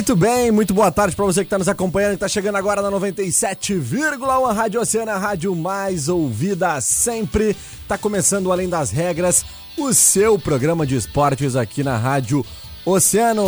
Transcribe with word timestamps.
Muito 0.00 0.16
bem, 0.16 0.50
muito 0.50 0.72
boa 0.72 0.90
tarde 0.90 1.14
para 1.14 1.26
você 1.26 1.40
que 1.40 1.46
está 1.46 1.58
nos 1.58 1.68
acompanhando, 1.68 2.12
que 2.12 2.24
está 2.24 2.26
chegando 2.26 2.56
agora 2.56 2.80
na 2.80 2.90
97,1 2.90 4.54
Rádio 4.54 4.80
Oceana, 4.80 5.12
a 5.12 5.18
rádio 5.18 5.54
mais 5.54 6.08
ouvida 6.08 6.80
sempre. 6.80 7.54
Está 7.82 7.98
começando 7.98 8.50
Além 8.50 8.66
das 8.66 8.90
Regras, 8.90 9.44
o 9.76 9.92
seu 9.92 10.38
programa 10.38 10.86
de 10.86 10.96
esportes 10.96 11.54
aqui 11.54 11.84
na 11.84 11.98
Rádio 11.98 12.42
Oceano. 12.86 13.44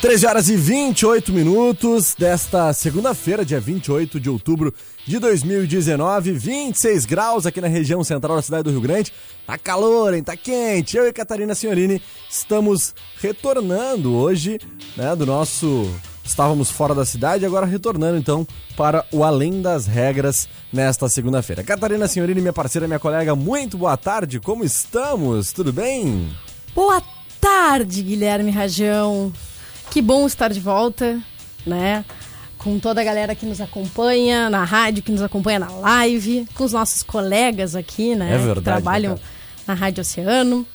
13 0.00 0.26
horas 0.26 0.48
e 0.48 0.54
28 0.54 1.32
minutos 1.32 2.14
desta 2.16 2.72
segunda-feira, 2.72 3.44
dia 3.44 3.58
28 3.58 4.20
de 4.20 4.30
outubro 4.30 4.72
de 5.04 5.18
2019, 5.18 6.32
26 6.32 7.04
graus 7.04 7.46
aqui 7.46 7.60
na 7.60 7.66
região 7.66 8.04
central 8.04 8.36
da 8.36 8.42
cidade 8.42 8.62
do 8.62 8.70
Rio 8.70 8.80
Grande. 8.80 9.12
Tá 9.44 9.58
calor, 9.58 10.14
hein? 10.14 10.22
Tá 10.22 10.36
quente. 10.36 10.96
Eu 10.96 11.08
e 11.08 11.12
Catarina 11.12 11.52
Senhorini 11.52 12.00
estamos 12.30 12.94
retornando 13.20 14.14
hoje, 14.14 14.60
né, 14.96 15.16
do 15.16 15.26
nosso 15.26 15.92
estávamos 16.24 16.70
fora 16.70 16.94
da 16.94 17.04
cidade, 17.04 17.44
agora 17.44 17.66
retornando 17.66 18.18
então 18.18 18.46
para 18.76 19.04
o 19.10 19.24
Além 19.24 19.60
das 19.60 19.88
Regras 19.88 20.48
nesta 20.72 21.08
segunda-feira. 21.08 21.64
Catarina 21.64 22.06
Senhorini, 22.06 22.40
minha 22.40 22.52
parceira, 22.52 22.86
minha 22.86 23.00
colega, 23.00 23.34
muito 23.34 23.76
boa 23.76 23.96
tarde, 23.96 24.38
como 24.38 24.62
estamos? 24.62 25.52
Tudo 25.52 25.72
bem? 25.72 26.30
Boa 26.72 27.02
tarde, 27.40 28.00
Guilherme 28.00 28.52
Rajão. 28.52 29.32
Que 29.90 30.02
bom 30.02 30.26
estar 30.26 30.52
de 30.52 30.60
volta, 30.60 31.18
né? 31.66 32.04
Com 32.58 32.78
toda 32.78 33.00
a 33.00 33.04
galera 33.04 33.34
que 33.34 33.46
nos 33.46 33.60
acompanha 33.60 34.50
na 34.50 34.64
rádio, 34.64 35.02
que 35.02 35.12
nos 35.12 35.22
acompanha 35.22 35.58
na 35.58 35.70
live, 35.70 36.46
com 36.54 36.64
os 36.64 36.72
nossos 36.72 37.02
colegas 37.02 37.74
aqui, 37.74 38.14
né? 38.14 38.34
É 38.34 38.38
verdade, 38.38 38.54
que 38.56 38.62
trabalham 38.64 39.14
né, 39.14 39.20
na 39.66 39.74
Rádio 39.74 40.00
Oceano. 40.02 40.66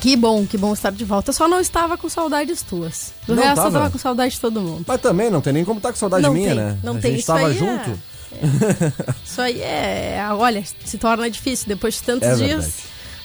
Que 0.00 0.16
bom, 0.16 0.44
que 0.46 0.56
bom 0.58 0.72
estar 0.72 0.90
de 0.90 1.04
volta. 1.04 1.30
Eu 1.30 1.34
só 1.34 1.46
não 1.46 1.60
estava 1.60 1.96
com 1.96 2.08
saudades 2.08 2.62
tuas. 2.62 3.12
Do 3.26 3.36
Não 3.36 3.42
resto, 3.42 3.56
tava? 3.56 3.68
eu 3.68 3.72
tava 3.72 3.90
com 3.90 3.98
saudade 3.98 4.34
de 4.34 4.40
todo 4.40 4.60
mundo. 4.60 4.84
Mas 4.88 5.00
também 5.00 5.30
não 5.30 5.40
tem 5.40 5.52
nem 5.52 5.64
como 5.64 5.78
estar 5.78 5.90
com 5.92 5.98
saudade 5.98 6.22
Não 6.24 6.32
minha, 6.32 6.48
tem, 6.48 6.56
né? 6.56 6.78
não 6.82 6.96
a 6.96 6.98
tem. 6.98 7.10
gente 7.12 7.20
Isso 7.20 7.26
tava 7.28 7.46
aí 7.46 7.54
é- 7.56 7.58
junto. 7.58 8.00
Isso 9.24 9.40
aí 9.40 9.60
é. 9.60 10.26
Olha, 10.32 10.64
se 10.84 10.98
torna 10.98 11.30
difícil 11.30 11.68
depois 11.68 11.94
de 11.94 12.02
tantos 12.02 12.26
É 12.28 12.34
dias. 12.34 12.48
verdade. 12.48 12.72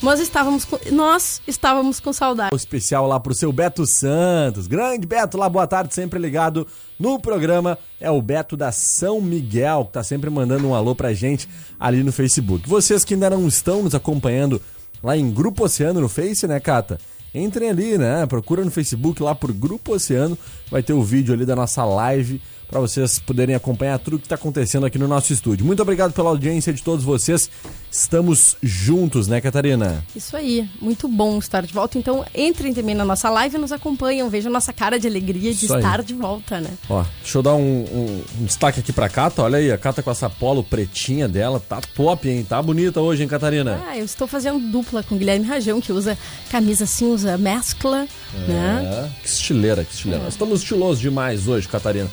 Mas 0.02 0.20
estávamos 0.20 0.64
com, 0.64 0.78
nós 0.92 1.42
estávamos 1.48 2.00
com 2.00 2.14
saudade. 2.14 2.54
O 2.54 2.56
especial 2.56 3.08
lá 3.08 3.20
pro 3.20 3.34
seu 3.34 3.52
Beto 3.52 3.86
Santos. 3.86 4.68
Grande 4.68 5.08
Beto 5.08 5.38
lá, 5.38 5.50
boa 5.50 5.66
tarde, 5.66 5.94
sempre 5.94 6.20
ligado 6.20 6.68
no 7.00 7.20
programa. 7.20 7.78
É 8.00 8.10
o 8.12 8.22
Beto 8.22 8.56
da 8.56 8.72
São 8.72 9.20
Miguel, 9.20 9.86
que 9.86 9.94
tá 9.94 10.04
sempre 10.04 10.30
mandando 10.30 10.68
um 10.68 10.76
alô 10.76 10.94
pra 10.94 11.14
gente 11.14 11.50
ali 11.80 12.04
no 12.04 12.12
Facebook. 12.12 12.70
Vocês 12.70 13.04
que 13.04 13.16
ainda 13.16 13.30
não 13.30 13.48
estão 13.48 13.84
nos 13.84 13.96
acompanhando 13.96 14.62
lá 15.02 15.18
em 15.18 15.32
Grupo 15.32 15.64
Oceano 15.64 16.00
no 16.00 16.10
Face, 16.10 16.48
né, 16.48 16.60
Cata? 16.60 17.00
Entrem 17.34 17.70
ali, 17.70 17.98
né? 17.98 18.26
Procura 18.28 18.64
no 18.64 18.72
Facebook 18.72 19.22
lá 19.22 19.34
por 19.34 19.52
Grupo 19.52 19.94
Oceano. 19.94 20.38
Vai 20.70 20.84
ter 20.84 20.94
o 20.94 21.04
vídeo 21.04 21.34
ali 21.34 21.46
da 21.46 21.56
nossa 21.56 21.84
live 21.84 22.42
para 22.70 22.80
vocês 22.82 23.18
poderem 23.20 23.56
acompanhar 23.56 23.98
tudo 24.00 24.20
que 24.20 24.28
tá 24.28 24.36
acontecendo 24.36 24.86
aqui 24.86 24.98
no 25.00 25.08
nosso 25.08 25.32
estúdio. 25.32 25.66
Muito 25.66 25.82
obrigado 25.82 26.12
pela 26.14 26.30
audiência 26.30 26.74
de 26.74 26.84
todos 26.84 27.04
vocês. 27.06 27.50
Estamos 27.90 28.58
juntos, 28.62 29.28
né, 29.28 29.40
Catarina? 29.40 30.04
Isso 30.14 30.36
aí, 30.36 30.70
muito 30.82 31.08
bom 31.08 31.38
estar 31.40 31.66
de 31.66 31.74
volta. 31.74 31.98
Então, 31.98 32.26
entrem 32.36 32.74
também 32.74 32.94
na 32.94 33.06
nossa 33.06 33.30
live 33.30 33.56
e 33.56 33.60
nos 33.60 33.72
acompanham. 33.72 34.30
Vejam 34.30 34.52
nossa 34.52 34.74
cara 34.74 35.00
de 35.00 35.08
alegria 35.08 35.54
de 35.54 35.66
Isso 35.66 35.74
aí. 35.74 35.80
estar 35.82 36.04
de 36.04 36.14
volta, 36.14 36.60
né? 36.60 36.70
Ó, 36.90 37.04
deixa 37.22 37.38
eu 37.38 37.42
dar 37.42 37.54
um, 37.56 37.62
um- 37.62 38.24
um 38.42 38.46
destaque 38.46 38.82
aqui 38.82 38.92
pra 38.92 39.08
Cata. 39.08 39.42
Olha 39.42 39.58
aí, 39.58 39.72
a 39.72 39.78
Cata 39.78 40.04
com 40.04 40.12
essa 40.12 40.30
polo 40.30 40.64
pretinha 40.64 41.28
dela. 41.28 41.60
Tá 41.62 41.80
top, 41.96 42.28
hein? 42.30 42.46
Tá 42.48 42.62
bonita 42.62 43.00
hoje, 43.00 43.24
hein, 43.24 43.30
Catarina? 43.30 43.82
Ah, 43.88 43.98
eu 43.98 44.04
estou 44.06 44.28
fazendo 44.28 44.60
dupla 44.60 45.02
com 45.02 45.16
o 45.16 45.18
Guilherme 45.18 45.46
Rajão, 45.46 45.80
que 45.80 45.94
usa 45.94 46.18
camisa 46.52 46.84
assim, 46.84 47.06
usa 47.08 47.38
mescla, 47.38 48.06
né? 48.48 49.08
É, 49.16 49.22
que 49.22 49.28
estileira, 49.30 49.84
que 49.86 49.94
estileira. 49.94 50.24
Nós 50.26 50.34
estamos 50.34 50.60
estilosos 50.62 51.00
demais 51.00 51.48
hoje, 51.48 51.68
Catarina. 51.68 52.10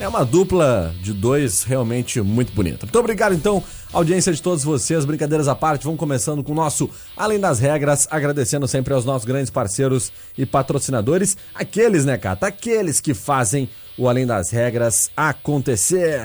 É 0.00 0.06
uma 0.06 0.24
dupla 0.24 0.94
de 1.02 1.12
dois 1.12 1.64
realmente 1.64 2.20
muito 2.20 2.52
bonita. 2.52 2.86
Muito 2.86 2.98
obrigado, 2.98 3.34
então, 3.34 3.60
audiência 3.92 4.32
de 4.32 4.40
todos 4.40 4.62
vocês. 4.62 5.04
Brincadeiras 5.04 5.48
à 5.48 5.56
parte, 5.56 5.82
vamos 5.82 5.98
começando 5.98 6.44
com 6.44 6.52
o 6.52 6.54
nosso 6.54 6.88
Além 7.16 7.40
das 7.40 7.58
Regras, 7.58 8.06
agradecendo 8.08 8.68
sempre 8.68 8.94
aos 8.94 9.04
nossos 9.04 9.24
grandes 9.24 9.50
parceiros 9.50 10.12
e 10.36 10.46
patrocinadores. 10.46 11.36
Aqueles, 11.52 12.04
né, 12.04 12.16
Cata? 12.16 12.46
Aqueles 12.46 13.00
que 13.00 13.12
fazem 13.12 13.68
o 13.98 14.08
Além 14.08 14.24
das 14.24 14.50
Regras 14.50 15.10
acontecer. 15.16 16.20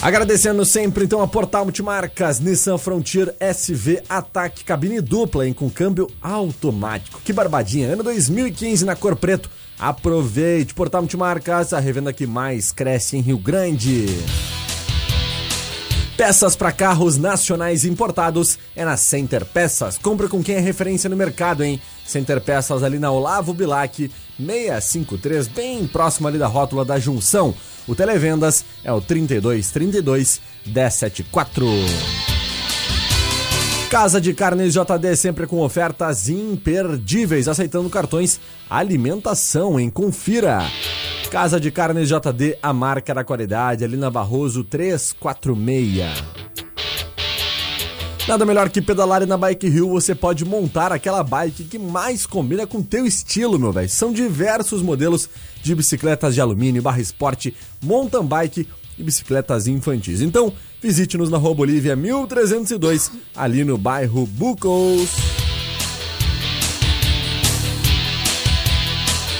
Agradecendo 0.00 0.64
sempre 0.64 1.04
então 1.04 1.20
a 1.20 1.26
Portal 1.26 1.64
Multimarcas, 1.64 2.38
Nissan 2.38 2.78
Frontier 2.78 3.34
SV 3.40 4.04
Ataque 4.08 4.62
cabine 4.62 5.00
dupla 5.00 5.46
hein, 5.46 5.52
com 5.52 5.68
câmbio 5.68 6.08
automático. 6.22 7.20
Que 7.24 7.32
barbadinha, 7.32 7.92
ano 7.94 8.04
2015 8.04 8.84
na 8.84 8.94
cor 8.94 9.16
preto. 9.16 9.50
Aproveite 9.76 10.72
Portal 10.72 11.02
Multimarcas, 11.02 11.72
a 11.72 11.80
revenda 11.80 12.12
que 12.12 12.28
mais 12.28 12.70
cresce 12.70 13.16
em 13.16 13.20
Rio 13.20 13.38
Grande. 13.38 14.06
Peças 16.18 16.56
para 16.56 16.72
carros 16.72 17.16
nacionais 17.16 17.84
importados 17.84 18.58
é 18.74 18.84
na 18.84 18.96
Center 18.96 19.44
Peças. 19.44 19.96
Compra 19.96 20.28
com 20.28 20.42
quem 20.42 20.56
é 20.56 20.58
referência 20.58 21.08
no 21.08 21.14
mercado, 21.14 21.62
hein? 21.62 21.80
Center 22.04 22.40
Peças 22.40 22.82
ali 22.82 22.98
na 22.98 23.12
Olavo 23.12 23.54
Bilac 23.54 24.10
653, 24.36 25.46
bem 25.46 25.86
próximo 25.86 26.26
ali 26.26 26.36
da 26.36 26.48
rótula 26.48 26.84
da 26.84 26.98
junção. 26.98 27.54
O 27.86 27.94
Televendas 27.94 28.64
é 28.82 28.92
o 28.92 29.00
3232 29.00 30.40
1074. 30.66 31.64
Casa 33.88 34.20
de 34.20 34.34
Carnes 34.34 34.74
JD 34.74 35.14
sempre 35.14 35.46
com 35.46 35.60
ofertas 35.60 36.28
imperdíveis, 36.28 37.46
aceitando 37.46 37.88
cartões 37.88 38.40
alimentação, 38.68 39.78
hein? 39.78 39.88
Confira. 39.88 40.68
Casa 41.30 41.60
de 41.60 41.70
Carnes 41.70 42.08
JD, 42.08 42.56
a 42.62 42.72
marca 42.72 43.14
da 43.14 43.22
qualidade, 43.22 43.84
ali 43.84 43.98
na 43.98 44.10
Barroso 44.10 44.64
346. 44.64 46.24
Nada 48.26 48.46
melhor 48.46 48.70
que 48.70 48.80
pedalar 48.80 49.22
e 49.22 49.26
na 49.26 49.36
Bike 49.36 49.66
Hill 49.66 49.90
você 49.90 50.14
pode 50.14 50.44
montar 50.44 50.90
aquela 50.90 51.22
bike 51.22 51.64
que 51.64 51.78
mais 51.78 52.26
combina 52.26 52.66
com 52.66 52.82
teu 52.82 53.06
estilo, 53.06 53.58
meu 53.58 53.72
velho. 53.72 53.88
São 53.90 54.10
diversos 54.12 54.82
modelos 54.82 55.28
de 55.62 55.74
bicicletas 55.74 56.34
de 56.34 56.40
alumínio, 56.40 56.82
barra 56.82 57.00
esporte, 57.00 57.54
mountain 57.82 58.24
bike 58.24 58.66
e 58.98 59.02
bicicletas 59.02 59.66
infantis. 59.66 60.22
Então, 60.22 60.52
visite-nos 60.82 61.30
na 61.30 61.36
Rua 61.36 61.54
Bolívia 61.54 61.94
1302, 61.94 63.12
ali 63.36 63.64
no 63.64 63.76
bairro 63.76 64.26
Bucos. 64.26 65.47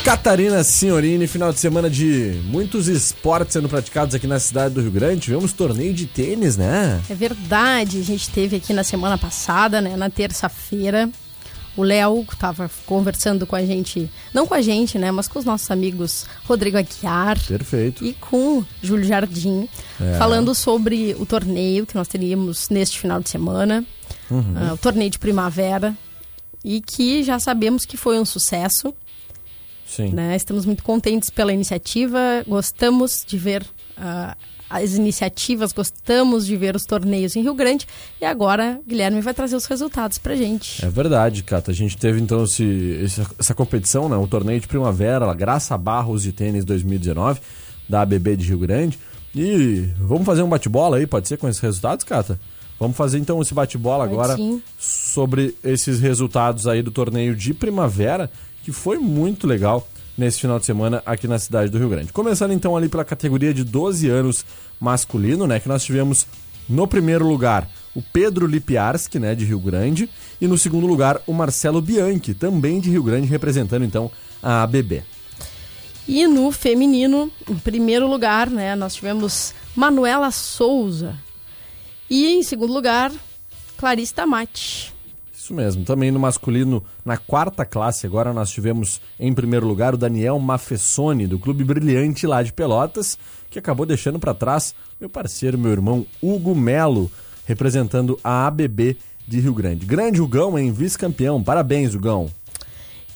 Catarina 0.09 0.65
Signorini, 0.65 1.27
final 1.27 1.53
de 1.53 1.61
semana 1.61 1.91
de 1.91 2.41
muitos 2.45 2.89
esportes 2.89 3.53
sendo 3.53 3.69
praticados 3.69 4.15
aqui 4.15 4.27
na 4.27 4.41
cidade 4.41 4.73
do 4.73 4.81
Rio 4.81 4.91
Grande. 4.91 5.21
Tivemos 5.21 5.53
torneio 5.53 5.93
de 5.93 6.07
tênis, 6.07 6.57
né? 6.57 6.99
É 7.11 7.15
verdade, 7.15 7.99
a 7.99 8.03
gente 8.03 8.31
teve 8.31 8.57
aqui 8.57 8.73
na 8.73 8.83
semana 8.83 9.19
passada, 9.19 9.83
né, 9.83 9.99
na 9.99 10.09
terça-feira, 10.09 11.11
o 11.77 11.83
Léo 11.83 12.25
estava 12.33 12.71
conversando 12.87 13.47
com 13.47 13.55
a 13.55 13.63
gente, 13.63 14.11
não 14.33 14.47
com 14.47 14.55
a 14.55 14.63
gente, 14.63 14.99
né, 14.99 15.11
mas 15.11 15.29
com 15.29 15.41
os 15.41 15.45
nossos 15.45 15.71
amigos 15.71 16.25
Rodrigo 16.47 16.79
Aguiar. 16.79 17.39
Perfeito. 17.47 18.03
E 18.03 18.15
com 18.15 18.65
Júlio 18.83 19.05
Jardim, 19.05 19.69
é. 20.01 20.17
falando 20.17 20.55
sobre 20.55 21.15
o 21.19 21.27
torneio 21.27 21.85
que 21.85 21.95
nós 21.95 22.09
teríamos 22.09 22.71
neste 22.71 22.99
final 22.99 23.21
de 23.21 23.29
semana, 23.29 23.85
uhum. 24.31 24.71
uh, 24.71 24.73
o 24.73 24.79
torneio 24.79 25.11
de 25.11 25.19
primavera, 25.19 25.95
e 26.65 26.81
que 26.81 27.23
já 27.23 27.39
sabemos 27.39 27.85
que 27.85 27.99
foi 27.99 28.19
um 28.19 28.25
sucesso. 28.25 28.95
Sim. 29.89 30.11
Né? 30.11 30.37
Estamos 30.37 30.67
muito 30.67 30.83
contentes 30.83 31.31
pela 31.31 31.53
iniciativa, 31.53 32.19
gostamos 32.47 33.25
de 33.27 33.39
ver 33.39 33.63
uh, 33.97 34.37
as 34.69 34.95
iniciativas, 34.95 35.73
gostamos 35.73 36.47
de 36.47 36.57
ver 36.57 36.77
os 36.77 36.85
torneios 36.85 37.35
em 37.35 37.43
Rio 37.43 37.55
Grande 37.55 37.87
e 38.21 38.25
agora 38.25 38.81
Guilherme 38.87 39.21
vai 39.21 39.33
trazer 39.33 39.57
os 39.57 39.65
resultados 39.65 40.19
pra 40.19 40.37
gente. 40.37 40.85
É 40.85 40.89
verdade, 40.89 41.43
Cata. 41.43 41.71
A 41.71 41.75
gente 41.75 41.97
teve 41.97 42.21
então 42.21 42.45
esse, 42.45 43.01
essa 43.39 43.55
competição, 43.55 44.09
né? 44.09 44.17
o 44.17 44.27
torneio 44.27 44.61
de 44.61 44.69
primavera, 44.69 45.33
Graça 45.33 45.77
Barros 45.79 46.23
de 46.23 46.33
Tênis 46.33 46.65
2019, 46.65 47.41
da 47.89 48.03
ABB 48.03 48.37
de 48.37 48.49
Rio 48.49 48.59
Grande. 48.59 48.99
E 49.35 49.89
vamos 49.99 50.27
fazer 50.27 50.43
um 50.43 50.49
bate-bola 50.49 50.99
aí, 50.99 51.07
pode 51.07 51.29
ser, 51.29 51.37
com 51.39 51.49
esses 51.49 51.61
resultados, 51.61 52.05
Cata? 52.05 52.39
Vamos 52.79 52.97
fazer 52.97 53.19
então 53.19 53.41
esse 53.43 53.53
bate-bola 53.53 54.05
agora 54.05 54.37
sim. 54.37 54.63
sobre 54.79 55.57
esses 55.65 56.01
resultados 56.01 56.67
aí 56.67 56.81
do 56.81 56.91
torneio 56.91 57.35
de 57.35 57.53
primavera, 57.53 58.31
que 58.69 58.73
foi 58.73 58.99
muito 58.99 59.47
legal 59.47 59.89
nesse 60.15 60.41
final 60.41 60.59
de 60.59 60.67
semana 60.67 61.03
aqui 61.07 61.27
na 61.27 61.39
cidade 61.39 61.71
do 61.71 61.79
Rio 61.79 61.89
Grande. 61.89 62.13
Começando 62.13 62.53
então 62.53 62.77
ali 62.77 62.87
pela 62.87 63.03
categoria 63.03 63.55
de 63.55 63.65
12 63.65 64.11
anos 64.11 64.45
masculino, 64.79 65.47
né, 65.47 65.59
que 65.59 65.67
nós 65.67 65.83
tivemos 65.83 66.27
no 66.69 66.87
primeiro 66.87 67.27
lugar 67.27 67.67
o 67.95 68.03
Pedro 68.03 68.47
Lipiarski, 68.47 69.19
né, 69.19 69.35
de 69.35 69.47
Rio 69.47 69.59
Grande, 69.59 70.07
e 70.39 70.47
no 70.47 70.59
segundo 70.59 70.87
lugar 70.87 71.19
o 71.27 71.33
Marcelo 71.33 71.81
Bianchi, 71.81 72.35
também 72.35 72.79
de 72.79 72.91
Rio 72.91 73.03
Grande, 73.03 73.27
representando 73.27 73.87
então 73.87 74.11
a 74.43 74.65
ABB. 74.65 75.03
E 76.07 76.27
no 76.27 76.53
feminino, 76.53 77.33
em 77.49 77.57
primeiro 77.57 78.07
lugar, 78.07 78.51
né, 78.51 78.77
nós 78.77 78.97
tivemos 78.97 79.55
Manuela 79.75 80.31
Souza. 80.31 81.17
E 82.11 82.27
em 82.27 82.43
segundo 82.43 82.75
lugar, 82.75 83.11
Clarice 83.79 84.13
Tamati. 84.13 84.98
Isso 85.49 85.55
mesmo. 85.55 85.83
Também 85.83 86.11
no 86.11 86.21
masculino, 86.21 86.85
na 87.03 87.17
quarta 87.17 87.65
classe, 87.65 88.07
agora 88.07 88.35
nós 88.35 88.51
tivemos 88.51 89.01
em 89.19 89.33
primeiro 89.33 89.67
lugar 89.67 89.95
o 89.95 89.97
Daniel 89.97 90.39
Mafessoni, 90.39 91.27
do 91.27 91.39
Clube 91.39 91.65
Brilhante 91.65 92.27
lá 92.27 92.43
de 92.43 92.53
Pelotas, 92.53 93.19
que 93.49 93.59
acabou 93.59 93.87
deixando 93.87 94.19
para 94.19 94.35
trás 94.35 94.75
meu 95.01 95.09
parceiro, 95.09 95.57
meu 95.57 95.73
irmão 95.73 96.05
Hugo 96.23 96.55
Melo, 96.55 97.11
representando 97.47 98.21
a 98.23 98.47
ABB 98.47 98.99
de 99.27 99.41
Rio 99.41 99.55
Grande. 99.55 99.87
Grande 99.87 100.21
Hugão, 100.21 100.59
hein? 100.59 100.71
Vice-campeão. 100.71 101.43
Parabéns, 101.43 101.95
Hugão. 101.95 102.31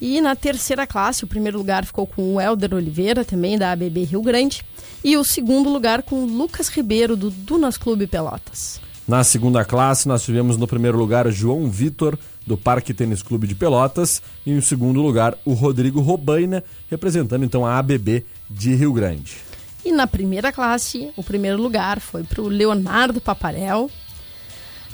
E 0.01 0.19
na 0.19 0.35
terceira 0.35 0.87
classe, 0.87 1.23
o 1.23 1.27
primeiro 1.27 1.59
lugar 1.59 1.85
ficou 1.85 2.07
com 2.07 2.33
o 2.33 2.41
Helder 2.41 2.73
Oliveira, 2.73 3.23
também 3.23 3.59
da 3.59 3.71
ABB 3.71 4.05
Rio 4.05 4.23
Grande. 4.23 4.63
E 5.03 5.15
o 5.17 5.23
segundo 5.23 5.69
lugar 5.69 6.01
com 6.01 6.23
o 6.23 6.25
Lucas 6.25 6.67
Ribeiro, 6.67 7.15
do 7.15 7.29
Dunas 7.29 7.77
Clube 7.77 8.07
Pelotas. 8.07 8.81
Na 9.05 9.21
segunda 9.23 9.65
classe, 9.65 10.07
nós 10.07 10.23
tivemos 10.23 10.55
no 10.55 10.65
primeiro 10.65 10.97
lugar 10.97 11.29
João 11.29 11.69
Vitor, 11.69 12.17
do 12.47 12.55
Parque 12.57 12.93
Tênis 12.93 13.21
Clube 13.21 13.47
de 13.47 13.53
Pelotas, 13.53 14.21
e 14.45 14.51
em 14.51 14.61
segundo 14.61 15.01
lugar 15.01 15.37
o 15.43 15.53
Rodrigo 15.53 15.99
Robaina, 15.99 16.63
representando 16.89 17.43
então 17.43 17.65
a 17.65 17.77
ABB 17.77 18.25
de 18.49 18.73
Rio 18.75 18.93
Grande. 18.93 19.35
E 19.83 19.91
na 19.91 20.07
primeira 20.07 20.53
classe, 20.53 21.09
o 21.17 21.23
primeiro 21.23 21.61
lugar 21.61 21.99
foi 21.99 22.23
para 22.23 22.41
o 22.41 22.47
Leonardo 22.47 23.19
Paparel, 23.19 23.91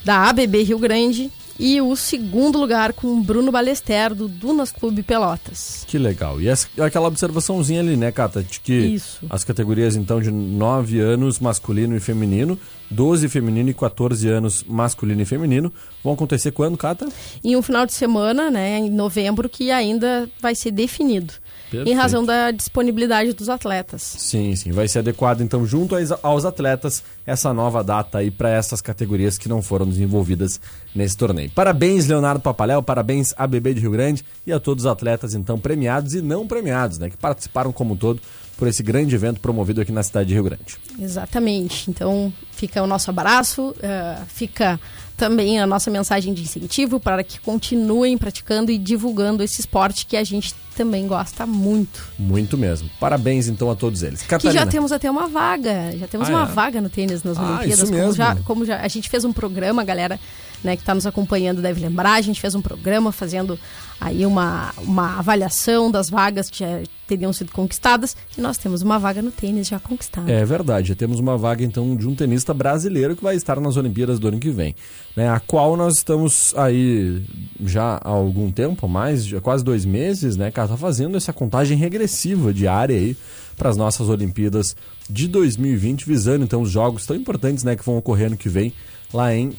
da 0.04 0.28
ABB 0.28 0.64
Rio 0.64 0.80
Grande, 0.80 1.32
e 1.60 1.80
o 1.82 1.96
segundo 1.96 2.58
lugar 2.58 2.94
com 2.94 3.22
Bruno 3.22 3.52
Balester, 3.52 4.16
do 4.16 4.28
Dunas 4.28 4.72
Clube 4.72 5.04
Pelotas. 5.04 5.84
Que 5.86 5.98
legal. 6.00 6.42
E 6.42 6.48
essa, 6.48 6.68
aquela 6.80 7.10
observaçãozinha 7.10 7.82
ali, 7.82 7.98
né, 7.98 8.12
Cata? 8.12 8.42
De 8.42 8.62
que 8.62 8.74
Isso. 8.74 9.26
as 9.30 9.44
categorias, 9.44 9.96
então, 9.96 10.22
de 10.22 10.32
9 10.32 11.00
anos, 11.00 11.38
masculino 11.38 11.98
e 11.98 12.00
feminino, 12.00 12.58
12 12.90 13.30
feminino 13.30 13.70
e 13.70 13.74
14 13.74 14.28
anos, 14.28 14.64
masculino 14.68 15.22
e 15.22 15.26
feminino, 15.26 15.72
vão 16.04 16.14
acontecer 16.14 16.52
quando, 16.52 16.78
Cata? 16.78 17.08
Em 17.44 17.56
um 17.56 17.62
final 17.62 17.86
de 17.86 17.94
semana, 17.94 18.50
né, 18.50 18.80
em 18.80 18.90
novembro, 18.90 19.48
que 19.48 19.72
ainda 19.72 20.30
vai 20.42 20.56
ser 20.56 20.72
definido. 20.72 21.34
Perfeito. 21.70 21.92
Em 21.92 21.96
razão 21.96 22.26
da 22.26 22.50
disponibilidade 22.50 23.32
dos 23.34 23.48
atletas. 23.48 24.02
Sim, 24.02 24.56
sim. 24.56 24.72
Vai 24.72 24.88
ser 24.88 25.00
adequado, 25.00 25.42
então, 25.42 25.68
junto 25.68 25.96
aos 26.24 26.44
atletas, 26.44 27.04
essa 27.28 27.54
nova 27.54 27.84
data 27.84 28.18
aí 28.18 28.32
para 28.32 28.50
essas 28.50 28.82
categorias 28.82 29.38
que 29.38 29.48
não 29.48 29.62
foram 29.62 29.88
desenvolvidas 29.88 30.60
nesse 30.96 31.16
torneio. 31.16 31.52
Parabéns, 31.52 32.08
Leonardo 32.08 32.42
Papaléu, 32.42 32.82
parabéns 32.82 33.36
ABB 33.38 33.76
de 33.76 33.82
Rio 33.82 33.92
Grande 33.92 34.26
e 34.48 34.52
a 34.52 34.60
todos 34.60 34.86
os 34.86 34.92
atletas, 34.92 35.36
então, 35.36 35.60
premiados 35.60 36.16
e 36.16 36.22
não 36.24 36.48
premiados, 36.48 36.98
né? 36.98 37.08
Que 37.08 37.18
participaram 37.18 37.72
como 37.72 37.94
um 37.94 37.98
todo 37.98 38.20
por 38.60 38.68
esse 38.68 38.84
grande 38.84 39.16
evento 39.16 39.40
promovido 39.40 39.80
aqui 39.80 39.92
na 39.92 40.04
cidade 40.04 40.28
de 40.28 40.34
Rio 40.34 40.44
Grande. 40.44 40.78
Exatamente. 41.00 41.90
Então, 41.90 42.32
fica 42.52 42.84
o 42.84 42.88
nosso 42.88 43.10
abraço, 43.10 43.70
uh, 43.70 44.26
fica 44.28 44.78
também 45.16 45.62
a 45.62 45.66
nossa 45.66 45.90
mensagem 45.90 46.34
de 46.34 46.44
incentivo 46.44 47.00
para 47.00 47.24
que 47.24 47.40
continuem 47.40 48.18
praticando 48.18 48.70
e 48.70 48.78
divulgando 48.78 49.42
esse 49.42 49.62
esporte 49.62 50.06
que 50.06 50.18
a 50.18 50.24
gente 50.26 50.54
também 50.76 51.08
gosta 51.08 51.46
muito. 51.46 52.06
Muito 52.20 52.58
mesmo. 52.58 52.90
Parabéns 53.00 53.48
então 53.48 53.72
a 53.72 53.76
todos 53.76 54.04
eles. 54.04 54.24
Catarina. 54.24 54.52
Que 54.52 54.66
já 54.66 54.70
temos 54.70 54.92
até 54.92 55.10
uma 55.10 55.28
vaga, 55.28 55.98
já 55.98 56.08
temos 56.08 56.30
ah, 56.30 56.32
uma 56.34 56.44
é? 56.44 56.46
vaga 56.46 56.82
no 56.82 56.90
tênis 56.90 57.24
nas 57.24 57.38
ah, 57.38 57.42
Olimpíadas. 57.42 57.80
Isso 57.80 57.92
mesmo. 57.92 58.04
Como 58.04 58.14
já, 58.14 58.36
como 58.36 58.66
já 58.66 58.82
a 58.82 58.88
gente 58.90 59.10
fez 59.10 59.24
um 59.24 59.32
programa, 59.32 59.86
galera, 59.86 60.20
né, 60.64 60.76
que 60.76 60.82
está 60.82 60.94
nos 60.94 61.06
acompanhando 61.06 61.62
deve 61.62 61.82
lembrar, 61.82 62.14
a 62.14 62.22
gente 62.22 62.40
fez 62.40 62.56
um 62.56 62.62
programa 62.62 63.12
fazendo 63.12 63.58
aí 64.00 64.26
uma, 64.26 64.74
uma 64.78 65.20
avaliação 65.20 65.92
das 65.92 66.10
vagas 66.10 66.50
que 66.50 66.60
já 66.60 66.82
teriam 67.06 67.34
sido 67.34 67.52
conquistadas 67.52 68.16
e 68.38 68.42
nós 68.42 68.58
temos 68.58 68.82
uma 68.82 68.98
vaga 68.98 69.22
no 69.22 69.32
tênis 69.32 69.68
já 69.68 69.80
conquistada. 69.80 70.32
É 70.32 70.46
verdade, 70.46 70.90
já 70.90 70.96
temos 70.96 71.20
uma 71.20 71.38
vaga 71.38 71.64
então 71.64 71.96
de 71.96 72.08
um 72.08 72.16
tenista 72.16 72.54
brasileiro 72.54 73.16
que 73.16 73.24
vai 73.24 73.36
estar 73.36 73.60
nas 73.60 73.76
Olimpíadas 73.78 74.20
do 74.20 74.28
ano 74.28 74.40
que 74.40 74.50
vem, 74.50 74.76
né? 75.16 75.30
A 75.30 75.40
qual 75.40 75.76
nós 75.76 75.98
estamos 75.98 76.54
aí 76.56 77.22
já 77.66 78.00
há 78.04 78.10
algum 78.10 78.52
tempo, 78.52 78.88
mais 78.88 79.26
já 79.26 79.42
quase 79.42 79.64
dois 79.64 79.86
meses, 79.86 80.38
né? 80.38 80.52
Cara, 80.52 80.70
tá 80.70 80.78
fazendo 80.78 81.18
essa 81.18 81.34
contagem 81.34 81.78
regressiva 81.78 82.54
diária 82.54 82.96
aí 82.96 83.18
para 83.58 83.70
as 83.70 83.76
nossas 83.76 84.08
Olimpíadas 84.08 84.76
de 85.10 85.28
2020, 85.28 86.06
visando 86.06 86.46
então 86.46 86.62
os 86.62 86.72
jogos 86.72 87.06
tão 87.06 87.16
importantes, 87.16 87.64
né, 87.64 87.76
que 87.76 87.84
vão 87.84 87.98
ocorrer 87.98 88.28
ano 88.28 88.38
que 88.38 88.48
vem 88.48 88.72
lá 89.14 89.36
em 89.36 89.52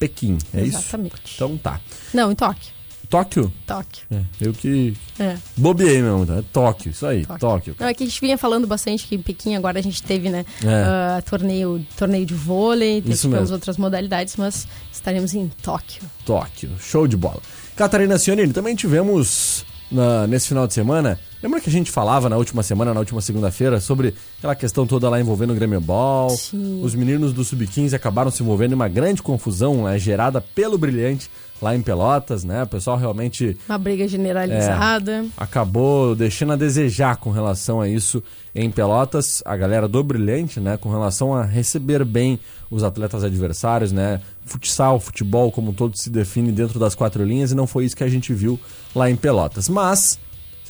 Pequim, 0.00 0.38
é 0.54 0.62
Exatamente. 0.62 0.68
isso? 0.68 0.78
Exatamente. 0.78 1.34
Então 1.34 1.56
tá. 1.58 1.80
Não, 2.12 2.32
em 2.32 2.34
Tóquio. 2.34 2.80
Tóquio? 3.10 3.52
Tóquio. 3.66 4.04
É, 4.10 4.22
eu 4.40 4.52
que 4.52 4.96
é. 5.18 5.36
bobeei 5.56 6.00
mesmo, 6.00 6.24
tá? 6.24 6.42
Tóquio, 6.52 6.90
isso 6.90 7.04
aí, 7.04 7.26
Tóquio. 7.26 7.38
Tóquio. 7.40 7.76
Não, 7.78 7.88
é 7.88 7.92
que 7.92 8.04
a 8.04 8.06
gente 8.06 8.20
vinha 8.20 8.38
falando 8.38 8.68
bastante 8.68 9.06
que 9.06 9.16
em 9.16 9.22
Pequim 9.22 9.56
agora 9.56 9.80
a 9.80 9.82
gente 9.82 10.00
teve, 10.00 10.30
né, 10.30 10.44
é. 10.62 11.18
uh, 11.18 11.22
torneio, 11.28 11.84
torneio 11.98 12.24
de 12.24 12.34
vôlei, 12.34 13.02
tivemos 13.02 13.50
outras 13.50 13.76
modalidades, 13.76 14.36
mas 14.36 14.66
estaremos 14.92 15.34
em 15.34 15.48
Tóquio. 15.60 16.02
Tóquio, 16.24 16.70
show 16.78 17.06
de 17.06 17.16
bola. 17.16 17.42
Catarina 17.74 18.16
Cionini, 18.16 18.52
também 18.52 18.76
tivemos 18.76 19.66
na, 19.90 20.26
nesse 20.28 20.48
final 20.48 20.66
de 20.68 20.74
semana. 20.74 21.18
Lembra 21.42 21.60
que 21.60 21.70
a 21.70 21.72
gente 21.72 21.90
falava 21.90 22.28
na 22.28 22.36
última 22.36 22.62
semana, 22.62 22.92
na 22.92 23.00
última 23.00 23.20
segunda-feira, 23.20 23.80
sobre 23.80 24.14
aquela 24.38 24.54
questão 24.54 24.86
toda 24.86 25.08
lá 25.08 25.18
envolvendo 25.18 25.52
o 25.52 25.54
Grêmio 25.54 25.80
Ball? 25.80 26.30
Sim. 26.30 26.82
Os 26.82 26.94
meninos 26.94 27.32
do 27.32 27.42
Sub-15 27.42 27.94
acabaram 27.94 28.30
se 28.30 28.42
envolvendo 28.42 28.72
em 28.72 28.74
uma 28.74 28.88
grande 28.88 29.22
confusão 29.22 29.84
né, 29.84 29.98
gerada 29.98 30.40
pelo 30.40 30.76
Brilhante 30.76 31.30
lá 31.60 31.74
em 31.74 31.82
Pelotas, 31.82 32.42
né? 32.42 32.62
O 32.62 32.66
pessoal 32.66 32.96
realmente. 32.96 33.56
Uma 33.68 33.78
briga 33.78 34.08
generalizada. 34.08 35.24
É, 35.24 35.24
acabou 35.36 36.14
deixando 36.14 36.54
a 36.54 36.56
desejar 36.56 37.16
com 37.16 37.30
relação 37.30 37.80
a 37.80 37.88
isso 37.88 38.22
em 38.54 38.70
Pelotas, 38.70 39.42
a 39.44 39.56
galera 39.56 39.86
do 39.86 40.02
Brilhante, 40.02 40.58
né? 40.58 40.76
Com 40.76 40.90
relação 40.90 41.34
a 41.34 41.44
receber 41.44 42.04
bem 42.04 42.40
os 42.70 42.82
atletas 42.82 43.22
adversários, 43.24 43.92
né? 43.92 44.20
Futsal, 44.44 44.98
futebol, 44.98 45.52
como 45.52 45.72
todo 45.72 45.96
se 45.96 46.08
define 46.08 46.50
dentro 46.50 46.78
das 46.78 46.94
quatro 46.94 47.24
linhas, 47.24 47.52
e 47.52 47.54
não 47.54 47.66
foi 47.66 47.84
isso 47.84 47.96
que 47.96 48.04
a 48.04 48.08
gente 48.08 48.32
viu 48.32 48.58
lá 48.94 49.10
em 49.10 49.16
Pelotas. 49.16 49.68
Mas, 49.68 50.18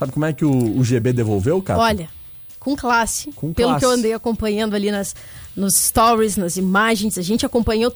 sabe 0.00 0.12
como 0.12 0.24
é 0.24 0.32
que 0.32 0.44
o, 0.44 0.78
o 0.78 0.82
GB 0.82 1.12
devolveu, 1.12 1.60
cara? 1.60 1.78
Olha, 1.78 2.08
com 2.58 2.74
classe. 2.74 3.30
Com 3.32 3.52
pelo 3.52 3.68
classe. 3.68 3.80
que 3.80 3.86
eu 3.86 3.90
andei 3.90 4.12
acompanhando 4.14 4.74
ali 4.74 4.90
nas, 4.90 5.14
nos 5.54 5.76
stories, 5.76 6.36
nas 6.36 6.56
imagens, 6.56 7.18
a 7.18 7.22
gente 7.22 7.44
acompanhou 7.44 7.94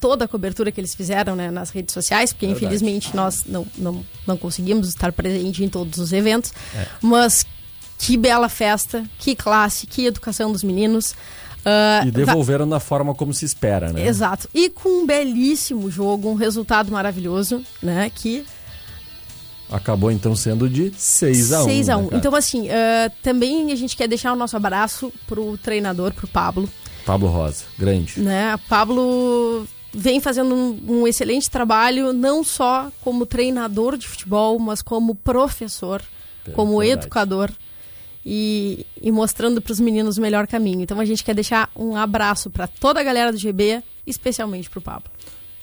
toda 0.00 0.24
a 0.24 0.28
cobertura 0.28 0.72
que 0.72 0.80
eles 0.80 0.94
fizeram 0.94 1.36
né, 1.36 1.50
nas 1.50 1.70
redes 1.70 1.92
sociais, 1.92 2.32
porque 2.32 2.46
Verdade. 2.46 2.66
infelizmente 2.66 3.14
nós 3.14 3.44
não, 3.46 3.66
não, 3.76 4.04
não 4.26 4.36
conseguimos 4.36 4.88
estar 4.88 5.12
presente 5.12 5.64
em 5.64 5.68
todos 5.68 5.98
os 5.98 6.12
eventos. 6.12 6.52
É. 6.74 6.86
Mas 7.00 7.44
que 7.98 8.16
bela 8.16 8.48
festa, 8.48 9.04
que 9.18 9.34
classe, 9.34 9.86
que 9.86 10.06
educação 10.06 10.50
dos 10.50 10.62
meninos. 10.62 11.12
Uh, 11.60 12.06
e 12.06 12.10
devolveram 12.10 12.68
da 12.68 12.80
forma 12.80 13.14
como 13.14 13.32
se 13.32 13.44
espera, 13.44 13.92
né? 13.92 14.06
Exato. 14.06 14.48
E 14.52 14.68
com 14.68 15.02
um 15.02 15.06
belíssimo 15.06 15.88
jogo, 15.88 16.28
um 16.28 16.34
resultado 16.34 16.90
maravilhoso, 16.90 17.62
né? 17.80 18.10
Que 18.12 18.44
acabou 19.72 20.10
então 20.10 20.36
sendo 20.36 20.68
de 20.68 20.92
6 20.96 21.52
a 21.52 21.62
1 21.62 21.64
6 21.64 21.88
a 21.88 21.96
1 21.96 22.02
né, 22.02 22.08
Então, 22.12 22.34
assim, 22.34 22.68
uh, 22.68 23.12
também 23.22 23.72
a 23.72 23.74
gente 23.74 23.96
quer 23.96 24.06
deixar 24.06 24.32
o 24.32 24.36
nosso 24.36 24.56
abraço 24.56 25.12
pro 25.26 25.56
treinador, 25.58 26.12
pro 26.12 26.28
Pablo. 26.28 26.68
Pablo 27.04 27.28
Rosa, 27.28 27.64
grande. 27.78 28.20
Né? 28.20 28.58
Pablo 28.68 29.66
vem 29.92 30.20
fazendo 30.20 30.54
um, 30.54 31.00
um, 31.00 31.06
excelente 31.06 31.50
trabalho, 31.50 32.12
não 32.12 32.44
só 32.44 32.90
como 33.00 33.26
treinador 33.26 33.96
de 33.96 34.06
futebol, 34.06 34.58
mas 34.58 34.82
como 34.82 35.14
professor, 35.14 36.02
é, 36.46 36.50
como 36.52 36.78
verdade. 36.78 37.06
educador. 37.06 37.50
E, 38.24 38.86
e 39.00 39.10
mostrando 39.10 39.60
para 39.60 39.72
os 39.72 39.80
meninos 39.80 40.16
o 40.16 40.20
melhor 40.20 40.46
caminho. 40.46 40.80
Então 40.80 41.00
a 41.00 41.04
gente 41.04 41.24
quer 41.24 41.34
deixar 41.34 41.68
um 41.74 41.96
abraço 41.96 42.50
para 42.50 42.68
toda 42.68 43.00
a 43.00 43.02
galera 43.02 43.32
do 43.32 43.36
GB, 43.36 43.82
especialmente 44.06 44.70
para 44.70 44.78
o 44.78 44.82
Pablo. 44.82 45.10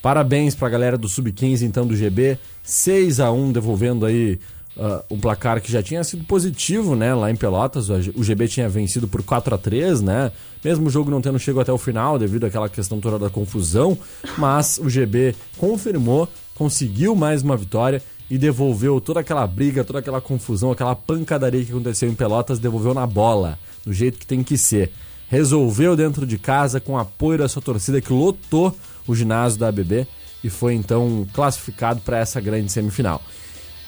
Parabéns 0.02 0.54
para 0.54 0.68
a 0.68 0.70
galera 0.70 0.96
do 0.96 1.08
Sub-15, 1.08 1.62
então, 1.62 1.86
do 1.86 1.94
GB. 1.94 2.38
6 2.62 3.20
a 3.20 3.30
1 3.30 3.52
devolvendo 3.52 4.06
aí 4.06 4.38
uh, 4.76 5.14
um 5.14 5.18
placar 5.18 5.60
que 5.60 5.70
já 5.70 5.82
tinha 5.82 6.02
sido 6.02 6.24
positivo, 6.24 6.96
né? 6.96 7.14
Lá 7.14 7.30
em 7.30 7.36
Pelotas, 7.36 7.88
o 7.90 8.22
GB 8.22 8.48
tinha 8.48 8.68
vencido 8.68 9.06
por 9.06 9.22
4 9.22 9.54
a 9.54 9.58
3 9.58 10.00
né? 10.00 10.32
Mesmo 10.64 10.86
o 10.86 10.90
jogo 10.90 11.10
não 11.10 11.20
tendo 11.20 11.38
chegado 11.38 11.62
até 11.62 11.72
o 11.72 11.78
final, 11.78 12.18
devido 12.18 12.44
àquela 12.44 12.68
questão 12.68 13.00
toda 13.00 13.18
da 13.18 13.30
confusão, 13.30 13.96
mas 14.38 14.78
o 14.78 14.88
GB 14.88 15.34
confirmou, 15.56 16.28
conseguiu 16.54 17.14
mais 17.14 17.42
uma 17.42 17.56
vitória 17.56 18.02
e 18.30 18.38
devolveu 18.38 19.00
toda 19.00 19.20
aquela 19.20 19.46
briga, 19.46 19.82
toda 19.82 19.98
aquela 19.98 20.20
confusão, 20.20 20.70
aquela 20.70 20.94
pancadaria 20.94 21.64
que 21.64 21.72
aconteceu 21.72 22.08
em 22.08 22.14
Pelotas, 22.14 22.58
devolveu 22.58 22.94
na 22.94 23.06
bola, 23.06 23.58
do 23.84 23.92
jeito 23.92 24.18
que 24.18 24.26
tem 24.26 24.42
que 24.42 24.56
ser. 24.56 24.92
Resolveu 25.28 25.96
dentro 25.96 26.26
de 26.26 26.38
casa 26.38 26.80
com 26.80 26.98
apoio 26.98 27.38
da 27.38 27.48
sua 27.48 27.62
torcida 27.62 28.00
que 28.00 28.12
lotou 28.12 28.76
o 29.10 29.14
ginásio 29.14 29.58
da 29.58 29.68
ABB 29.68 30.06
e 30.42 30.48
foi 30.48 30.74
então 30.74 31.26
classificado 31.32 32.00
para 32.00 32.18
essa 32.18 32.40
grande 32.40 32.70
semifinal. 32.72 33.20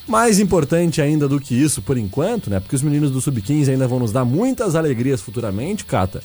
Mais 0.07 0.41
importante 0.41 1.01
ainda 1.01 1.29
do 1.29 1.41
que 1.41 1.55
isso, 1.55 1.81
por 1.81 1.97
enquanto, 1.97 2.51
né? 2.51 2.59
Porque 2.59 2.75
os 2.75 2.83
meninos 2.83 3.11
do 3.11 3.21
Sub-15 3.21 3.71
ainda 3.71 3.87
vão 3.87 4.01
nos 4.01 4.13
dar 4.13 4.25
muitas 4.25 4.75
alegrias 4.75 5.21
futuramente, 5.21 5.85
Cata. 5.85 6.23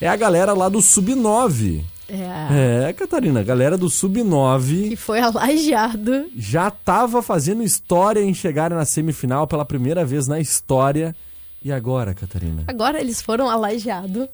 É 0.00 0.06
a 0.06 0.16
galera 0.16 0.52
lá 0.52 0.68
do 0.68 0.82
Sub-9. 0.82 1.82
É. 2.08 2.88
é, 2.88 2.92
Catarina, 2.92 3.40
a 3.40 3.42
galera 3.42 3.76
do 3.76 3.88
Sub-9. 3.88 4.90
Que 4.90 4.96
foi 4.96 5.18
alajeado. 5.18 6.26
Já 6.36 6.70
tava 6.70 7.22
fazendo 7.22 7.62
história 7.62 8.20
em 8.20 8.34
chegar 8.34 8.70
na 8.70 8.84
semifinal 8.84 9.46
pela 9.46 9.64
primeira 9.64 10.04
vez 10.04 10.28
na 10.28 10.38
história. 10.38 11.16
E 11.64 11.72
agora, 11.72 12.14
Catarina? 12.14 12.64
Agora 12.68 13.00
eles 13.00 13.22
foram 13.22 13.48
alajeados. 13.48 14.28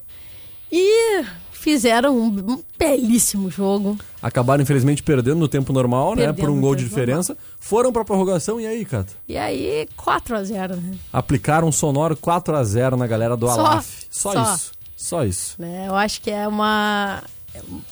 E 0.70 1.24
fizeram 1.62 2.18
um, 2.18 2.26
um, 2.26 2.62
belíssimo 2.76 3.48
jogo. 3.48 3.96
Acabaram, 4.20 4.62
infelizmente, 4.62 5.00
perdendo 5.00 5.38
no 5.38 5.46
tempo 5.46 5.72
normal, 5.72 6.16
né? 6.16 6.32
Por 6.32 6.50
um 6.50 6.60
gol 6.60 6.74
de 6.74 6.82
diferença. 6.82 7.34
Normal. 7.34 7.52
Foram 7.60 7.92
pra 7.92 8.04
prorrogação 8.04 8.60
e 8.60 8.66
aí, 8.66 8.84
Cata? 8.84 9.12
E 9.28 9.36
aí, 9.38 9.88
4x0, 9.96 10.74
né? 10.74 10.98
Aplicaram 11.12 11.68
um 11.68 11.72
sonoro 11.72 12.16
4x0 12.16 12.96
na 12.96 13.06
galera 13.06 13.36
do 13.36 13.46
só, 13.46 13.60
Alaf. 13.60 13.86
Só, 14.10 14.32
só, 14.32 14.54
isso. 14.54 14.72
Só 14.96 15.24
isso. 15.24 15.54
Né? 15.56 15.86
Eu 15.86 15.94
acho 15.94 16.20
que 16.20 16.32
é 16.32 16.48
uma, 16.48 17.22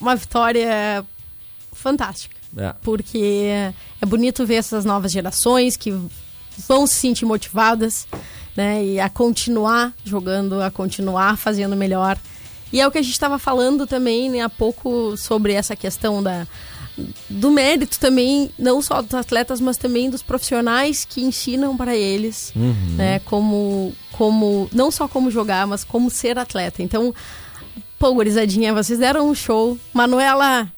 uma 0.00 0.16
vitória 0.16 1.06
fantástica. 1.72 2.34
É. 2.56 2.74
Porque 2.82 3.46
é 4.00 4.06
bonito 4.06 4.44
ver 4.44 4.56
essas 4.56 4.84
novas 4.84 5.12
gerações 5.12 5.76
que 5.76 5.96
vão 6.66 6.88
se 6.88 6.94
sentir 6.94 7.24
motivadas, 7.24 8.08
né? 8.56 8.84
E 8.84 8.98
a 8.98 9.08
continuar 9.08 9.94
jogando, 10.04 10.60
a 10.60 10.72
continuar 10.72 11.36
fazendo 11.36 11.76
melhor. 11.76 12.18
E 12.72 12.80
é 12.80 12.86
o 12.86 12.90
que 12.90 12.98
a 12.98 13.02
gente 13.02 13.12
estava 13.12 13.38
falando 13.38 13.86
também 13.86 14.30
né, 14.30 14.40
há 14.40 14.48
pouco 14.48 15.16
sobre 15.16 15.52
essa 15.52 15.74
questão 15.74 16.22
da, 16.22 16.46
do 17.28 17.50
mérito 17.50 17.98
também, 17.98 18.50
não 18.58 18.80
só 18.82 19.02
dos 19.02 19.14
atletas, 19.14 19.60
mas 19.60 19.76
também 19.76 20.10
dos 20.10 20.22
profissionais 20.22 21.04
que 21.04 21.20
ensinam 21.20 21.76
para 21.76 21.96
eles, 21.96 22.52
uhum. 22.54 22.94
né, 22.96 23.18
como, 23.20 23.92
como, 24.12 24.68
não 24.72 24.90
só 24.90 25.08
como 25.08 25.30
jogar, 25.30 25.66
mas 25.66 25.84
como 25.84 26.10
ser 26.10 26.38
atleta. 26.38 26.82
Então, 26.82 27.14
pô, 27.98 28.14
gurizadinha, 28.14 28.74
vocês 28.74 28.98
deram 28.98 29.28
um 29.28 29.34
show. 29.34 29.76
Manuela, 29.92 30.70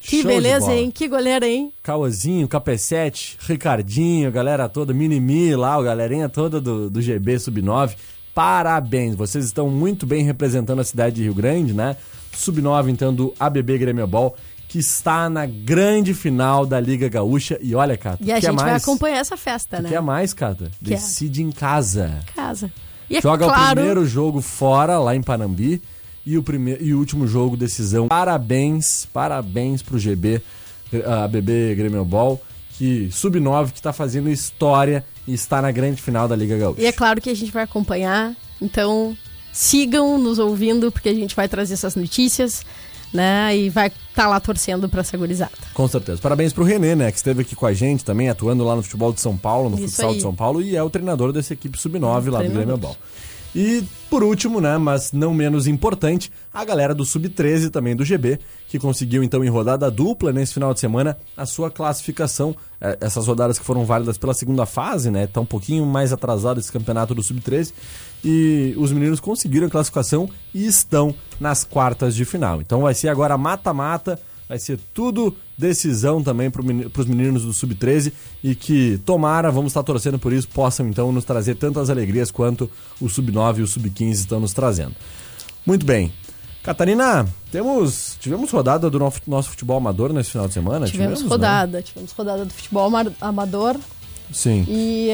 que 0.00 0.22
show 0.22 0.30
beleza, 0.30 0.72
hein? 0.72 0.90
Que 0.90 1.08
goleira, 1.08 1.46
hein? 1.46 1.72
Cauazinho, 1.82 2.48
KP7, 2.48 3.36
Ricardinho, 3.40 4.30
galera 4.30 4.68
toda, 4.68 4.92
Minimi 4.92 5.54
lá, 5.54 5.74
a 5.74 5.82
galerinha 5.82 6.28
toda 6.28 6.60
do, 6.60 6.90
do 6.90 7.00
GB 7.00 7.38
Sub-9 7.38 7.96
parabéns. 8.38 9.16
Vocês 9.16 9.44
estão 9.44 9.68
muito 9.68 10.06
bem 10.06 10.22
representando 10.22 10.78
a 10.78 10.84
cidade 10.84 11.16
de 11.16 11.22
Rio 11.24 11.34
Grande, 11.34 11.72
né? 11.72 11.96
Sub-9, 12.32 12.88
então, 12.88 13.12
do 13.12 13.34
ABB 13.36 13.76
Grêmio 13.78 14.06
Ball, 14.06 14.36
que 14.68 14.78
está 14.78 15.28
na 15.28 15.44
grande 15.44 16.14
final 16.14 16.64
da 16.64 16.78
Liga 16.78 17.08
Gaúcha. 17.08 17.58
E 17.60 17.74
olha, 17.74 17.96
Cata, 17.96 18.22
E 18.22 18.30
a 18.30 18.38
gente 18.38 18.52
mais? 18.52 18.62
vai 18.62 18.74
acompanhar 18.76 19.18
essa 19.18 19.36
festa, 19.36 19.80
né? 19.82 19.88
Quer 19.88 20.00
mais, 20.00 20.32
Cata? 20.32 20.70
Que 20.78 20.90
Decide 20.90 21.42
é? 21.42 21.46
em 21.46 21.50
casa. 21.50 22.20
Casa. 22.36 22.70
E 23.10 23.16
é 23.16 23.20
Joga 23.20 23.44
claro... 23.46 23.72
o 23.72 23.74
primeiro 23.74 24.06
jogo 24.06 24.40
fora, 24.40 25.00
lá 25.00 25.16
em 25.16 25.22
Panambi. 25.22 25.82
E 26.24 26.38
o, 26.38 26.42
primeiro, 26.42 26.80
e 26.80 26.94
o 26.94 26.98
último 26.98 27.26
jogo, 27.26 27.56
decisão. 27.56 28.06
Parabéns, 28.06 29.04
parabéns 29.12 29.82
pro 29.82 29.98
GB, 29.98 30.40
ABB 31.24 31.74
Grêmio 31.74 32.04
Ball, 32.04 32.40
que 32.78 33.10
sub-9, 33.10 33.72
que 33.72 33.78
está 33.78 33.92
fazendo 33.92 34.30
história 34.30 35.04
e 35.26 35.34
está 35.34 35.60
na 35.60 35.72
grande 35.72 36.00
final 36.00 36.28
da 36.28 36.36
Liga 36.36 36.56
Gaúcha. 36.56 36.80
E 36.80 36.86
é 36.86 36.92
claro 36.92 37.20
que 37.20 37.28
a 37.28 37.34
gente 37.34 37.50
vai 37.50 37.64
acompanhar, 37.64 38.36
então 38.62 39.16
sigam 39.52 40.16
nos 40.16 40.38
ouvindo, 40.38 40.92
porque 40.92 41.08
a 41.08 41.14
gente 41.14 41.34
vai 41.34 41.48
trazer 41.48 41.74
essas 41.74 41.96
notícias. 41.96 42.64
Né, 43.10 43.56
e 43.56 43.70
vai 43.70 43.86
estar 43.86 44.02
tá 44.14 44.28
lá 44.28 44.38
torcendo 44.38 44.86
para 44.86 45.00
essa 45.00 45.16
gurizada. 45.16 45.50
Com 45.72 45.88
certeza. 45.88 46.20
Parabéns 46.20 46.52
pro 46.52 46.62
Renê, 46.62 46.94
né, 46.94 47.10
que 47.10 47.16
esteve 47.16 47.40
aqui 47.40 47.56
com 47.56 47.64
a 47.64 47.72
gente 47.72 48.04
também, 48.04 48.28
atuando 48.28 48.62
lá 48.62 48.76
no 48.76 48.82
futebol 48.82 49.14
de 49.14 49.20
São 49.22 49.34
Paulo, 49.34 49.70
no 49.70 49.76
Isso 49.76 49.86
futsal 49.86 50.10
aí. 50.10 50.16
de 50.16 50.20
São 50.20 50.34
Paulo, 50.34 50.60
e 50.60 50.76
é 50.76 50.82
o 50.82 50.90
treinador 50.90 51.32
dessa 51.32 51.54
equipe 51.54 51.80
sub-9 51.80 52.30
lá 52.30 52.42
do 52.42 52.50
Grêmio 52.50 52.76
Ball. 52.76 52.94
E 53.54 53.82
por 54.10 54.22
último, 54.22 54.60
né, 54.60 54.78
mas 54.78 55.12
não 55.12 55.34
menos 55.34 55.66
importante, 55.66 56.30
a 56.52 56.64
galera 56.64 56.94
do 56.94 57.04
Sub-13 57.04 57.70
também 57.70 57.94
do 57.94 58.04
GB, 58.04 58.38
que 58.68 58.78
conseguiu 58.78 59.22
então 59.22 59.44
em 59.44 59.48
rodada 59.48 59.90
dupla 59.90 60.32
nesse 60.32 60.54
final 60.54 60.72
de 60.72 60.80
semana 60.80 61.16
a 61.36 61.44
sua 61.44 61.70
classificação. 61.70 62.54
É, 62.80 62.96
essas 63.00 63.26
rodadas 63.26 63.58
que 63.58 63.64
foram 63.64 63.84
válidas 63.84 64.16
pela 64.16 64.32
segunda 64.32 64.64
fase, 64.64 65.10
né, 65.10 65.26
tá 65.26 65.40
um 65.40 65.46
pouquinho 65.46 65.84
mais 65.84 66.12
atrasado 66.12 66.60
esse 66.60 66.70
campeonato 66.70 67.14
do 67.14 67.22
Sub-13 67.22 67.72
e 68.24 68.74
os 68.76 68.92
meninos 68.92 69.20
conseguiram 69.20 69.66
a 69.66 69.70
classificação 69.70 70.28
e 70.54 70.66
estão 70.66 71.14
nas 71.40 71.64
quartas 71.64 72.14
de 72.14 72.24
final. 72.24 72.60
Então 72.60 72.82
vai 72.82 72.94
ser 72.94 73.08
agora 73.08 73.36
mata-mata 73.36 74.18
Vai 74.48 74.58
ser 74.58 74.78
tudo 74.94 75.36
decisão 75.58 76.22
também 76.22 76.50
para 76.50 76.62
os 76.62 77.06
meninos 77.06 77.42
do 77.42 77.52
Sub-13 77.52 78.12
e 78.42 78.54
que, 78.54 78.98
tomara, 79.04 79.50
vamos 79.50 79.70
estar 79.70 79.82
torcendo 79.82 80.18
por 80.18 80.32
isso, 80.32 80.48
possam 80.48 80.88
então 80.88 81.12
nos 81.12 81.24
trazer 81.24 81.56
tantas 81.56 81.90
alegrias 81.90 82.30
quanto 82.30 82.70
o 83.00 83.08
Sub-9 83.08 83.58
e 83.58 83.62
o 83.62 83.66
Sub-15 83.66 84.12
estão 84.12 84.40
nos 84.40 84.54
trazendo. 84.54 84.94
Muito 85.66 85.84
bem. 85.84 86.12
Catarina, 86.62 87.26
temos, 87.52 88.16
tivemos 88.20 88.50
rodada 88.50 88.90
do 88.90 88.98
nosso 89.26 89.50
futebol 89.50 89.76
amador 89.76 90.12
nesse 90.12 90.30
final 90.30 90.48
de 90.48 90.54
semana? 90.54 90.86
Tivemos, 90.86 91.18
tivemos 91.18 91.22
né? 91.22 91.28
rodada, 91.28 91.78
né? 91.78 91.82
tivemos 91.82 92.12
rodada 92.12 92.44
do 92.44 92.52
futebol 92.52 92.90
amador. 93.20 93.76
Sim. 94.32 94.64
E 94.68 95.10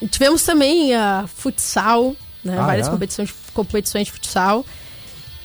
um, 0.00 0.06
tivemos 0.08 0.42
também 0.42 0.94
a 0.94 1.26
futsal, 1.26 2.14
né? 2.44 2.58
Ah, 2.58 2.66
várias 2.66 2.86
é? 2.86 2.90
competições, 2.90 3.34
competições 3.52 4.06
de 4.06 4.12
futsal. 4.12 4.64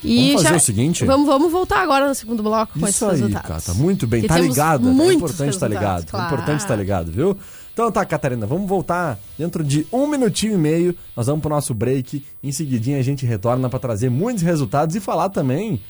E 0.03 0.27
vamos 0.27 0.43
fazer 0.43 0.49
já, 0.49 0.55
o 0.55 0.59
seguinte? 0.59 1.05
Vamos, 1.05 1.25
vamos 1.25 1.51
voltar 1.51 1.81
agora 1.81 2.07
no 2.07 2.15
segundo 2.15 2.43
bloco 2.43 2.73
com 2.73 2.79
Isso 2.79 2.89
esses 2.89 3.03
aí, 3.03 3.09
resultados. 3.21 3.65
Cata, 3.65 3.73
muito 3.73 4.05
bem. 4.05 4.23
tá 4.23 4.37
ligado. 4.37 4.89
É 4.89 5.13
importante 5.13 5.53
estar 5.53 5.67
tá 5.67 5.73
ligado. 5.73 6.05
Claro. 6.07 6.25
É 6.25 6.27
importante 6.27 6.57
estar 6.57 6.67
tá 6.69 6.75
ligado, 6.75 7.11
viu? 7.11 7.37
Então 7.73 7.91
tá, 7.91 8.05
Catarina, 8.05 8.45
vamos 8.45 8.69
voltar 8.69 9.17
dentro 9.37 9.63
de 9.63 9.87
um 9.91 10.05
minutinho 10.05 10.53
e 10.53 10.57
meio. 10.57 10.95
Nós 11.15 11.25
vamos 11.25 11.41
pro 11.41 11.49
nosso 11.49 11.73
break. 11.73 12.23
Em 12.43 12.51
seguidinha 12.51 12.99
a 12.99 13.01
gente 13.01 13.25
retorna 13.25 13.69
para 13.69 13.79
trazer 13.79 14.09
muitos 14.09 14.43
resultados 14.43 14.95
e 14.95 14.99
falar 14.99 15.29
também 15.29 15.81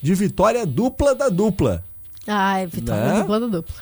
de 0.00 0.14
vitória 0.14 0.64
dupla 0.64 1.14
da 1.14 1.28
dupla. 1.28 1.84
Ah, 2.26 2.58
é 2.58 2.66
vitória 2.66 3.12
né? 3.12 3.20
dupla 3.20 3.40
da 3.40 3.46
dupla. 3.46 3.74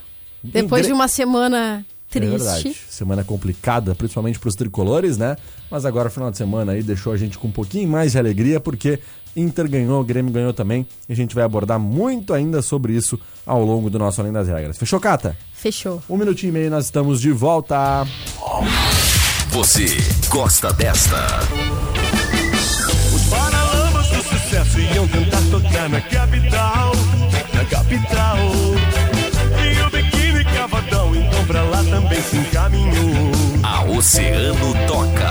Depois 0.43 0.87
de 0.87 0.93
uma 0.93 1.07
semana 1.07 1.87
triste. 2.11 2.35
É 2.35 2.39
verdade. 2.39 2.77
Semana 2.89 3.25
complicada, 3.25 3.95
principalmente 3.95 4.39
para 4.39 4.49
os 4.49 4.55
tricolores, 4.55 5.17
né? 5.17 5.37
Mas 5.71 5.85
agora, 5.85 6.11
final 6.11 6.31
de 6.31 6.37
semana 6.37 6.73
aí, 6.73 6.83
deixou 6.83 7.13
a 7.13 7.17
gente 7.17 7.39
com 7.39 7.49
um 7.49 7.53
pouquinho 7.53 7.89
mais 7.89 8.13
de 8.13 8.19
alegria, 8.19 8.61
porque 8.61 9.01
Inter 9.37 9.69
ganhou, 9.69 10.01
o 10.01 10.05
Grêmio 10.05 10.33
ganhou 10.33 10.53
também. 10.53 10.87
E 11.09 11.13
a 11.13 11.17
gente 11.17 11.35
vai 11.35 11.45
abordar 11.45 11.79
muito 11.79 12.33
ainda 12.33 12.63
sobre 12.63 12.93
isso 12.95 13.19
ao 13.47 13.65
longo 13.65 13.91
do 13.91 13.99
nosso 13.99 14.21
Além 14.21 14.33
das 14.33 14.49
Regras. 14.49 14.79
Fechou, 14.79 15.01
Cata? 15.01 15.37
Fechou. 15.53 16.03
Um 16.09 16.17
minutinho 16.17 16.51
e 16.51 16.53
meio 16.53 16.71
nós 16.71 16.87
estamos 16.87 17.21
de 17.21 17.31
volta. 17.33 18.07
Você 19.51 19.87
gosta 20.29 20.73
desta? 20.73 21.17
Os 23.15 23.23
paralamas 23.29 24.09
do 24.09 24.23
sucesso 24.23 24.81
iam 24.81 25.07
tentar 25.09 25.41
tocar 25.51 25.89
na 25.89 26.01
capital, 26.01 26.93
na 27.55 27.65
capital. 27.65 28.37
E 29.63 29.81
o 29.83 29.91
biquíni 29.91 30.45
cavadão, 30.45 31.15
então 31.15 31.47
pra 31.47 31.63
lá 31.63 31.85
também 31.85 32.21
se 32.23 32.37
encaminhou. 32.37 33.31
A 33.63 33.85
Oceano 33.85 34.75
toca. 34.87 35.24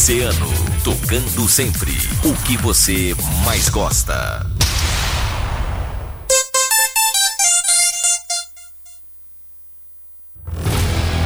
Oceano, 0.00 0.48
tocando 0.82 1.46
sempre 1.46 1.92
o 2.24 2.34
que 2.44 2.56
você 2.56 3.14
mais 3.44 3.68
gosta. 3.68 4.46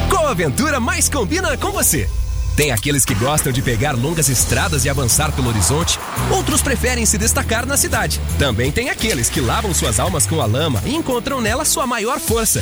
Qual 0.09 0.27
aventura 0.27 0.81
mais 0.81 1.07
combina 1.07 1.55
com 1.55 1.71
você? 1.71 2.09
Tem 2.57 2.71
aqueles 2.71 3.05
que 3.05 3.15
gostam 3.15 3.53
de 3.53 3.61
pegar 3.61 3.93
longas 3.93 4.27
estradas 4.27 4.83
e 4.83 4.89
avançar 4.89 5.31
pelo 5.31 5.47
horizonte, 5.47 5.97
outros 6.29 6.61
preferem 6.61 7.05
se 7.05 7.17
destacar 7.17 7.65
na 7.65 7.77
cidade. 7.77 8.19
Também 8.37 8.73
tem 8.73 8.89
aqueles 8.89 9.29
que 9.29 9.39
lavam 9.39 9.73
suas 9.73 10.01
almas 10.01 10.27
com 10.27 10.41
a 10.41 10.45
lama 10.45 10.83
e 10.85 10.93
encontram 10.93 11.39
nela 11.39 11.63
sua 11.63 11.87
maior 11.87 12.19
força. 12.19 12.61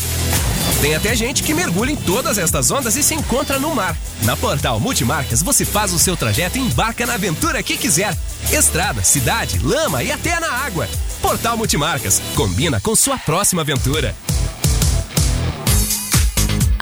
Tem 0.84 0.96
até 0.96 1.16
gente 1.16 1.44
que 1.44 1.54
mergulha 1.54 1.92
em 1.94 1.96
todas 1.96 2.38
estas 2.38 2.70
ondas 2.70 2.98
e 2.98 3.04
se 3.04 3.16
encontra 3.16 3.58
no 3.58 3.74
mar. 3.74 3.96
Na 4.24 4.36
Portal 4.36 4.82
Multimarcas 4.82 5.42
você 5.42 5.64
faz 5.64 5.94
o 5.94 5.98
seu 5.98 6.18
trajeto 6.18 6.58
e 6.58 6.62
embarca 6.62 7.06
na 7.06 7.14
aventura 7.14 7.64
que 7.64 7.78
quiser. 7.78 8.14
Estrada, 8.52 9.02
cidade, 9.02 9.60
lama 9.60 10.04
e 10.04 10.12
até 10.12 10.38
na 10.42 10.52
água. 10.52 10.90
Portal 11.22 11.56
Multimarcas 11.56 12.22
combina 12.36 12.82
com 12.82 12.94
sua 12.98 13.18
próxima 13.18 13.62
aventura. 13.62 14.14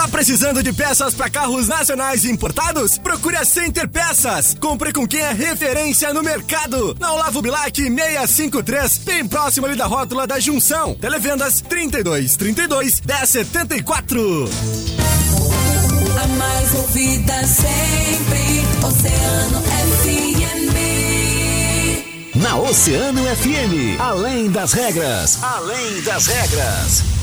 Tá 0.00 0.08
precisando 0.08 0.62
de 0.62 0.72
peças 0.72 1.12
para 1.12 1.28
carros 1.28 1.68
nacionais 1.68 2.24
e 2.24 2.30
importados? 2.30 2.96
Procure 2.96 3.36
a 3.36 3.44
Center 3.44 3.86
Peças. 3.86 4.56
Compre 4.58 4.94
com 4.94 5.06
quem 5.06 5.20
é 5.20 5.30
referência 5.30 6.14
no 6.14 6.22
mercado. 6.22 6.96
Na 6.98 7.12
Olavo 7.12 7.42
Bilac 7.42 7.76
653, 7.78 8.96
bem 9.04 9.28
próximo 9.28 9.66
ali 9.66 9.76
da 9.76 9.84
rótula 9.84 10.26
da 10.26 10.40
Junção. 10.40 10.94
Televendas 10.94 11.60
32 11.60 12.34
32 12.34 13.02
1074. 13.02 14.48
A 16.16 16.26
mais 16.28 16.74
ouvida 16.76 17.46
sempre, 17.46 18.64
Oceano 18.82 19.60
FM. 20.00 20.70
Na 22.36 22.56
Oceano 22.56 23.22
FM, 23.36 24.00
além 24.00 24.50
das 24.50 24.72
regras, 24.72 25.38
além 25.42 26.00
das 26.00 26.26
regras. 26.26 27.19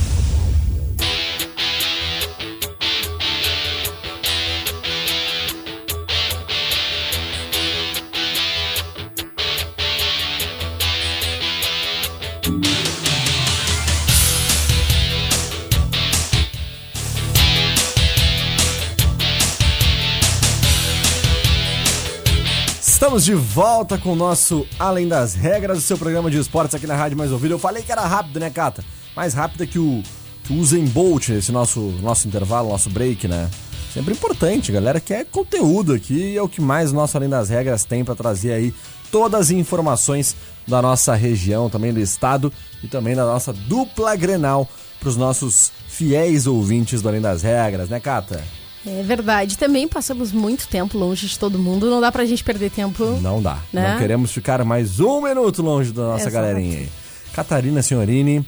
Estamos 22.98 23.24
de 23.24 23.36
volta 23.36 23.96
com 23.96 24.14
o 24.14 24.16
nosso 24.16 24.66
Além 24.80 25.08
das 25.08 25.36
Regras, 25.36 25.78
o 25.78 25.82
seu 25.82 26.00
programa 26.00 26.32
de 26.32 26.40
esportes 26.40 26.74
aqui 26.74 26.88
na 26.88 26.96
Rádio 26.96 27.16
Mais 27.16 27.32
Ouvido. 27.32 27.54
Eu 27.54 27.60
falei 27.60 27.84
que 27.84 27.92
era 27.92 28.02
rápido, 28.02 28.40
né, 28.40 28.50
Cata? 28.50 28.84
Mais 29.16 29.36
rápido 29.36 29.68
que 29.68 29.78
o, 29.78 30.02
que 30.44 30.52
Usain 30.52 30.86
Bolt, 30.86 31.30
esse 31.30 31.52
nosso, 31.52 31.80
nosso 32.02 32.28
intervalo, 32.28 32.70
nosso 32.70 32.90
break, 32.90 33.28
né? 33.28 33.52
Sempre 33.94 34.16
importante, 34.16 34.72
galera, 34.72 35.00
que 35.00 35.14
é 35.14 35.24
conteúdo 35.24 35.94
aqui 35.94 36.36
é 36.36 36.42
o 36.42 36.50
que 36.50 36.60
mais 36.60 36.92
o 36.92 36.96
nosso 36.96 37.16
Além 37.16 37.30
das 37.30 37.50
Regras 37.50 37.86
tem 37.86 38.04
para 38.04 38.16
trazer 38.16 38.54
aí 38.54 38.74
todas 39.12 39.42
as 39.42 39.52
informações 39.52 40.36
da 40.68 40.82
nossa 40.82 41.14
região, 41.14 41.70
também 41.70 41.94
do 41.94 42.00
estado 42.00 42.52
e 42.82 42.88
também 42.88 43.16
da 43.16 43.26
nossa 43.26 43.54
dupla 43.54 44.16
Grenal 44.16 44.68
para 45.00 45.10
os 45.10 45.16
nossos 45.16 45.72
fiéis 45.88 46.48
ouvintes 46.48 47.00
do 47.04 47.10
Além 47.10 47.22
das 47.22 47.44
Regras, 47.44 47.90
né, 47.90 48.00
Cata? 48.00 48.44
É 48.88 49.04
verdade. 49.04 49.58
Também 49.58 49.88
passamos 49.88 50.32
muito 50.32 50.68
tempo 50.68 50.98
longe 50.98 51.28
de 51.28 51.38
todo 51.38 51.60
mundo. 51.60 51.90
Não 51.90 52.00
dá 52.00 52.12
pra 52.12 52.26
gente 52.26 52.44
perder 52.44 52.72
tempo. 52.72 53.04
Não 53.22 53.42
dá. 53.42 53.58
Né? 53.74 53.92
Não 53.92 54.00
queremos 54.00 54.32
ficar 54.32 54.64
mais 54.64 55.00
um 55.00 55.22
minuto 55.22 55.62
longe 55.62 55.92
da 55.92 56.04
nossa 56.04 56.30
Exato. 56.30 56.34
galerinha 56.34 56.78
aí. 56.80 56.90
Catarina 57.34 57.82
Senhorini, 57.82 58.46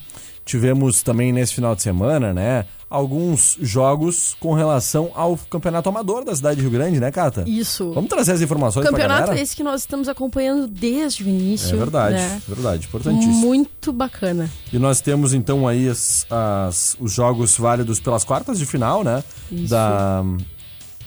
tivemos 0.50 1.04
também 1.04 1.32
nesse 1.32 1.54
final 1.54 1.76
de 1.76 1.82
semana, 1.84 2.34
né? 2.34 2.66
Alguns 2.90 3.56
jogos 3.62 4.36
com 4.40 4.52
relação 4.54 5.12
ao 5.14 5.38
campeonato 5.38 5.88
amador 5.90 6.26
da 6.26 6.36
cidade 6.36 6.56
de 6.56 6.62
Rio 6.64 6.72
Grande, 6.72 7.00
né, 7.00 7.12
Cata? 7.12 7.44
Isso. 7.48 7.94
Vamos 7.94 8.10
trazer 8.10 8.32
as 8.32 8.42
informações 8.42 8.84
Campeonato 8.84 9.28
galera? 9.28 9.40
esse 9.42 9.56
que 9.56 9.64
nós 9.64 9.82
estamos 9.82 10.10
acompanhando 10.10 10.68
desde 10.68 11.24
o 11.24 11.28
início. 11.30 11.76
É 11.76 11.78
verdade, 11.78 12.16
né? 12.16 12.42
verdade, 12.48 12.88
importantíssimo. 12.88 13.36
Muito 13.46 13.94
bacana. 13.94 14.50
E 14.74 14.80
nós 14.80 15.02
temos 15.02 15.34
então 15.36 15.68
aí 15.68 15.88
as- 15.88 16.26
as- 16.32 16.98
os 17.00 17.14
jogos 17.14 17.56
válidos 17.58 18.00
pelas 18.00 18.24
quartas 18.24 18.58
de 18.58 18.66
final, 18.66 19.04
né? 19.04 19.24
Isso. 19.52 19.68
Da, 19.70 20.24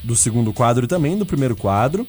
do 0.04 0.14
segundo 0.14 0.52
quadro 0.52 0.84
e 0.84 0.88
também 0.88 1.18
do 1.18 1.26
primeiro 1.26 1.56
quadro, 1.56 2.06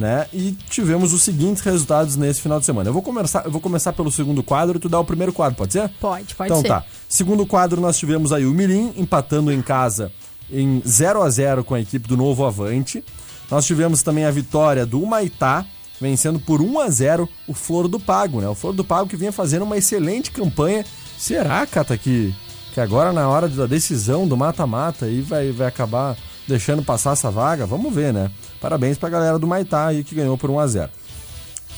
né? 0.00 0.26
E 0.32 0.56
tivemos 0.68 1.12
os 1.12 1.22
seguintes 1.22 1.62
resultados 1.62 2.16
nesse 2.16 2.40
final 2.40 2.58
de 2.58 2.64
semana. 2.64 2.88
Eu 2.88 2.92
vou 2.92 3.02
começar, 3.02 3.44
eu 3.44 3.50
vou 3.50 3.60
começar 3.60 3.92
pelo 3.92 4.10
segundo 4.10 4.42
quadro 4.42 4.78
e 4.78 4.80
tu 4.80 4.88
dá 4.88 4.98
o 4.98 5.04
primeiro 5.04 5.32
quadro, 5.32 5.56
pode 5.56 5.74
ser? 5.74 5.88
Pode, 6.00 6.34
pode 6.34 6.50
então 6.50 6.62
ser. 6.62 6.68
tá. 6.68 6.84
Segundo 7.08 7.46
quadro 7.46 7.80
nós 7.80 7.98
tivemos 7.98 8.32
aí 8.32 8.46
o 8.46 8.50
Mirim 8.50 8.94
empatando 8.96 9.52
em 9.52 9.60
casa 9.60 10.10
em 10.50 10.82
0 10.86 11.22
a 11.22 11.30
0 11.30 11.62
com 11.62 11.74
a 11.74 11.80
equipe 11.80 12.08
do 12.08 12.16
Novo 12.16 12.44
Avante. 12.44 13.04
Nós 13.50 13.66
tivemos 13.66 14.02
também 14.02 14.24
a 14.24 14.30
vitória 14.30 14.86
do 14.86 15.00
Humaitá 15.00 15.66
vencendo 16.00 16.40
por 16.40 16.62
1 16.62 16.80
a 16.80 16.88
0 16.88 17.28
o 17.46 17.52
Flor 17.52 17.86
do 17.86 18.00
Pago, 18.00 18.40
né? 18.40 18.48
O 18.48 18.54
Flor 18.54 18.72
do 18.72 18.82
Pago 18.82 19.08
que 19.08 19.16
vinha 19.16 19.30
fazendo 19.30 19.62
uma 19.62 19.76
excelente 19.76 20.30
campanha. 20.30 20.84
Será, 21.18 21.66
Cata, 21.66 21.96
que, 21.98 22.34
que 22.72 22.80
agora 22.80 23.12
na 23.12 23.28
hora 23.28 23.48
da 23.48 23.66
decisão 23.66 24.26
do 24.26 24.36
mata-mata 24.36 25.04
aí 25.04 25.20
vai, 25.20 25.52
vai 25.52 25.66
acabar 25.68 26.16
deixando 26.50 26.82
passar 26.82 27.12
essa 27.12 27.30
vaga? 27.30 27.66
Vamos 27.66 27.94
ver, 27.94 28.12
né? 28.12 28.30
Parabéns 28.60 28.98
pra 28.98 29.08
galera 29.08 29.38
do 29.38 29.46
Maitá 29.46 29.86
aí 29.86 30.04
que 30.04 30.14
ganhou 30.14 30.36
por 30.36 30.50
1 30.50 30.58
a 30.58 30.66
0 30.66 30.90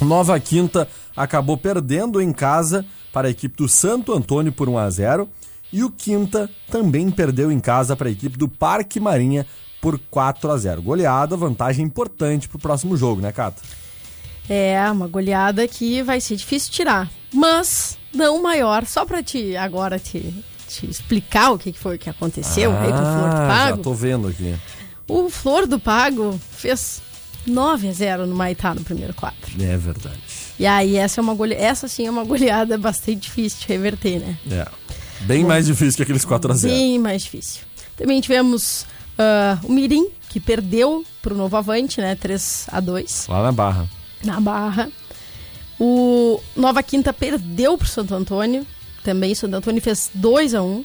Nova 0.01 0.39
Quinta 0.41 0.89
acabou 1.17 1.57
perdendo 1.57 2.21
em 2.21 2.33
casa 2.33 2.85
para 3.13 3.29
a 3.29 3.31
equipe 3.31 3.57
do 3.57 3.69
Santo 3.69 4.13
Antônio 4.13 4.53
por 4.53 4.69
1 4.69 4.79
a 4.79 4.91
0 4.91 5.29
e 5.73 5.85
o 5.85 5.91
Quinta 5.91 6.51
também 6.71 7.11
perdeu 7.11 7.51
em 7.53 7.61
casa 7.61 7.95
para 7.95 8.09
a 8.09 8.13
equipe 8.13 8.37
do 8.37 8.49
Parque 8.49 8.99
Marinha 8.99 9.47
por 9.81 9.99
4 10.11 10.51
a 10.51 10.57
0. 10.57 10.83
Goleada, 10.83 11.37
vantagem 11.37 11.85
importante 11.85 12.49
pro 12.49 12.59
próximo 12.59 12.97
jogo, 12.97 13.21
né, 13.21 13.33
Cata? 13.33 13.63
É, 14.49 14.79
uma 14.91 15.07
goleada 15.07 15.67
que 15.67 16.03
vai 16.03 16.21
ser 16.21 16.37
difícil 16.37 16.73
tirar. 16.73 17.11
Mas 17.33 17.97
não 18.13 18.43
maior, 18.43 18.85
só 18.85 19.05
pra 19.07 19.23
te 19.23 19.57
agora 19.57 19.99
te, 19.99 20.45
te 20.75 20.91
explicar 20.91 21.51
o 21.53 21.59
que 21.59 21.73
foi 21.73 21.99
que 21.99 22.09
aconteceu 22.11 22.71
com 22.73 22.79
o 22.79 22.83
Flor 22.85 23.31
do 23.31 23.37
Ah, 23.37 23.47
Pago. 23.49 23.77
Já 23.79 23.83
tô 23.83 23.95
vendo 23.95 24.29
aqui. 24.29 24.55
O 25.09 25.29
Flor 25.31 25.67
do 25.67 25.79
Pago 25.79 26.39
fez 26.53 27.03
9 27.47 27.89
a 27.89 27.93
0 27.93 28.27
no 28.27 28.35
Maitá 28.35 28.75
no 28.75 28.83
primeiro 28.83 29.13
quadro. 29.15 29.39
É 29.61 29.77
verdade. 29.77 30.19
E 30.59 30.67
aí 30.67 30.97
essa 30.97 31.21
é 31.21 31.23
uma 31.23 31.35
gole... 31.35 31.55
essa 31.55 31.89
sim 31.89 32.07
é 32.07 32.11
uma 32.11 32.25
goleada 32.25 32.79
bastante 32.79 33.17
difícil 33.21 33.61
de 33.61 33.69
reverter, 33.69 34.21
né? 34.21 34.39
É. 34.51 34.67
Bem 35.23 35.45
mais 35.45 35.67
difícil 35.67 35.97
que 35.97 36.03
aqueles 36.03 36.25
4 36.25 36.53
a 36.53 36.55
0. 36.55 36.73
Bem 36.75 36.99
mais 36.99 37.23
difícil. 37.23 37.63
Também 37.97 38.21
tivemos 38.21 38.87
ah, 39.19 39.59
o 39.65 39.73
Mirim, 39.73 40.09
que 40.29 40.41
perdeu 40.41 41.05
pro 41.21 41.35
Novo 41.37 41.57
Avante, 41.57 42.01
né? 42.01 42.15
3 42.15 42.67
a 42.73 42.81
2 42.81 43.27
Lá 43.29 43.43
na 43.43 43.53
Barra. 43.53 43.89
na 44.25 44.41
Barra. 44.41 44.89
O 45.79 46.41
Nova 46.55 46.83
Quinta 46.83 47.13
perdeu 47.13 47.77
pro 47.77 47.89
Santo 47.89 48.15
Antônio. 48.15 48.65
Também 49.03 49.35
Santo 49.35 49.57
Antônio 49.57 49.81
fez 49.83 50.11
2 50.15 50.55
a 50.55 50.63
1 50.63 50.85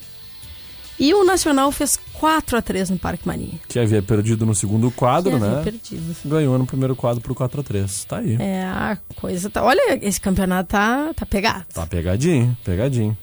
E 0.99 1.13
o 1.13 1.23
Nacional 1.23 1.71
fez 1.71 1.99
4 2.13 2.58
a 2.58 2.62
3 2.62 2.89
no 2.89 2.97
Parque 2.97 3.27
Marinha. 3.27 3.60
Que 3.67 3.77
havia 3.80 4.01
perdido 4.01 4.45
no 4.45 4.56
segundo 4.56 4.89
quadro, 4.89 5.34
Que 5.34 5.39
né? 5.39 5.62
perdido. 5.63 6.15
Ganhou 6.25 6.58
no 6.58 6.65
primeiro 6.65 6.95
quadro 6.95 7.21
por 7.21 7.36
4 7.36 7.60
a 7.62 7.63
3 7.63 8.03
Tá 8.06 8.17
aí. 8.17 8.36
É, 8.39 8.63
a 8.63 8.97
coisa 9.15 9.49
tá. 9.49 9.63
Olha, 9.63 9.99
esse 10.01 10.19
campeonato 10.19 10.69
tá, 10.69 11.13
tá 11.13 11.25
pegado. 11.25 11.65
Tá 11.73 11.86
pegadinho, 11.86 12.58
pegadinho. 12.63 13.15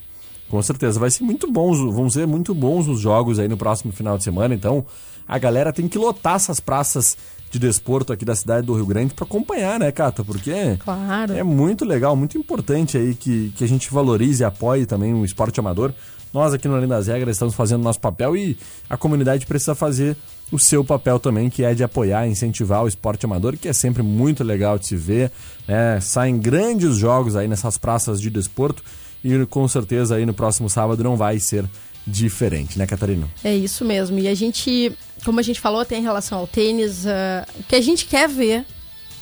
Com 0.49 0.61
certeza. 0.61 0.99
Vai 0.99 1.09
ser 1.11 1.23
muito 1.23 1.51
bons, 1.51 1.79
vão 1.79 2.09
ser 2.09 2.27
muito 2.27 2.53
bons 2.53 2.87
os 2.87 2.99
jogos 2.99 3.39
aí 3.39 3.47
no 3.47 3.57
próximo 3.57 3.91
final 3.91 4.17
de 4.17 4.23
semana. 4.23 4.53
Então, 4.53 4.85
a 5.27 5.37
galera 5.37 5.73
tem 5.73 5.87
que 5.87 5.97
lotar 5.97 6.35
essas 6.35 6.59
praças 6.59 7.17
de 7.49 7.59
desporto 7.59 8.11
aqui 8.11 8.25
da 8.25 8.35
cidade 8.35 8.67
do 8.67 8.73
Rio 8.73 8.85
Grande 8.85 9.13
para 9.13 9.25
acompanhar, 9.25 9.79
né, 9.79 9.91
Cata? 9.91 10.23
Porque 10.23 10.77
Claro. 10.83 11.33
é 11.33 11.43
muito 11.43 11.85
legal, 11.85 12.15
muito 12.15 12.37
importante 12.37 12.97
aí 12.97 13.15
que, 13.15 13.53
que 13.55 13.63
a 13.63 13.67
gente 13.67 13.91
valorize 13.91 14.43
e 14.43 14.45
apoie 14.45 14.85
também 14.85 15.13
o 15.13 15.23
esporte 15.23 15.59
amador. 15.59 15.93
Nós 16.33 16.53
aqui 16.53 16.67
no 16.67 16.75
Além 16.75 16.87
das 16.89 17.07
Regras 17.07 17.35
estamos 17.37 17.55
fazendo 17.55 17.81
nosso 17.81 17.99
papel 17.99 18.35
e 18.35 18.57
a 18.89 18.97
comunidade 18.97 19.45
precisa 19.45 19.73
fazer 19.73 20.17
o 20.51 20.59
seu 20.59 20.83
papel 20.83 21.17
também, 21.17 21.49
que 21.49 21.63
é 21.63 21.73
de 21.73 21.81
apoiar, 21.83 22.27
incentivar 22.27 22.83
o 22.83 22.87
esporte 22.87 23.25
amador, 23.25 23.55
que 23.57 23.69
é 23.69 23.73
sempre 23.73 24.03
muito 24.03 24.43
legal 24.43 24.77
de 24.77 24.87
se 24.87 24.97
ver. 24.97 25.31
Né? 25.65 25.99
Saem 26.01 26.37
grandes 26.37 26.97
jogos 26.97 27.37
aí 27.37 27.47
nessas 27.47 27.77
praças 27.77 28.19
de 28.19 28.29
desporto 28.29 28.83
e 29.27 29.45
com 29.47 29.67
certeza 29.67 30.15
aí 30.15 30.25
no 30.25 30.33
próximo 30.33 30.69
sábado 30.69 31.03
não 31.03 31.17
vai 31.17 31.39
ser 31.39 31.65
diferente, 32.05 32.77
né, 32.77 32.85
Catarina? 32.85 33.27
É 33.43 33.53
isso 33.55 33.83
mesmo. 33.83 34.19
E 34.19 34.27
a 34.27 34.35
gente, 34.35 34.91
como 35.25 35.39
a 35.39 35.43
gente 35.43 35.59
falou 35.59 35.79
até 35.81 35.97
em 35.97 36.03
relação 36.03 36.37
ao 36.37 36.45
tênis, 36.47 37.07
ah, 37.07 37.47
o 37.59 37.63
que 37.63 37.75
a 37.75 37.81
gente 37.81 38.05
quer 38.05 38.29
ver 38.29 38.63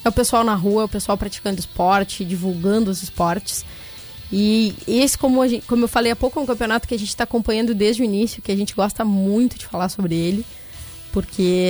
é 0.04 0.10
o 0.10 0.12
pessoal 0.12 0.44
na 0.44 0.54
rua, 0.54 0.84
o 0.84 0.90
pessoal 0.90 1.18
praticando 1.18 1.58
esporte, 1.60 2.26
divulgando 2.26 2.92
os 2.92 3.02
esportes. 3.02 3.64
E 4.30 4.76
esse, 4.86 5.18
como, 5.18 5.48
gente- 5.48 5.66
como 5.66 5.86
eu 5.86 5.88
falei 5.88 6.12
há 6.12 6.16
pouco, 6.16 6.38
é 6.40 6.42
um 6.42 6.46
campeonato 6.46 6.86
que 6.88 6.94
a 6.94 7.00
gente 7.00 7.08
está 7.10 7.24
acompanhando 7.24 7.74
desde 7.74 8.02
o 8.02 8.06
início, 8.06 8.42
que 8.42 8.52
a 8.52 8.56
gente 8.58 8.76
gosta 8.76 9.06
muito 9.06 9.58
de 9.58 9.66
falar 9.66 9.88
sobre 9.88 10.16
ele, 10.16 10.46
porque 11.14 11.70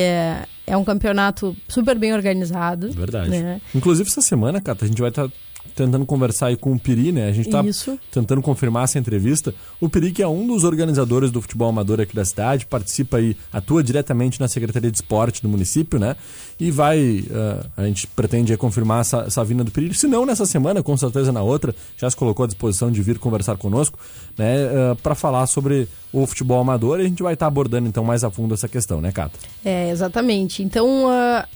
é 0.66 0.76
um 0.76 0.82
campeonato 0.84 1.54
super 1.68 1.96
bem 1.98 2.12
organizado. 2.14 2.90
Verdade. 2.90 3.28
né? 3.30 3.60
Inclusive, 3.74 4.08
essa 4.08 4.22
semana, 4.22 4.60
Cata, 4.60 4.84
a 4.84 4.88
gente 4.88 5.00
vai 5.00 5.10
estar 5.10 5.28
tentando 5.74 6.06
conversar 6.06 6.46
aí 6.46 6.56
com 6.56 6.72
o 6.72 6.78
Piri, 6.78 7.12
né? 7.12 7.28
A 7.28 7.32
gente 7.32 7.50
tá 7.50 7.62
Isso. 7.64 7.98
tentando 8.10 8.40
confirmar 8.42 8.84
essa 8.84 8.98
entrevista. 8.98 9.54
O 9.80 9.88
Piri, 9.88 10.12
que 10.12 10.22
é 10.22 10.28
um 10.28 10.46
dos 10.46 10.64
organizadores 10.64 11.30
do 11.30 11.40
futebol 11.40 11.68
amador 11.68 12.00
aqui 12.00 12.14
da 12.14 12.24
cidade, 12.24 12.66
participa 12.66 13.16
aí, 13.16 13.36
atua 13.52 13.82
diretamente 13.82 14.40
na 14.40 14.48
Secretaria 14.48 14.90
de 14.90 14.96
Esporte 14.96 15.42
do 15.42 15.48
município, 15.48 15.98
né? 15.98 16.16
E 16.58 16.70
vai, 16.70 17.24
ah, 17.32 17.66
a 17.76 17.86
gente 17.86 18.06
pretende 18.06 18.56
confirmar 18.56 19.00
essa, 19.00 19.24
essa 19.26 19.44
vinda 19.44 19.64
do 19.64 19.70
Piri. 19.70 19.94
Se 19.94 20.06
não 20.06 20.24
nessa 20.24 20.46
semana, 20.46 20.82
com 20.82 20.96
certeza 20.96 21.32
na 21.32 21.42
outra, 21.42 21.74
já 21.96 22.08
se 22.08 22.16
colocou 22.16 22.44
à 22.44 22.46
disposição 22.46 22.90
de 22.90 23.02
vir 23.02 23.18
conversar 23.18 23.56
conosco, 23.56 23.98
né? 24.38 24.94
para 25.02 25.14
falar 25.14 25.46
sobre 25.46 25.88
o 26.12 26.26
futebol 26.26 26.60
amador 26.60 27.00
e 27.00 27.02
a 27.02 27.08
gente 27.08 27.22
vai 27.22 27.34
estar 27.34 27.46
abordando 27.46 27.88
então 27.88 28.04
mais 28.04 28.22
a 28.22 28.30
fundo 28.30 28.54
essa 28.54 28.68
questão, 28.68 29.00
né, 29.00 29.10
Cata? 29.10 29.38
É, 29.64 29.90
exatamente. 29.90 30.62
Então, 30.62 31.08
ah, 31.08 31.46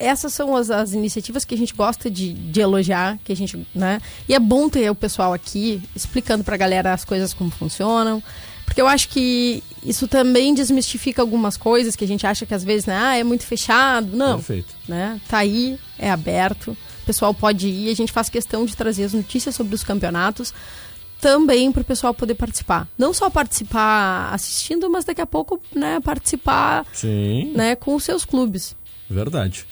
essas 0.00 0.32
são 0.32 0.56
as, 0.56 0.70
as 0.70 0.92
iniciativas 0.92 1.44
que 1.44 1.54
a 1.54 1.58
gente 1.58 1.74
gosta 1.74 2.10
de, 2.10 2.32
de 2.32 2.60
elogiar, 2.60 3.18
que 3.22 3.32
a 3.32 3.36
gente, 3.36 3.66
né? 3.74 4.00
E 4.28 4.34
é 4.34 4.38
bom 4.38 4.68
ter 4.68 4.90
o 4.90 4.94
pessoal 4.94 5.32
aqui 5.32 5.80
explicando 5.94 6.42
pra 6.42 6.56
galera 6.56 6.92
as 6.92 7.04
coisas 7.04 7.34
como 7.34 7.50
funcionam, 7.50 8.22
porque 8.64 8.80
eu 8.80 8.86
acho 8.86 9.08
que 9.08 9.62
isso 9.84 10.08
também 10.08 10.54
desmistifica 10.54 11.20
algumas 11.20 11.56
coisas 11.56 11.94
que 11.94 12.04
a 12.04 12.08
gente 12.08 12.26
acha 12.26 12.46
que 12.46 12.54
às 12.54 12.64
vezes, 12.64 12.86
né, 12.86 12.96
ah, 12.96 13.16
é 13.16 13.24
muito 13.24 13.44
fechado. 13.44 14.16
Não, 14.16 14.36
Perfeito. 14.36 14.74
né? 14.88 15.20
Tá 15.28 15.38
aí, 15.38 15.78
é 15.98 16.10
aberto. 16.10 16.70
O 17.02 17.06
pessoal 17.06 17.34
pode 17.34 17.68
ir, 17.68 17.90
a 17.90 17.94
gente 17.94 18.12
faz 18.12 18.28
questão 18.28 18.64
de 18.64 18.76
trazer 18.76 19.04
as 19.04 19.12
notícias 19.12 19.54
sobre 19.54 19.74
os 19.74 19.84
campeonatos 19.84 20.54
também 21.20 21.70
para 21.70 21.82
o 21.82 21.84
pessoal 21.84 22.14
poder 22.14 22.34
participar. 22.34 22.88
Não 22.96 23.12
só 23.12 23.28
participar 23.28 24.32
assistindo, 24.32 24.88
mas 24.88 25.04
daqui 25.04 25.20
a 25.20 25.26
pouco, 25.26 25.60
né, 25.74 26.00
participar 26.00 26.86
Sim. 26.92 27.52
né, 27.54 27.76
com 27.76 27.94
os 27.94 28.04
seus 28.04 28.24
clubes. 28.24 28.74
Verdade. 29.08 29.66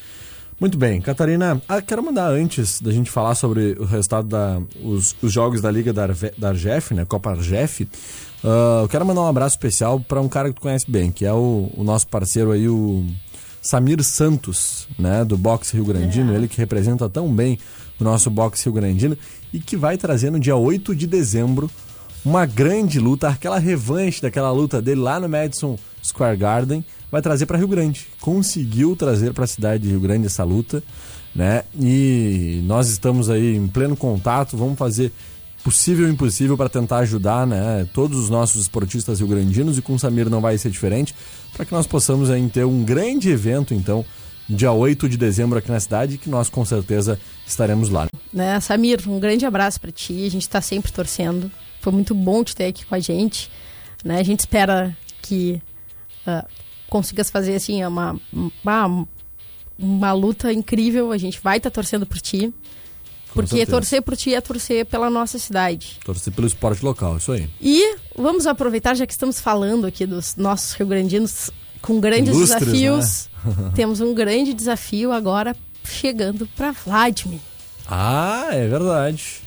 Muito 0.59 0.77
bem, 0.77 0.99
Catarina, 0.99 1.61
ah, 1.69 1.81
quero 1.81 2.03
mandar 2.03 2.29
antes 2.31 2.81
da 2.81 2.91
gente 2.91 3.09
falar 3.09 3.33
sobre 3.33 3.77
o 3.79 3.85
resultado 3.85 4.27
da 4.27 4.61
os, 4.83 5.15
os 5.21 5.31
jogos 5.31 5.61
da 5.61 5.71
Liga 5.71 5.93
da, 5.93 6.03
Arve, 6.03 6.33
da 6.37 6.49
Argef, 6.49 6.93
né, 6.93 7.05
Copa 7.05 7.29
Argef. 7.29 7.87
ah, 8.43 8.81
eu 8.81 8.89
quero 8.89 9.05
mandar 9.05 9.21
um 9.21 9.27
abraço 9.27 9.55
especial 9.55 10.01
para 10.01 10.19
um 10.19 10.27
cara 10.27 10.49
que 10.49 10.55
tu 10.55 10.61
conhece 10.61 10.91
bem, 10.91 11.13
que 11.13 11.25
é 11.25 11.31
o, 11.31 11.71
o 11.73 11.81
nosso 11.81 12.07
parceiro 12.07 12.51
aí, 12.51 12.67
o 12.67 13.05
Samir 13.61 14.03
Santos, 14.03 14.85
né, 14.97 15.23
do 15.23 15.37
Boxe 15.37 15.77
Rio 15.77 15.85
Grandino, 15.85 16.35
ele 16.35 16.49
que 16.49 16.57
representa 16.57 17.07
tão 17.07 17.33
bem 17.33 17.57
o 17.97 18.03
nosso 18.03 18.29
Boxe 18.29 18.65
Rio 18.65 18.73
Grandino 18.73 19.17
e 19.53 19.61
que 19.61 19.77
vai 19.77 19.97
trazer 19.97 20.29
no 20.29 20.41
dia 20.41 20.57
8 20.57 20.93
de 20.93 21.07
dezembro 21.07 21.71
uma 22.25 22.45
grande 22.45 22.99
luta, 22.99 23.29
aquela 23.29 23.59
revanche 23.59 24.21
daquela 24.21 24.51
luta 24.51 24.81
dele 24.81 24.99
lá 24.99 25.21
no 25.21 25.29
Madison 25.29 25.77
Square 26.03 26.35
Garden, 26.35 26.83
vai 27.11 27.21
trazer 27.21 27.45
para 27.45 27.57
Rio 27.57 27.67
Grande. 27.67 28.07
Conseguiu 28.19 28.95
trazer 28.95 29.33
para 29.33 29.43
a 29.43 29.47
cidade 29.47 29.83
de 29.83 29.89
Rio 29.89 29.99
Grande 29.99 30.27
essa 30.27 30.43
luta, 30.43 30.83
né? 31.33 31.63
E 31.79 32.61
nós 32.65 32.89
estamos 32.89 33.29
aí 33.29 33.55
em 33.55 33.67
pleno 33.67 33.95
contato, 33.95 34.57
vamos 34.57 34.77
fazer 34.77 35.11
possível 35.63 36.07
e 36.07 36.11
impossível 36.11 36.55
para 36.55 36.69
tentar 36.69 36.99
ajudar, 36.99 37.45
né, 37.45 37.87
todos 37.93 38.17
os 38.17 38.29
nossos 38.29 38.61
esportistas 38.61 39.19
rio-grandinos 39.19 39.77
e 39.77 39.81
com 39.81 39.93
o 39.93 39.99
Samir 39.99 40.29
não 40.29 40.39
vai 40.39 40.57
ser 40.57 40.71
diferente, 40.71 41.13
para 41.53 41.65
que 41.65 41.73
nós 41.73 41.85
possamos 41.85 42.29
aí 42.29 42.47
ter 42.49 42.63
um 42.63 42.83
grande 42.83 43.29
evento 43.29 43.73
então, 43.73 44.05
dia 44.49 44.71
8 44.71 45.07
de 45.07 45.17
dezembro 45.17 45.59
aqui 45.59 45.69
na 45.69 45.79
cidade, 45.79 46.17
que 46.17 46.29
nós 46.29 46.49
com 46.49 46.63
certeza 46.63 47.19
estaremos 47.45 47.89
lá. 47.89 48.07
Né, 48.33 48.59
Samir, 48.59 49.07
um 49.07 49.19
grande 49.19 49.45
abraço 49.45 49.79
para 49.79 49.91
ti. 49.91 50.25
A 50.25 50.31
gente 50.31 50.43
está 50.43 50.61
sempre 50.61 50.91
torcendo. 50.91 51.51
Foi 51.81 51.93
muito 51.93 52.15
bom 52.15 52.43
te 52.43 52.55
ter 52.55 52.65
aqui 52.65 52.85
com 52.85 52.95
a 52.95 52.99
gente. 52.99 53.51
Né? 54.03 54.19
A 54.19 54.23
gente 54.23 54.39
espera 54.39 54.95
que 55.21 55.61
ah, 56.25 56.45
consigas 56.89 57.29
fazer 57.29 57.55
assim 57.55 57.83
uma, 57.85 58.19
uma, 58.63 59.07
uma 59.77 60.13
luta 60.13 60.51
incrível. 60.51 61.11
A 61.11 61.17
gente 61.17 61.39
vai 61.41 61.57
estar 61.57 61.69
torcendo 61.69 62.05
por 62.05 62.19
ti. 62.19 62.53
Porque 63.33 63.57
certeza. 63.57 63.71
torcer 63.71 64.01
por 64.01 64.17
ti 64.17 64.33
é 64.33 64.41
torcer 64.41 64.85
pela 64.85 65.09
nossa 65.09 65.37
cidade. 65.37 65.99
Torcer 66.03 66.33
pelo 66.33 66.47
esporte 66.47 66.83
local, 66.83 67.17
isso 67.17 67.31
aí. 67.31 67.47
E 67.61 67.95
vamos 68.15 68.47
aproveitar, 68.47 68.95
já 68.95 69.05
que 69.05 69.13
estamos 69.13 69.39
falando 69.39 69.85
aqui 69.85 70.05
dos 70.05 70.35
nossos 70.35 70.73
rio-grandinos 70.73 71.51
com 71.81 71.99
grandes 71.99 72.35
Ilustres, 72.35 72.65
desafios. 72.65 73.29
Temos 73.75 74.01
um 74.01 74.13
grande 74.13 74.53
desafio 74.53 75.11
agora 75.11 75.55
chegando 75.83 76.47
para 76.55 76.71
Vladimir. 76.71 77.39
Ah, 77.87 78.47
é 78.51 78.67
verdade. 78.67 79.41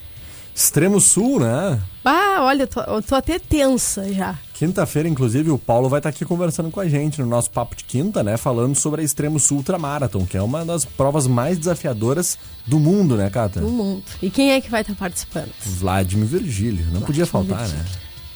Extremo 0.55 1.01
Sul, 1.01 1.41
né? 1.41 1.81
Ah, 2.05 2.39
olha, 2.41 2.65
eu 2.65 2.67
tô, 2.67 2.81
eu 2.81 3.03
tô 3.03 3.15
até 3.15 3.39
tensa 3.39 4.13
já. 4.13 4.39
Quinta-feira, 4.63 5.09
inclusive, 5.09 5.51
o 5.51 5.59
Paulo 5.59 5.89
vai 5.89 5.99
estar 5.99 6.11
aqui 6.11 6.25
conversando 6.25 6.71
com 6.71 6.79
a 6.79 6.89
gente 6.89 7.21
no 7.21 7.27
nosso 7.27 7.51
papo 7.51 7.75
de 7.75 7.83
quinta, 7.83 8.23
né? 8.23 8.37
Falando 8.37 8.77
sobre 8.77 9.01
a 9.01 9.05
Extremo 9.05 9.41
Sul 9.41 9.57
Ultramarathon, 9.57 10.25
que 10.25 10.37
é 10.37 10.41
uma 10.41 10.65
das 10.65 10.85
provas 10.85 11.27
mais 11.27 11.59
desafiadoras 11.59 12.39
do 12.65 12.79
mundo, 12.79 13.17
né, 13.17 13.29
Cata? 13.29 13.61
No 13.61 13.71
mundo. 13.71 14.05
E 14.23 14.31
quem 14.31 14.53
é 14.53 14.61
que 14.61 14.71
vai 14.71 14.83
estar 14.83 14.95
participando? 14.95 15.51
Vladimir 15.67 16.29
Virgílio. 16.29 16.87
Não 16.93 17.01
podia 17.01 17.27
faltar, 17.27 17.67
né? 17.67 17.85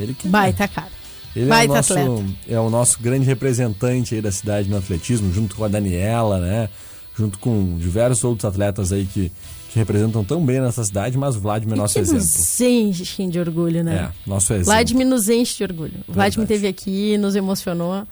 Ele 0.00 0.14
que 0.14 0.26
Baita 0.26 0.66
cara. 0.66 0.90
Ele 1.36 1.48
é 1.48 1.62
o, 1.62 1.68
nosso, 1.68 1.92
atleta. 1.92 2.24
é 2.48 2.58
o 2.58 2.70
nosso 2.70 2.98
grande 3.00 3.24
representante 3.24 4.16
aí 4.16 4.20
da 4.20 4.32
cidade 4.32 4.68
no 4.68 4.78
atletismo, 4.78 5.32
junto 5.32 5.54
com 5.54 5.62
a 5.62 5.68
Daniela, 5.68 6.40
né? 6.40 6.68
Junto 7.16 7.38
com 7.38 7.78
diversos 7.78 8.24
outros 8.24 8.44
atletas 8.44 8.90
aí 8.90 9.06
que, 9.06 9.30
que 9.72 9.79
representam 9.79 10.24
tão 10.24 10.44
bem 10.44 10.61
nessa 10.61 10.85
cidade, 10.85 11.16
mas 11.18 11.37
o 11.37 11.40
Vladimir 11.40 11.74
é 11.74 11.79
nosso 11.79 11.94
que 11.94 12.00
exemplo. 12.00 12.22
nos 12.22 12.61
enche 12.61 13.26
de 13.26 13.38
orgulho, 13.38 13.85
né? 13.85 14.11
É, 14.11 14.29
nosso 14.31 14.52
exemplo. 14.52 14.66
Vladimir 14.72 15.07
nos 15.07 15.29
enche 15.29 15.57
de 15.59 15.64
orgulho. 15.64 15.94
O 16.09 16.12
Vladimir 16.12 16.46
Verdade. 16.46 16.55
esteve 16.55 16.68
aqui, 16.68 17.18
nos 17.18 17.35
emocionou. 17.37 18.07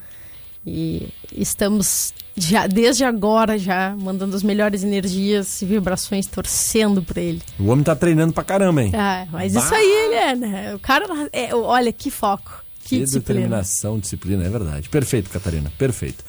E 0.66 1.08
estamos 1.36 2.14
já, 2.34 2.66
desde 2.66 3.04
agora 3.04 3.58
já 3.58 3.94
mandando 3.98 4.34
as 4.34 4.42
melhores 4.42 4.82
energias 4.82 5.60
e 5.60 5.66
vibrações, 5.66 6.26
torcendo 6.26 7.02
por 7.02 7.18
ele. 7.18 7.42
O 7.58 7.66
homem 7.66 7.84
tá 7.84 7.94
treinando 7.94 8.32
pra 8.32 8.42
caramba, 8.42 8.82
hein? 8.82 8.90
Ah, 8.94 9.26
mas 9.30 9.52
Bah! 9.52 9.60
isso 9.60 9.74
aí 9.74 9.84
ele 10.06 10.14
é, 10.14 10.34
né? 10.34 10.74
O 10.74 10.78
cara, 10.78 11.06
é, 11.32 11.54
olha, 11.54 11.92
que 11.92 12.10
foco. 12.10 12.64
Que, 12.82 12.96
Que 12.98 13.04
disciplina. 13.04 13.40
determinação, 13.40 13.98
disciplina, 13.98 14.44
é 14.44 14.48
verdade. 14.48 14.88
Perfeito, 14.88 15.28
Catarina, 15.30 15.70
perfeito. 15.78 16.24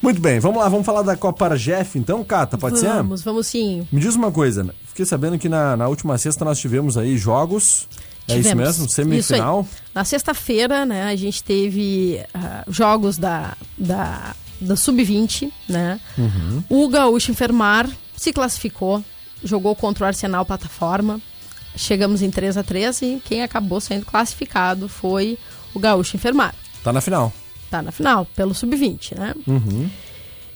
Muito 0.00 0.20
bem, 0.20 0.38
vamos 0.38 0.58
lá, 0.58 0.68
vamos 0.68 0.86
falar 0.86 1.02
da 1.02 1.16
Copa 1.16 1.46
Argef 1.46 1.98
então, 1.98 2.22
Cata, 2.22 2.56
pode 2.56 2.78
ser? 2.78 2.88
Vamos, 2.88 3.22
vamos 3.22 3.46
sim. 3.46 3.86
Me 3.90 4.00
diz 4.00 4.14
uma 4.14 4.30
coisa, 4.30 4.66
fiquei 4.86 5.04
sabendo 5.04 5.38
que 5.38 5.48
na, 5.48 5.76
na 5.76 5.88
última 5.88 6.16
sexta 6.16 6.44
nós 6.44 6.58
tivemos 6.58 6.96
aí 6.96 7.18
jogos, 7.18 7.88
é 8.28 8.34
isso 8.34 8.50
Tivemos. 8.50 8.66
mesmo? 8.66 8.84
Isso 8.84 8.94
Semifinal? 8.94 9.60
aí. 9.60 9.78
Na 9.94 10.04
sexta-feira, 10.04 10.84
né, 10.84 11.04
a 11.04 11.16
gente 11.16 11.42
teve 11.42 12.22
ah, 12.34 12.62
jogos 12.68 13.16
da, 13.16 13.56
da, 13.76 14.34
da 14.60 14.76
Sub-20, 14.76 15.50
né? 15.66 15.98
Uhum. 16.16 16.62
O 16.68 16.88
Gaúcho 16.88 17.30
Enfermar 17.30 17.88
se 18.14 18.32
classificou, 18.32 19.02
jogou 19.42 19.74
contra 19.74 20.04
o 20.04 20.06
Arsenal 20.06 20.44
Plataforma. 20.44 21.20
Chegamos 21.74 22.20
em 22.20 22.30
3 22.30 22.58
a 22.58 22.62
3 22.62 23.02
e 23.02 23.22
quem 23.24 23.42
acabou 23.42 23.80
sendo 23.80 24.04
classificado 24.04 24.88
foi 24.88 25.38
o 25.72 25.78
Gaúcho 25.78 26.16
Enfermar. 26.16 26.54
Tá 26.84 26.92
na 26.92 27.00
final. 27.00 27.32
Tá 27.70 27.82
na 27.82 27.92
final, 27.92 28.24
pelo 28.36 28.54
Sub-20, 28.54 29.16
né? 29.18 29.34
Uhum. 29.46 29.90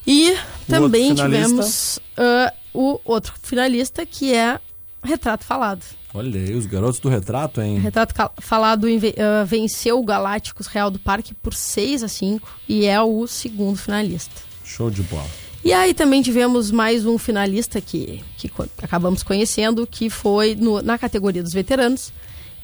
E 0.07 0.35
também 0.67 1.15
tivemos 1.15 1.99
ah, 2.17 2.53
o 2.73 2.99
outro 3.05 3.35
finalista, 3.43 4.05
que 4.07 4.35
é 4.35 4.59
Retrato 5.03 5.45
Falado. 5.45 5.85
Olha 6.15 6.41
aí, 6.41 6.55
os 6.55 6.67
garotos 6.67 7.01
do 7.01 7.09
retrato, 7.09 7.61
hein? 7.63 7.79
Retrato 7.79 8.15
Falado 8.41 8.87
ah, 8.87 9.45
venceu 9.45 9.99
o 9.99 10.05
Galácticos 10.05 10.67
Real 10.67 10.91
do 10.91 10.99
Parque 10.99 11.35
por 11.35 11.55
6 11.55 12.03
a 12.03 12.09
5 12.09 12.49
e 12.69 12.85
é 12.87 13.01
o 13.01 13.27
segundo 13.27 13.77
finalista. 13.79 14.35
Show 14.65 14.91
de 14.91 15.03
bola. 15.03 15.27
E 15.65 15.73
aí 15.73 15.95
também 15.95 16.23
tivemos 16.23 16.71
mais 16.73 17.07
um 17.07 17.17
finalista 17.19 17.81
que, 17.81 18.21
que 18.37 18.51
acabamos 18.83 19.23
conhecendo, 19.23 19.87
que 19.87 20.11
foi 20.11 20.57
no- 20.57 20.83
na 20.83 20.99
categoria 20.99 21.43
dos 21.43 21.53
veteranos, 21.53 22.13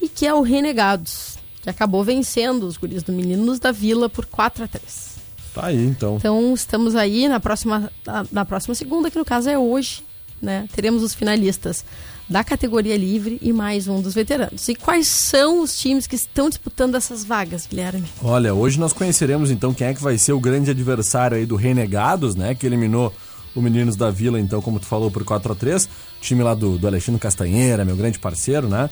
e 0.02 0.08
que 0.08 0.26
é 0.26 0.34
o 0.34 0.42
Renegados, 0.42 1.37
que 1.60 1.70
acabou 1.70 2.04
vencendo 2.04 2.64
os 2.64 2.76
guris 2.76 3.02
do 3.02 3.12
Meninos 3.12 3.58
da 3.58 3.72
Vila 3.72 4.08
por 4.08 4.26
4 4.26 4.64
a 4.64 4.68
3 4.68 5.18
Tá 5.54 5.66
aí, 5.66 5.86
então. 5.86 6.16
Então 6.16 6.54
estamos 6.54 6.94
aí 6.94 7.28
na 7.28 7.40
próxima, 7.40 7.90
na, 8.06 8.26
na 8.30 8.44
próxima 8.44 8.74
segunda, 8.74 9.10
que 9.10 9.18
no 9.18 9.24
caso 9.24 9.48
é 9.48 9.58
hoje, 9.58 10.04
né? 10.40 10.68
Teremos 10.72 11.02
os 11.02 11.14
finalistas 11.14 11.84
da 12.28 12.44
categoria 12.44 12.96
livre 12.96 13.38
e 13.40 13.52
mais 13.52 13.88
um 13.88 14.00
dos 14.02 14.14
veteranos. 14.14 14.68
E 14.68 14.74
quais 14.74 15.08
são 15.08 15.62
os 15.62 15.76
times 15.78 16.06
que 16.06 16.14
estão 16.14 16.48
disputando 16.48 16.94
essas 16.94 17.24
vagas, 17.24 17.66
Guilherme? 17.66 18.04
Olha, 18.22 18.54
hoje 18.54 18.78
nós 18.78 18.92
conheceremos 18.92 19.50
então 19.50 19.72
quem 19.72 19.86
é 19.86 19.94
que 19.94 20.02
vai 20.02 20.18
ser 20.18 20.32
o 20.32 20.40
grande 20.40 20.70
adversário 20.70 21.36
aí 21.36 21.46
do 21.46 21.56
Renegados, 21.56 22.34
né? 22.34 22.54
Que 22.54 22.66
eliminou 22.66 23.12
o 23.54 23.62
Meninos 23.62 23.96
da 23.96 24.10
Vila, 24.10 24.38
então, 24.38 24.60
como 24.60 24.78
tu 24.78 24.86
falou, 24.86 25.10
por 25.10 25.24
4 25.24 25.52
a 25.52 25.54
3 25.56 25.88
Time 26.20 26.42
lá 26.42 26.54
do, 26.54 26.78
do 26.78 26.86
Alexandre 26.86 27.20
Castanheira, 27.20 27.84
meu 27.84 27.96
grande 27.96 28.18
parceiro, 28.18 28.68
né? 28.68 28.90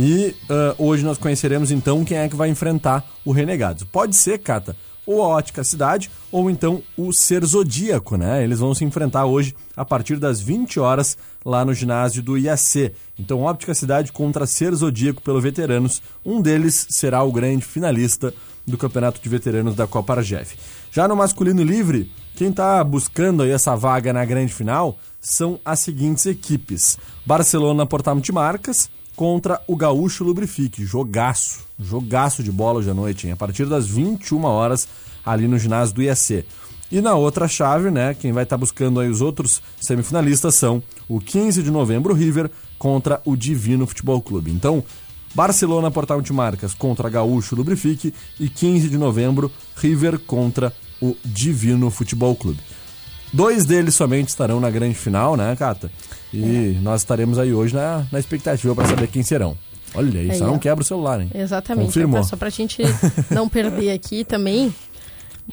E 0.00 0.32
uh, 0.48 0.80
hoje 0.80 1.04
nós 1.04 1.18
conheceremos 1.18 1.72
então 1.72 2.04
quem 2.04 2.18
é 2.18 2.28
que 2.28 2.36
vai 2.36 2.48
enfrentar 2.48 3.04
o 3.24 3.32
Renegados. 3.32 3.82
Pode 3.82 4.14
ser, 4.14 4.38
Cata, 4.38 4.76
ou 5.04 5.20
a 5.20 5.26
Ótica 5.26 5.64
Cidade, 5.64 6.08
ou 6.30 6.48
então 6.48 6.80
o 6.96 7.12
Ser 7.12 7.44
Zodíaco, 7.44 8.16
né? 8.16 8.44
Eles 8.44 8.60
vão 8.60 8.72
se 8.76 8.84
enfrentar 8.84 9.24
hoje 9.24 9.56
a 9.76 9.84
partir 9.84 10.16
das 10.16 10.40
20 10.40 10.78
horas 10.78 11.18
lá 11.44 11.64
no 11.64 11.74
ginásio 11.74 12.22
do 12.22 12.38
IAC. 12.38 12.92
Então, 13.18 13.42
Óptica 13.42 13.74
Cidade 13.74 14.12
contra 14.12 14.46
Ser 14.46 14.72
Zodíaco 14.72 15.20
pelo 15.20 15.40
Veteranos. 15.40 16.00
Um 16.24 16.40
deles 16.40 16.86
será 16.90 17.24
o 17.24 17.32
grande 17.32 17.64
finalista 17.64 18.32
do 18.64 18.78
Campeonato 18.78 19.20
de 19.20 19.28
Veteranos 19.28 19.74
da 19.74 19.88
Copa 19.88 20.12
Argef. 20.12 20.56
Já 20.92 21.08
no 21.08 21.16
masculino 21.16 21.64
livre, 21.64 22.08
quem 22.36 22.50
está 22.50 22.84
buscando 22.84 23.42
aí 23.42 23.50
essa 23.50 23.74
vaga 23.74 24.12
na 24.12 24.24
grande 24.24 24.52
final 24.52 24.96
são 25.20 25.58
as 25.64 25.80
seguintes 25.80 26.24
equipes: 26.26 26.96
Barcelona 27.26 27.84
Portal 27.84 28.14
Multimarcas 28.14 28.88
contra 29.18 29.60
o 29.66 29.74
Gaúcho 29.74 30.22
Lubrifique. 30.22 30.86
Jogaço, 30.86 31.66
jogaço 31.76 32.40
de 32.40 32.52
bola 32.52 32.78
hoje 32.78 32.88
à 32.88 32.94
noite, 32.94 33.26
hein? 33.26 33.32
a 33.32 33.36
partir 33.36 33.66
das 33.66 33.84
21 33.88 34.44
horas 34.44 34.86
ali 35.26 35.48
no 35.48 35.58
ginásio 35.58 35.92
do 35.92 36.00
IAC. 36.00 36.44
E 36.88 37.00
na 37.00 37.16
outra 37.16 37.48
chave, 37.48 37.90
né, 37.90 38.14
quem 38.14 38.30
vai 38.30 38.44
estar 38.44 38.54
tá 38.54 38.60
buscando 38.60 39.00
aí 39.00 39.10
os 39.10 39.20
outros 39.20 39.60
semifinalistas 39.80 40.54
são 40.54 40.80
o 41.08 41.18
15 41.18 41.64
de 41.64 41.70
novembro 41.70 42.14
River 42.14 42.48
contra 42.78 43.20
o 43.24 43.34
Divino 43.34 43.88
Futebol 43.88 44.22
Clube. 44.22 44.52
Então, 44.52 44.84
Barcelona 45.34 45.90
Portal 45.90 46.18
Multimarcas 46.18 46.72
contra 46.72 47.10
Gaúcho 47.10 47.56
Lubrifique 47.56 48.14
e 48.38 48.48
15 48.48 48.88
de 48.88 48.96
novembro 48.96 49.50
River 49.74 50.20
contra 50.20 50.72
o 51.02 51.16
Divino 51.24 51.90
Futebol 51.90 52.36
Clube. 52.36 52.60
Dois 53.32 53.64
deles 53.64 53.96
somente 53.96 54.28
estarão 54.28 54.60
na 54.60 54.70
grande 54.70 54.94
final, 54.94 55.36
né, 55.36 55.56
Cata? 55.56 55.90
E 56.32 56.76
é. 56.76 56.80
nós 56.80 57.00
estaremos 57.00 57.38
aí 57.38 57.52
hoje 57.52 57.74
na, 57.74 58.06
na 58.12 58.18
expectativa 58.18 58.74
para 58.74 58.86
saber 58.88 59.08
quem 59.08 59.22
serão. 59.22 59.56
Olha 59.94 60.34
só 60.34 60.46
não 60.46 60.58
quebra 60.58 60.82
o 60.82 60.86
celular, 60.86 61.20
hein? 61.20 61.30
Exatamente. 61.34 61.86
Confirmou. 61.86 62.22
Só 62.22 62.36
pra 62.36 62.50
gente 62.50 62.82
não 63.30 63.48
perder 63.48 63.92
aqui 63.92 64.24
também. 64.24 64.74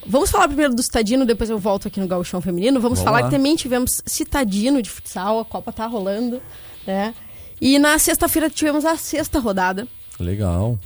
Vamos 0.05 0.29
falar 0.29 0.47
primeiro 0.47 0.75
do 0.75 0.83
Citadino, 0.83 1.25
depois 1.25 1.49
eu 1.49 1.57
volto 1.57 1.87
aqui 1.87 1.99
no 2.01 2.07
Gauchão 2.07 2.41
Feminino. 2.41 2.81
Vamos, 2.81 2.99
Vamos 2.99 3.03
falar 3.03 3.21
lá. 3.21 3.29
que 3.29 3.35
também 3.35 3.55
tivemos 3.55 4.01
Citadino 4.05 4.81
de 4.81 4.89
futsal, 4.89 5.39
a 5.39 5.45
Copa 5.45 5.71
tá 5.71 5.85
rolando, 5.85 6.41
né? 6.85 7.13
E 7.61 7.79
na 7.79 7.97
sexta-feira 7.97 8.49
tivemos 8.49 8.83
a 8.83 8.97
sexta 8.97 9.39
rodada. 9.39 9.87
Legal. 10.19 10.77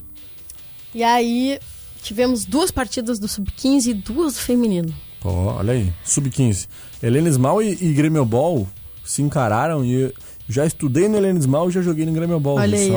E 0.94 1.04
aí 1.04 1.60
tivemos 2.04 2.46
duas 2.46 2.70
partidas 2.70 3.18
do 3.18 3.28
Sub-15 3.28 3.88
e 3.88 3.94
duas 3.96 4.36
do 4.36 4.40
feminino. 4.40 4.94
Pô, 5.20 5.30
olha 5.30 5.74
aí, 5.74 5.92
Sub-15. 6.04 6.68
Helena 7.02 7.32
Small 7.32 7.64
e, 7.64 7.78
e 7.82 7.94
Grêmio 7.94 8.24
Ball 8.24 8.68
se 9.10 9.24
encararam 9.24 9.84
e 9.84 10.14
já 10.48 10.68
estudei 10.68 11.10
no 11.10 11.18
Helena 11.18 11.42
Small 11.42 11.68
e 11.68 11.72
já 11.72 11.82
joguei 11.82 12.06
no 12.06 12.12
Grêmio 12.12 12.40
Ball. 12.40 12.58
Olha 12.58 12.78
aí, 12.78 12.92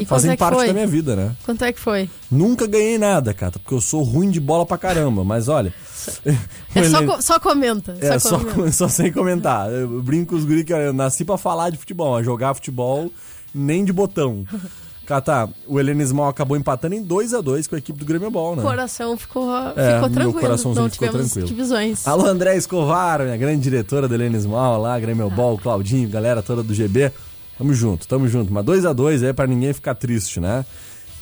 é, 0.00 0.04
fazem 0.04 0.32
é 0.32 0.36
parte 0.36 0.56
foi? 0.56 0.66
da 0.66 0.72
minha 0.72 0.86
vida, 0.86 1.14
né? 1.14 1.32
Quanto 1.44 1.64
é 1.64 1.72
que 1.72 1.78
foi? 1.78 2.10
Nunca 2.28 2.66
ganhei 2.66 2.98
nada, 2.98 3.32
Cata, 3.32 3.60
porque 3.60 3.72
eu 3.72 3.80
sou 3.80 4.02
ruim 4.02 4.32
de 4.32 4.40
bola 4.40 4.66
pra 4.66 4.76
caramba, 4.76 5.22
mas 5.22 5.46
olha... 5.46 5.72
É 6.74 6.84
só, 6.84 7.20
só 7.20 7.40
comenta. 7.40 7.96
É, 8.00 8.18
só, 8.18 8.38
comenta. 8.38 8.72
só, 8.72 8.88
sem 8.88 9.12
comentar. 9.12 9.70
Eu 9.70 10.02
brinco 10.02 10.30
com 10.30 10.36
os 10.36 10.44
guri 10.44 10.64
que 10.64 10.72
eu 10.72 10.92
nasci 10.92 11.24
pra 11.24 11.36
falar 11.36 11.70
de 11.70 11.76
futebol, 11.76 12.16
a 12.16 12.22
jogar 12.22 12.54
futebol 12.54 13.10
nem 13.54 13.84
de 13.84 13.92
botão. 13.92 14.44
Cata, 15.08 15.48
o 15.66 15.80
Helenismal 15.80 16.28
acabou 16.28 16.54
empatando 16.54 16.94
em 16.94 17.02
2 17.02 17.32
a 17.32 17.40
2 17.40 17.66
com 17.66 17.74
a 17.74 17.78
equipe 17.78 17.98
do 17.98 18.04
Grêmio 18.04 18.30
Ball, 18.30 18.54
né? 18.54 18.62
O 18.62 18.66
coração 18.66 19.16
ficou, 19.16 19.50
é, 19.74 19.94
ficou 19.94 20.10
tranquilo. 20.10 20.32
Meu 20.32 20.40
coraçãozinho 20.42 20.82
não 20.82 20.90
ficou 20.90 21.08
tranquilo. 21.08 21.48
divisões. 21.48 22.06
Alô, 22.06 22.26
André 22.26 22.58
Escovar, 22.58 23.22
minha 23.22 23.38
grande 23.38 23.62
diretora 23.62 24.06
do 24.06 24.12
Helenismal 24.12 24.78
lá, 24.78 25.00
Grêmio 25.00 25.28
ah. 25.28 25.30
Ball, 25.30 25.56
Claudinho, 25.56 26.10
galera 26.10 26.42
toda 26.42 26.62
do 26.62 26.74
GB. 26.74 27.10
Tamo 27.56 27.72
junto, 27.72 28.06
tamo 28.06 28.28
junto. 28.28 28.52
Mas 28.52 28.62
2 28.66 28.84
a 28.84 28.92
2 28.92 29.22
aí 29.22 29.32
pra 29.32 29.46
ninguém 29.46 29.72
ficar 29.72 29.94
triste, 29.94 30.40
né? 30.40 30.62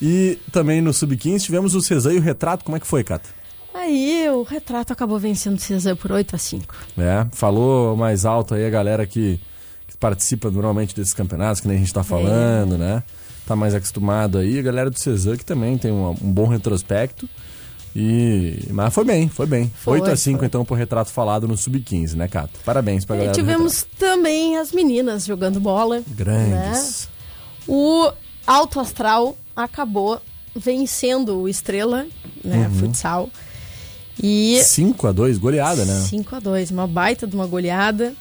E 0.02 0.36
também 0.50 0.80
no 0.80 0.92
Sub-15 0.92 1.42
tivemos 1.42 1.76
o 1.76 1.80
Cezan 1.80 2.14
e 2.14 2.18
o 2.18 2.20
Retrato. 2.20 2.64
Como 2.64 2.76
é 2.76 2.80
que 2.80 2.86
foi, 2.88 3.04
Cata? 3.04 3.28
Aí 3.72 4.28
o 4.30 4.42
Retrato 4.42 4.92
acabou 4.92 5.20
vencendo 5.20 5.58
o 5.58 5.60
Cezan 5.60 5.94
por 5.94 6.10
8 6.10 6.34
a 6.34 6.38
5 6.38 6.74
É, 6.98 7.24
falou 7.30 7.96
mais 7.96 8.24
alto 8.24 8.56
aí 8.56 8.66
a 8.66 8.70
galera 8.70 9.06
que, 9.06 9.38
que 9.86 9.96
participa 9.96 10.50
normalmente 10.50 10.92
desses 10.92 11.14
campeonatos, 11.14 11.60
que 11.60 11.68
nem 11.68 11.76
a 11.76 11.80
gente 11.80 11.94
tá 11.94 12.02
falando, 12.02 12.74
é. 12.74 12.78
né? 12.78 13.02
Tá 13.46 13.56
mais 13.56 13.74
acostumado 13.74 14.38
aí. 14.38 14.58
A 14.58 14.62
galera 14.62 14.90
do 14.90 14.98
Cezan 14.98 15.36
que 15.36 15.44
também 15.44 15.78
tem 15.78 15.92
um, 15.92 16.10
um 16.10 16.32
bom 16.32 16.46
retrospecto. 16.46 17.28
E... 17.94 18.58
Mas 18.70 18.92
foi 18.92 19.04
bem, 19.04 19.28
foi 19.28 19.46
bem. 19.46 19.72
Foi, 19.74 20.00
8 20.00 20.10
a 20.10 20.16
5 20.16 20.38
foi. 20.38 20.46
então 20.46 20.64
pro 20.66 20.74
retrato 20.74 21.10
falado 21.10 21.48
no 21.48 21.56
Sub-15, 21.56 22.12
né, 22.12 22.28
Cato? 22.28 22.60
Parabéns 22.62 23.06
pra 23.06 23.16
galera. 23.16 23.32
E 23.32 23.34
tivemos 23.34 23.86
também 23.98 24.58
as 24.58 24.70
meninas 24.70 25.24
jogando 25.24 25.58
bola. 25.58 26.02
Grandes. 26.06 27.08
Né? 27.08 27.16
O 27.66 28.12
Alto 28.46 28.80
Astral 28.80 29.34
acabou 29.54 30.20
vencendo 30.54 31.40
o 31.40 31.48
Estrela, 31.48 32.06
né? 32.44 32.68
Uhum. 32.68 32.74
Futsal. 32.74 33.30
E 34.22 34.60
5 34.62 35.06
a 35.06 35.12
2 35.12 35.38
goleada, 35.38 35.84
né? 35.84 36.00
5 36.00 36.36
a 36.36 36.40
2 36.40 36.70
uma 36.70 36.86
baita 36.86 37.26
de 37.26 37.34
uma 37.34 37.46
goleada. 37.46 38.14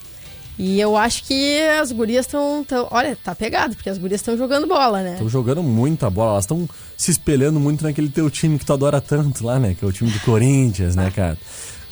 E 0.58 0.80
eu 0.80 0.96
acho 0.96 1.24
que 1.26 1.62
as 1.82 1.91
gurias 1.91 2.26
estão. 2.26 2.63
Tão... 2.63 2.88
Olha, 2.89 3.18
tá 3.22 3.36
pegado, 3.36 3.76
porque 3.76 3.89
as 3.89 3.98
gurias 3.98 4.22
estão 4.22 4.38
jogando 4.38 4.68
bola, 4.68 5.02
né? 5.02 5.13
Estão 5.13 5.30
jogando 5.30 5.62
muita 5.62 6.10
bola. 6.10 6.34
Elas 6.34 6.46
estão 6.46 6.68
se 6.96 7.12
espelhando 7.12 7.60
muito 7.60 7.84
naquele 7.84 8.10
teu 8.10 8.30
time 8.30 8.58
que 8.58 8.65
tu 8.65 8.72
adora 8.72 9.02
tanto 9.02 9.46
lá, 9.46 9.60
né? 9.60 9.76
Que 9.78 9.84
é 9.84 9.88
o 9.88 9.91
time 9.91 10.10
do 10.10 10.20
Corinthians, 10.22 10.96
né, 10.96 11.12
cara? 11.12 11.38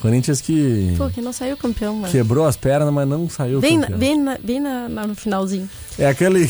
Corinthians 0.01 0.41
que. 0.41 0.93
Pô, 0.97 1.09
que 1.09 1.21
não 1.21 1.31
saiu 1.31 1.55
campeão, 1.55 1.95
mano. 1.95 2.11
Quebrou 2.11 2.45
as 2.45 2.57
pernas, 2.57 2.93
mas 2.93 3.07
não 3.07 3.29
saiu 3.29 3.61
bem 3.61 3.79
campeão. 3.79 3.91
Na, 3.91 3.97
bem 3.97 4.19
na, 4.19 4.37
bem 4.37 4.59
na, 4.59 4.89
na, 4.89 5.07
no 5.07 5.15
finalzinho. 5.15 5.69
É 5.97 6.07
aquele. 6.07 6.49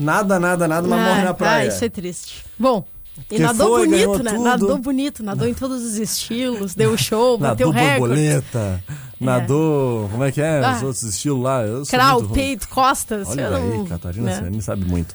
nada, 0.00 0.38
nada, 0.40 0.66
nada, 0.66 0.88
mas 0.88 0.98
ah, 0.98 1.08
morre 1.10 1.22
na 1.22 1.34
praia. 1.34 1.64
Ah, 1.70 1.74
isso 1.74 1.84
é 1.84 1.88
triste. 1.88 2.44
Bom, 2.58 2.86
e 3.30 3.36
que 3.36 3.42
nadou 3.42 3.76
foi, 3.76 3.88
bonito, 3.88 4.22
né? 4.22 4.30
Tudo. 4.30 4.42
Nadou 4.42 4.78
bonito, 4.78 5.22
nadou 5.22 5.48
em 5.48 5.54
todos 5.54 5.82
os 5.82 5.96
estilos, 5.96 6.74
deu 6.74 6.96
show, 6.96 7.36
bateu 7.36 7.70
recorde. 7.70 8.00
borboleta. 8.00 8.82
Nadou, 9.20 10.08
como 10.08 10.24
é 10.24 10.32
que 10.32 10.40
é, 10.40 10.64
ah, 10.64 10.76
os 10.76 10.82
outros 10.82 11.02
estilos 11.02 11.42
lá. 11.42 11.62
Crawl, 11.88 12.28
peito, 12.28 12.68
costas. 12.68 13.28
Olha 13.28 13.56
aí, 13.56 13.78
não, 13.78 13.86
Catarina 13.86 14.40
né? 14.40 14.60
sabe 14.60 14.84
muito. 14.84 15.14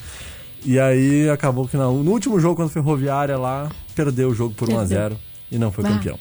E 0.66 0.80
aí 0.80 1.30
acabou 1.30 1.68
que 1.68 1.76
no, 1.76 1.90
último 1.90 2.40
jogo 2.40 2.56
contra 2.56 2.72
a 2.72 2.74
Ferroviária 2.74 3.38
lá, 3.38 3.70
perdeu 3.96 4.30
o 4.30 4.36
jogo 4.36 4.54
por 4.56 4.70
1x0 4.70 5.18
e 5.52 5.58
não 5.58 5.72
foi 5.72 5.86
ah. 5.86 5.90
campeão. 5.90 6.20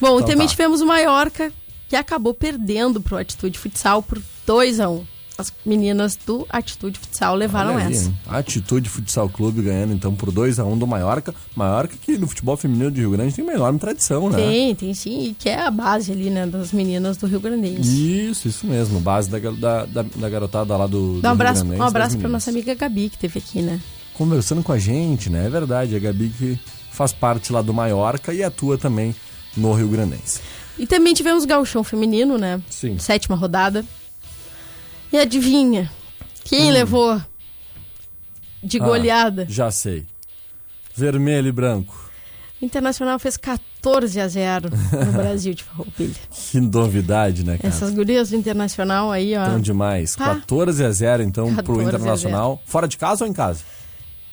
Bom, 0.00 0.16
então, 0.16 0.28
também 0.28 0.46
tá. 0.46 0.50
tivemos 0.50 0.80
o 0.80 0.86
Maiorca, 0.86 1.52
que 1.88 1.96
acabou 1.96 2.34
perdendo 2.34 3.00
pro 3.00 3.16
Atitude 3.16 3.58
Futsal 3.58 4.02
por 4.02 4.20
2x1 4.46 5.13
as 5.36 5.52
meninas 5.64 6.16
do 6.16 6.46
Atitude 6.48 6.98
Futsal 6.98 7.34
levaram 7.34 7.76
aí, 7.76 7.92
essa. 7.92 8.12
Atitude 8.26 8.88
Futsal 8.88 9.28
Clube 9.28 9.62
ganhando 9.62 9.92
então 9.92 10.14
por 10.14 10.30
2 10.30 10.58
a 10.58 10.64
1 10.64 10.72
um 10.72 10.78
do 10.78 10.86
Maiorca. 10.86 11.34
Maiorca 11.56 11.96
que 12.00 12.16
no 12.16 12.26
futebol 12.26 12.56
feminino 12.56 12.90
de 12.90 13.00
Rio 13.00 13.10
Grande 13.10 13.34
tem 13.34 13.44
uma 13.44 13.52
enorme 13.52 13.78
tradição, 13.78 14.30
né? 14.30 14.36
Tem, 14.36 14.74
tem 14.74 14.94
sim. 14.94 15.28
E 15.28 15.34
que 15.34 15.48
é 15.48 15.60
a 15.60 15.70
base 15.70 16.12
ali, 16.12 16.30
né, 16.30 16.46
das 16.46 16.72
meninas 16.72 17.16
do 17.16 17.26
Rio 17.26 17.40
Grande. 17.40 17.80
Isso, 17.80 18.48
isso 18.48 18.66
mesmo. 18.66 19.00
Base 19.00 19.28
da, 19.28 19.38
da, 19.38 19.86
da, 19.86 20.02
da 20.02 20.30
garotada 20.30 20.76
lá 20.76 20.86
do, 20.86 21.20
Dá 21.20 21.30
um 21.30 21.32
abraço, 21.32 21.64
Um 21.64 21.82
abraço 21.82 22.18
pra 22.18 22.28
nossa 22.28 22.50
amiga 22.50 22.74
Gabi 22.74 23.10
que 23.10 23.18
teve 23.18 23.38
aqui, 23.38 23.60
né? 23.60 23.80
Conversando 24.14 24.62
com 24.62 24.72
a 24.72 24.78
gente, 24.78 25.28
né? 25.28 25.46
É 25.46 25.50
verdade. 25.50 25.96
A 25.96 25.98
Gabi 25.98 26.32
que 26.36 26.58
faz 26.90 27.12
parte 27.12 27.52
lá 27.52 27.60
do 27.60 27.74
Maiorca 27.74 28.32
e 28.32 28.42
atua 28.42 28.78
também 28.78 29.14
no 29.56 29.72
Rio 29.72 29.88
Grandense. 29.88 30.40
E 30.78 30.86
também 30.86 31.14
tivemos 31.14 31.44
gauchão 31.44 31.84
feminino, 31.84 32.38
né? 32.38 32.60
Sim. 32.70 32.98
Sétima 32.98 33.36
rodada. 33.36 33.84
E 35.12 35.18
adivinha? 35.18 35.90
Quem 36.44 36.70
hum. 36.70 36.72
levou 36.72 37.20
de 38.62 38.80
ah, 38.80 38.84
goleada? 38.84 39.46
Já 39.48 39.70
sei. 39.70 40.06
Vermelho 40.94 41.48
e 41.48 41.52
branco. 41.52 42.10
O 42.60 42.64
Internacional 42.64 43.18
fez 43.18 43.36
14 43.36 44.20
a 44.20 44.28
0 44.28 44.70
no 44.70 45.12
Brasil 45.12 45.54
de 45.54 45.64
Farroupilha. 45.64 46.14
Que 46.30 46.60
novidade, 46.60 47.44
né, 47.44 47.58
cara? 47.58 47.68
Essas 47.68 47.90
gurias 47.92 48.30
do 48.30 48.36
Internacional 48.36 49.10
aí, 49.10 49.36
ó. 49.36 49.44
Tão 49.44 49.60
demais. 49.60 50.14
Tá? 50.14 50.36
14 50.36 50.84
a 50.84 50.90
0 50.90 51.22
então 51.22 51.54
pro 51.56 51.82
Internacional. 51.82 52.62
Fora 52.64 52.88
de 52.88 52.96
casa 52.96 53.24
ou 53.24 53.30
em 53.30 53.34
casa? 53.34 53.64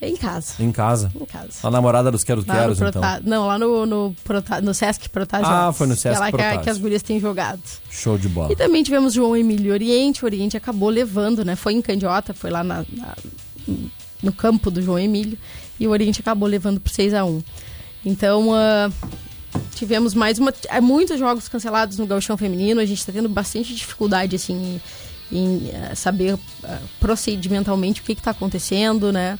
Em 0.01 0.15
casa. 0.15 0.55
Em 0.59 0.71
casa? 0.71 1.11
Em 1.15 1.25
casa. 1.25 1.59
A 1.61 1.69
namorada 1.69 2.09
dos 2.09 2.23
Quero 2.23 2.43
Queros, 2.43 2.79
no 2.79 2.87
então? 2.87 3.01
Não, 3.23 3.45
lá 3.45 3.59
no, 3.59 3.85
no, 3.85 4.15
Prota... 4.23 4.59
no 4.59 4.73
Sesc 4.73 5.07
Protagem. 5.09 5.45
Ah, 5.47 5.71
foi 5.71 5.85
no 5.85 5.95
Sesc 5.95 6.19
é 6.19 6.29
Protagem. 6.29 6.57
Que, 6.57 6.63
que 6.63 6.69
as 6.71 6.77
gurias 6.79 7.03
têm 7.03 7.19
jogado. 7.19 7.61
Show 7.87 8.17
de 8.17 8.27
bola. 8.27 8.51
E 8.51 8.55
também 8.55 8.81
tivemos 8.81 9.13
João 9.13 9.37
Emílio 9.37 9.71
Oriente. 9.71 10.23
O 10.23 10.25
Oriente 10.25 10.57
acabou 10.57 10.89
levando, 10.89 11.45
né? 11.45 11.55
Foi 11.55 11.73
em 11.73 11.81
Candiota, 11.83 12.33
foi 12.33 12.49
lá 12.49 12.63
na, 12.63 12.83
na, 12.91 13.15
no 14.23 14.33
campo 14.33 14.71
do 14.71 14.81
João 14.81 14.97
Emílio. 14.97 15.37
E 15.79 15.87
o 15.87 15.91
Oriente 15.91 16.19
acabou 16.19 16.49
levando 16.49 16.79
por 16.79 16.89
6 16.89 17.13
a 17.13 17.23
1 17.23 17.43
Então, 18.03 18.49
uh, 18.49 18.91
tivemos 19.75 20.15
mais 20.15 20.39
uma. 20.39 20.51
é, 20.67 20.81
Muitos 20.81 21.19
jogos 21.19 21.47
cancelados 21.47 21.99
no 21.99 22.07
Gauchão 22.07 22.35
Feminino. 22.37 22.81
A 22.81 22.85
gente 22.85 22.97
está 22.97 23.11
tendo 23.11 23.29
bastante 23.29 23.75
dificuldade, 23.75 24.35
assim, 24.35 24.79
em, 25.31 25.37
em, 25.37 25.69
eh, 25.69 25.93
saber 25.93 26.39
eh, 26.63 26.77
procedimentalmente 26.99 28.01
o 28.01 28.03
que 28.03 28.13
está 28.13 28.31
acontecendo, 28.31 29.11
né? 29.11 29.37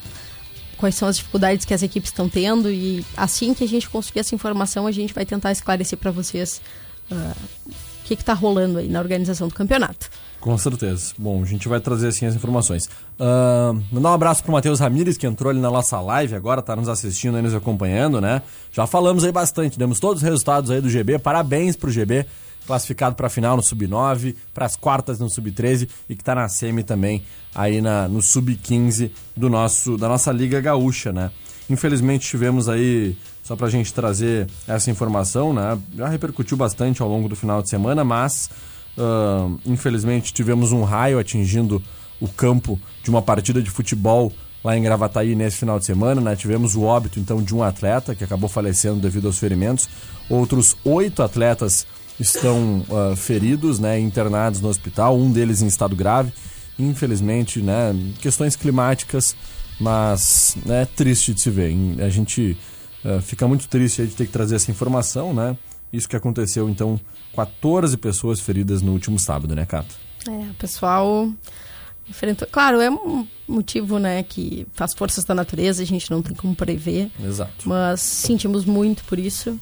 Quais 0.81 0.95
são 0.95 1.07
as 1.07 1.17
dificuldades 1.17 1.63
que 1.63 1.75
as 1.75 1.83
equipes 1.83 2.09
estão 2.09 2.27
tendo. 2.27 2.71
E 2.71 3.05
assim 3.15 3.53
que 3.53 3.63
a 3.63 3.67
gente 3.67 3.87
conseguir 3.87 4.19
essa 4.21 4.33
informação, 4.33 4.87
a 4.87 4.91
gente 4.91 5.13
vai 5.13 5.25
tentar 5.27 5.51
esclarecer 5.51 5.95
para 5.95 6.09
vocês 6.09 6.59
ah, 7.11 7.33
o 7.67 7.71
que 8.03 8.15
está 8.15 8.33
rolando 8.33 8.79
aí 8.79 8.89
na 8.89 8.99
organização 8.99 9.47
do 9.47 9.53
campeonato. 9.53 10.09
Com 10.39 10.57
certeza. 10.57 11.13
Bom, 11.19 11.43
a 11.43 11.45
gente 11.45 11.69
vai 11.69 11.79
trazer 11.79 12.07
assim 12.07 12.25
as 12.25 12.33
informações. 12.33 12.89
Ah, 13.19 13.73
mandar 13.91 14.09
um 14.09 14.13
abraço 14.13 14.43
pro 14.43 14.51
Matheus 14.51 14.79
Ramires, 14.79 15.17
que 15.17 15.27
entrou 15.27 15.51
ali 15.51 15.59
na 15.59 15.69
nossa 15.69 16.01
live 16.01 16.33
agora, 16.33 16.63
tá 16.63 16.75
nos 16.75 16.89
assistindo 16.89 17.37
aí, 17.37 17.43
nos 17.43 17.53
acompanhando, 17.53 18.19
né? 18.19 18.41
Já 18.71 18.87
falamos 18.87 19.23
aí 19.23 19.31
bastante, 19.31 19.77
demos 19.77 19.99
todos 19.99 20.23
os 20.23 20.27
resultados 20.27 20.71
aí 20.71 20.81
do 20.81 20.89
GB. 20.89 21.19
Parabéns 21.19 21.75
pro 21.75 21.91
GB, 21.91 22.25
classificado 22.65 23.15
pra 23.15 23.29
final 23.29 23.55
no 23.55 23.63
Sub-9, 23.63 24.35
pras 24.53 24.75
quartas 24.75 25.19
no 25.19 25.29
Sub-13 25.29 25.87
e 26.09 26.15
que 26.15 26.23
tá 26.23 26.35
na 26.35 26.47
semi 26.47 26.83
também 26.83 27.23
aí 27.53 27.81
na, 27.81 28.07
no 28.07 28.21
Sub-15 28.21 29.11
do 29.35 29.49
nosso, 29.49 29.97
da 29.97 30.07
nossa 30.07 30.31
Liga 30.31 30.61
Gaúcha, 30.61 31.11
né? 31.11 31.31
Infelizmente 31.69 32.27
tivemos 32.27 32.67
aí, 32.67 33.15
só 33.43 33.55
pra 33.55 33.69
gente 33.69 33.93
trazer 33.93 34.47
essa 34.67 34.91
informação, 34.91 35.53
né? 35.53 35.77
Já 35.95 36.07
repercutiu 36.07 36.57
bastante 36.57 37.01
ao 37.01 37.07
longo 37.07 37.29
do 37.29 37.35
final 37.35 37.61
de 37.61 37.69
semana, 37.69 38.03
mas 38.03 38.49
ah, 38.97 39.49
infelizmente 39.65 40.33
tivemos 40.33 40.71
um 40.71 40.83
raio 40.83 41.19
atingindo 41.19 41.81
o 42.19 42.27
campo 42.27 42.79
de 43.03 43.09
uma 43.09 43.21
partida 43.21 43.61
de 43.61 43.69
futebol 43.69 44.31
lá 44.63 44.77
em 44.77 44.83
Gravataí 44.83 45.33
nesse 45.33 45.57
final 45.57 45.79
de 45.79 45.85
semana, 45.85 46.21
né? 46.21 46.35
Tivemos 46.35 46.75
o 46.75 46.83
óbito 46.83 47.19
então 47.19 47.41
de 47.41 47.55
um 47.55 47.63
atleta 47.63 48.13
que 48.13 48.23
acabou 48.23 48.47
falecendo 48.47 48.99
devido 48.99 49.25
aos 49.27 49.39
ferimentos. 49.39 49.89
Outros 50.29 50.77
oito 50.85 51.23
atletas 51.23 51.87
estão 52.19 52.85
ah, 52.89 53.15
feridos, 53.15 53.79
né? 53.79 53.99
Internados 53.99 54.61
no 54.61 54.69
hospital, 54.69 55.17
um 55.17 55.31
deles 55.31 55.61
em 55.61 55.67
estado 55.67 55.95
grave. 55.95 56.31
Infelizmente, 56.77 57.61
né? 57.61 57.95
Questões 58.21 58.55
climáticas, 58.55 59.35
mas 59.79 60.55
né, 60.65 60.85
triste 60.95 61.33
de 61.33 61.41
se 61.41 61.49
ver. 61.49 61.73
A 61.99 62.09
gente 62.09 62.57
ah, 63.03 63.21
fica 63.21 63.47
muito 63.47 63.67
triste 63.67 64.05
de 64.05 64.13
ter 64.13 64.25
que 64.25 64.31
trazer 64.31 64.55
essa 64.55 64.71
informação, 64.71 65.33
né? 65.33 65.57
Isso 65.91 66.07
que 66.07 66.15
aconteceu, 66.15 66.69
então, 66.69 66.99
14 67.35 67.97
pessoas 67.97 68.39
feridas 68.39 68.81
no 68.81 68.93
último 68.93 69.19
sábado, 69.19 69.53
né, 69.53 69.65
Cato? 69.65 69.93
É, 70.27 70.51
o 70.51 70.53
pessoal 70.53 71.29
enfrentou. 72.09 72.47
Claro, 72.49 72.79
é 72.79 72.89
um 72.89 73.27
motivo, 73.47 73.99
né, 73.99 74.23
que 74.23 74.65
faz 74.73 74.93
forças 74.93 75.25
da 75.25 75.33
natureza, 75.33 75.81
a 75.81 75.85
gente 75.85 76.09
não 76.09 76.21
tem 76.21 76.35
como 76.35 76.55
prever. 76.55 77.11
Exato. 77.21 77.67
Mas 77.67 77.99
sentimos 78.01 78.63
muito 78.63 79.03
por 79.03 79.19
isso 79.19 79.59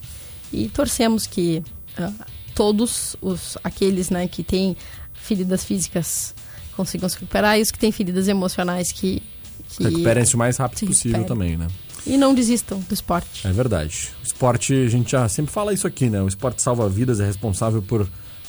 e 0.51 0.67
torcemos 0.69 1.25
que 1.25 1.63
ah, 1.97 2.12
todos 2.60 3.15
os 3.22 3.58
aqueles, 3.63 4.10
né, 4.10 4.28
que 4.28 4.43
têm 4.43 4.76
feridas 5.13 5.63
físicas 5.63 6.36
consigam 6.76 7.08
se 7.08 7.15
recuperar 7.15 7.58
e 7.58 7.62
os 7.62 7.72
que 7.72 7.80
têm 7.80 7.89
feridas 7.89 8.28
emocionais 8.28 8.91
que, 8.91 9.24
que 9.69 9.82
Recuperem-se 9.82 10.36
o 10.36 10.38
mais 10.38 10.58
rápido 10.58 10.88
possível 10.88 11.24
também, 11.24 11.56
né? 11.56 11.67
e 12.06 12.17
não 12.17 12.34
desistam 12.34 12.80
do 12.80 12.93
esporte. 12.93 13.48
É 13.48 13.52
verdade. 13.52 14.10
O 14.22 14.26
esporte, 14.26 14.74
a 14.74 14.89
gente 14.89 15.12
já 15.12 15.30
sempre 15.30 15.54
fala 15.54 15.74
isso 15.74 15.88
aqui, 15.88 16.10
né? 16.10 16.22
O 16.22 16.28
esporte 16.28 16.62
salva 16.62 16.89
vidas, 16.89 17.22
é 17.22 17.26
responsável 17.26 17.82
por 17.82 18.06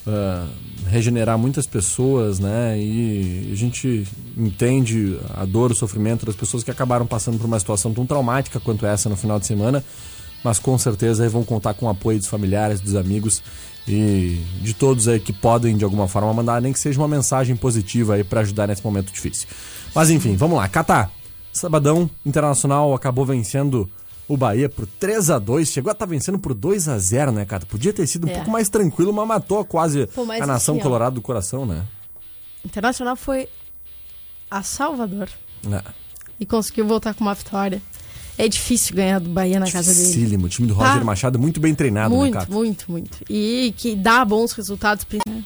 ah, 0.06 0.46
regenerar 0.88 1.38
muitas 1.38 1.66
pessoas, 1.66 2.40
né? 2.40 2.76
E 2.80 3.50
a 3.52 3.54
gente 3.54 4.06
entende 4.36 5.18
a 5.36 5.44
dor, 5.44 5.70
o 5.70 5.74
sofrimento 5.74 6.26
das 6.26 6.34
pessoas 6.34 6.64
que 6.64 6.70
acabaram 6.70 7.06
passando 7.06 7.38
por 7.38 7.46
uma 7.46 7.60
situação 7.60 7.92
tão 7.92 8.04
traumática 8.04 8.58
quanto 8.58 8.86
essa 8.86 9.08
no 9.08 9.16
final 9.16 9.38
de 9.38 9.46
semana, 9.46 9.84
mas 10.42 10.58
com 10.58 10.76
certeza 10.78 11.28
vão 11.28 11.44
contar 11.44 11.74
com 11.74 11.86
o 11.86 11.88
apoio 11.88 12.18
dos 12.18 12.28
familiares, 12.28 12.80
dos 12.80 12.96
amigos 12.96 13.42
e 13.90 14.44
de 14.62 14.74
todos 14.74 15.08
aí 15.08 15.18
que 15.20 15.32
podem 15.32 15.76
de 15.76 15.84
alguma 15.84 16.06
forma 16.08 16.32
mandar 16.32 16.60
nem 16.62 16.72
que 16.72 16.78
seja 16.78 16.98
uma 17.00 17.08
mensagem 17.08 17.56
positiva 17.56 18.14
aí 18.14 18.24
para 18.24 18.40
ajudar 18.40 18.66
nesse 18.68 18.84
momento 18.84 19.12
difícil. 19.12 19.48
Mas 19.94 20.10
enfim, 20.10 20.36
vamos 20.36 20.56
lá, 20.56 20.68
Catar. 20.68 21.10
Sabadão 21.52 22.08
Internacional 22.24 22.94
acabou 22.94 23.26
vencendo 23.26 23.90
o 24.28 24.36
Bahia 24.36 24.68
por 24.68 24.86
3 24.86 25.30
a 25.30 25.38
2 25.40 25.68
Chegou 25.68 25.90
a 25.90 25.92
estar 25.92 26.06
vencendo 26.06 26.38
por 26.38 26.54
2 26.54 26.88
a 26.88 26.96
0 26.98 27.32
né, 27.32 27.44
cara? 27.44 27.66
Podia 27.66 27.92
ter 27.92 28.06
sido 28.06 28.26
um 28.28 28.30
É. 28.30 28.34
pouco 28.34 28.50
mais 28.50 28.68
tranquilo, 28.68 29.12
mas 29.12 29.26
matou 29.26 29.64
quase 29.64 30.06
Pô, 30.06 30.24
mas 30.24 30.40
a 30.40 30.46
nação 30.46 30.76
assim, 30.76 30.82
colorada 30.82 31.16
do 31.16 31.20
coração, 31.20 31.66
né? 31.66 31.84
Internacional 32.64 33.16
foi 33.16 33.48
a 34.50 34.62
Salvador 34.62 35.28
É. 35.70 35.82
e 36.38 36.46
conseguiu 36.46 36.86
voltar 36.86 37.14
com 37.14 37.24
uma 37.24 37.34
vitória. 37.34 37.82
É 38.44 38.48
difícil 38.48 38.94
ganhar 38.96 39.18
do 39.20 39.28
Bahia 39.28 39.60
na 39.60 39.70
casa 39.70 39.92
dele. 39.92 40.06
Dificílimo. 40.06 40.46
O 40.46 40.48
time 40.48 40.66
do 40.68 40.74
Roger 40.74 40.98
Tá. 40.98 41.04
Machado 41.04 41.38
muito 41.38 41.60
bem 41.60 41.74
treinado, 41.74 42.14
muito, 42.14 42.34
né, 42.34 42.40
cara? 42.40 42.50
muito, 42.52 42.84
muito. 42.90 43.18
E 43.28 43.74
que 43.76 43.94
dá 43.94 44.24
bons 44.24 44.52
resultados. 44.52 45.04
né? 45.26 45.44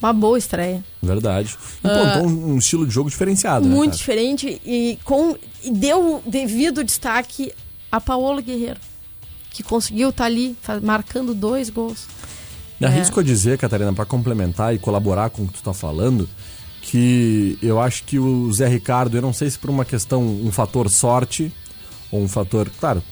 Uma 0.00 0.12
boa 0.12 0.36
estreia. 0.36 0.84
Verdade. 1.02 1.56
Implantou 1.78 2.26
um, 2.26 2.52
um 2.54 2.58
estilo 2.58 2.86
de 2.86 2.92
jogo 2.92 3.08
diferenciado, 3.08 3.66
né, 3.66 3.72
Ah. 3.72 3.76
muito 3.76 3.90
cara? 3.92 3.98
diferente 3.98 4.60
e, 4.66 4.98
com, 5.04 5.36
e 5.62 5.70
deu 5.70 6.22
devido 6.26 6.82
destaque 6.82 7.52
a 7.90 8.00
Paolo 8.00 8.42
Guerreiro, 8.42 8.80
que 9.50 9.62
conseguiu 9.62 10.10
estar 10.10 10.24
ali 10.24 10.56
fa- 10.60 10.80
marcando 10.80 11.32
dois 11.34 11.70
gols. 11.70 12.06
Me 12.80 12.86
arrisco 12.86 13.20
a 13.20 13.22
dizer, 13.22 13.56
Catarina, 13.58 13.92
para 13.92 14.04
complementar 14.04 14.74
e 14.74 14.78
colaborar 14.78 15.30
com 15.30 15.42
o 15.44 15.46
que 15.46 15.54
tu 15.54 15.62
tá 15.62 15.72
falando, 15.72 16.28
que 16.80 17.56
eu 17.62 17.80
acho 17.80 18.02
que 18.02 18.18
o 18.18 18.52
Zé 18.52 18.66
Ricardo, 18.66 19.16
eu 19.16 19.22
não 19.22 19.32
sei 19.32 19.48
se 19.48 19.56
por 19.56 19.70
uma 19.70 19.84
questão, 19.84 20.20
um 20.20 20.50
fator 20.50 20.90
sorte, 20.90 21.52
um 22.20 22.28
fator. 22.28 22.70
Claro, 22.80 23.02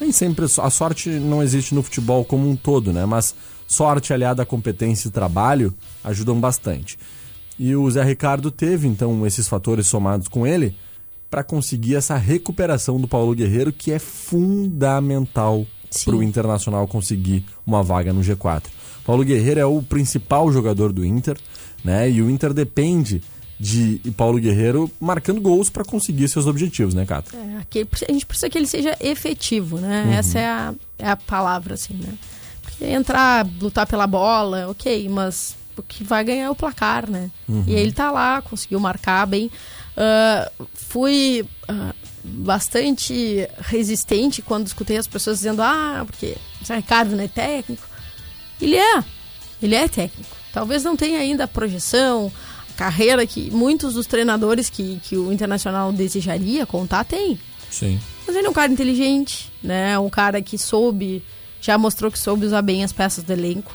nem 0.00 0.12
sempre 0.12 0.44
a 0.44 0.70
sorte 0.70 1.08
não 1.10 1.42
existe 1.42 1.74
no 1.74 1.82
futebol 1.82 2.24
como 2.24 2.48
um 2.48 2.54
todo, 2.54 2.92
né? 2.92 3.06
Mas 3.06 3.34
sorte 3.66 4.12
aliada 4.12 4.42
à 4.42 4.46
competência 4.46 5.08
e 5.08 5.10
trabalho 5.10 5.74
ajudam 6.04 6.38
bastante. 6.38 6.98
E 7.58 7.74
o 7.74 7.90
Zé 7.90 8.04
Ricardo 8.04 8.50
teve, 8.50 8.86
então, 8.86 9.26
esses 9.26 9.48
fatores 9.48 9.86
somados 9.86 10.28
com 10.28 10.46
ele 10.46 10.76
para 11.30 11.42
conseguir 11.42 11.96
essa 11.96 12.16
recuperação 12.16 13.00
do 13.00 13.08
Paulo 13.08 13.34
Guerreiro, 13.34 13.72
que 13.72 13.90
é 13.90 13.98
fundamental 13.98 15.66
para 16.04 16.16
o 16.16 16.22
Internacional 16.22 16.86
conseguir 16.86 17.44
uma 17.66 17.82
vaga 17.82 18.12
no 18.12 18.20
G4. 18.20 18.64
Paulo 19.04 19.24
Guerreiro 19.24 19.60
é 19.60 19.66
o 19.66 19.82
principal 19.82 20.52
jogador 20.52 20.92
do 20.92 21.04
Inter, 21.04 21.36
né? 21.84 22.10
E 22.10 22.20
o 22.20 22.28
Inter 22.28 22.52
depende 22.52 23.22
de 23.58 24.00
Paulo 24.16 24.38
Guerreiro 24.38 24.90
marcando 25.00 25.40
gols 25.40 25.70
para 25.70 25.84
conseguir 25.84 26.28
seus 26.28 26.46
objetivos, 26.46 26.94
né, 26.94 27.06
Cato? 27.06 27.34
É, 27.36 27.56
aquele- 27.58 27.88
a 28.08 28.12
gente 28.12 28.26
precisa 28.26 28.50
que 28.50 28.58
ele 28.58 28.66
seja 28.66 28.96
efetivo, 29.00 29.78
né? 29.78 30.14
Essa 30.18 30.38
é 30.38 30.46
a, 30.46 30.74
é 30.98 31.08
a 31.10 31.16
palavra, 31.16 31.74
assim, 31.74 31.94
né? 31.94 32.12
Porque 32.62 32.84
entrar, 32.84 33.46
lutar 33.60 33.86
pela 33.86 34.06
bola, 34.06 34.68
ok, 34.68 35.08
mas 35.08 35.56
o 35.76 35.82
que 35.82 36.04
vai 36.04 36.22
ganhar 36.24 36.44
é 36.46 36.50
o 36.50 36.54
placar, 36.54 37.08
né? 37.08 37.30
E 37.66 37.72
ele 37.72 37.92
tá 37.92 38.10
lá, 38.10 38.42
conseguiu 38.42 38.78
marcar 38.78 39.26
bem. 39.26 39.50
Ah, 39.96 40.50
fui 40.74 41.46
ah, 41.66 41.94
bastante 42.22 43.48
resistente 43.58 44.42
quando 44.42 44.66
escutei 44.66 44.96
as 44.96 45.06
pessoas 45.06 45.38
dizendo, 45.38 45.62
ah, 45.62 46.02
porque 46.06 46.36
o 46.68 46.72
Ricardo 46.74 47.16
não 47.16 47.24
é 47.24 47.28
técnico. 47.28 47.82
Ele 48.60 48.76
é, 48.76 49.04
ele 49.62 49.74
é 49.74 49.88
técnico. 49.88 50.34
Talvez 50.52 50.82
não 50.84 50.96
tenha 50.96 51.18
ainda 51.18 51.44
a 51.44 51.48
projeção, 51.48 52.32
carreira 52.76 53.26
que 53.26 53.50
muitos 53.50 53.94
dos 53.94 54.06
treinadores 54.06 54.68
que, 54.68 55.00
que 55.02 55.16
o 55.16 55.32
Internacional 55.32 55.92
desejaria 55.92 56.66
contar 56.66 57.04
tem. 57.04 57.38
Sim. 57.70 57.98
Mas 58.26 58.36
ele 58.36 58.46
é 58.46 58.50
um 58.50 58.52
cara 58.52 58.72
inteligente, 58.72 59.50
né? 59.62 59.98
Um 59.98 60.10
cara 60.10 60.40
que 60.42 60.58
soube, 60.58 61.22
já 61.60 61.76
mostrou 61.78 62.10
que 62.10 62.18
soube 62.18 62.46
usar 62.46 62.62
bem 62.62 62.84
as 62.84 62.92
peças 62.92 63.24
do 63.24 63.32
elenco. 63.32 63.74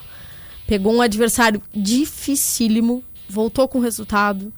Pegou 0.67 0.93
um 0.93 1.01
adversário 1.01 1.61
dificílimo, 1.73 3.03
voltou 3.27 3.67
com 3.67 3.79
resultado. 3.79 4.53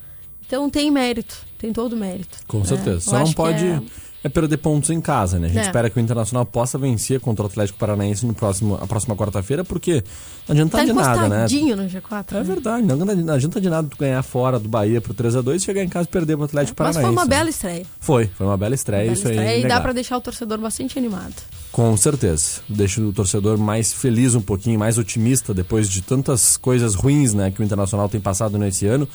Então 0.46 0.70
tem 0.70 0.92
mérito, 0.92 1.38
tem 1.58 1.72
todo 1.74 1.94
o 1.94 1.98
mérito. 1.98 2.38
Com 2.48 2.60
né? 2.60 2.66
certeza. 2.66 2.96
Eu 2.98 3.02
Só 3.02 3.20
não 3.20 3.34
pode 3.34 3.66
é- 3.66 3.82
é... 4.24 4.30
perder 4.30 4.58
pontos 4.58 4.90
em 4.90 5.02
casa, 5.02 5.38
né? 5.40 5.48
A 5.48 5.50
gente 5.50 5.60
É. 5.60 5.66
espera 5.66 5.90
que 5.90 5.98
o 5.98 6.00
Internacional 6.00 6.46
possa 6.46 6.78
vencer 6.78 7.20
contra 7.20 7.44
o 7.44 7.48
Atlético 7.48 7.78
Paranaense 7.78 8.26
no 8.26 8.34
próximo, 8.34 8.76
a 8.82 8.88
próxima 8.88 9.16
quarta-feira, 9.16 9.64
porque 9.64 10.04
não 10.48 10.54
adianta 10.54 10.78
Tá 10.78 10.86
de 10.86 10.94
nada, 10.94 11.30
né? 11.30 11.44
no 11.44 11.84
G4. 11.90 12.26
É 12.32 12.34
né? 12.36 12.44
verdade, 12.44 12.86
não 12.86 12.94
adianta, 12.96 13.16
não 13.16 13.34
adianta 13.34 13.62
de 13.62 13.70
nada 13.70 13.88
tu 13.90 13.98
ganhar 13.98 14.22
fora 14.24 14.60
do 14.60 14.70
Bahia 14.70 15.02
pro 15.02 15.14
3x2 15.14 15.60
chegar 15.64 15.84
em 15.84 15.90
casa 15.90 16.08
e 16.08 16.12
perder 16.12 16.36
pro 16.36 16.46
Atlético 16.46 16.76
Mas 16.80 16.96
Paranaense. 16.96 17.02
foi 17.04 17.12
uma 17.12 17.24
né? 17.30 17.30
bela 17.38 17.50
estreia. 17.50 17.86
Foi, 18.00 18.28
foi 18.28 18.46
uma 18.46 18.58
bela 18.58 18.76
estreia, 18.76 19.04
Bela 19.04 19.14
isso 19.14 19.28
aí. 19.28 19.34
estreia 19.36 19.58
é 19.58 19.60
e 19.60 19.68
dá 19.68 19.80
pra 19.82 19.94
deixar 19.94 20.18
o 20.18 20.22
torcedor 20.22 20.58
bastante 20.60 20.98
animado. 20.98 21.34
Com 21.72 21.96
certeza. 21.98 22.62
Deixa 22.70 23.02
o 23.02 23.12
torcedor 23.12 23.58
mais 23.58 23.92
feliz 23.92 24.36
um 24.36 24.42
pouquinho, 24.42 24.78
mais 24.78 24.98
otimista 24.98 25.54
depois 25.54 25.90
de 25.90 26.02
tantas 26.02 26.56
coisas 26.56 26.94
ruins 26.94 27.34
né, 27.34 27.50
que 27.52 27.62
o 27.62 27.64
Internacional 27.64 28.08
tem 28.08 28.22
passado 28.22 28.58
nesse 28.58 28.86
ano. 28.86 29.08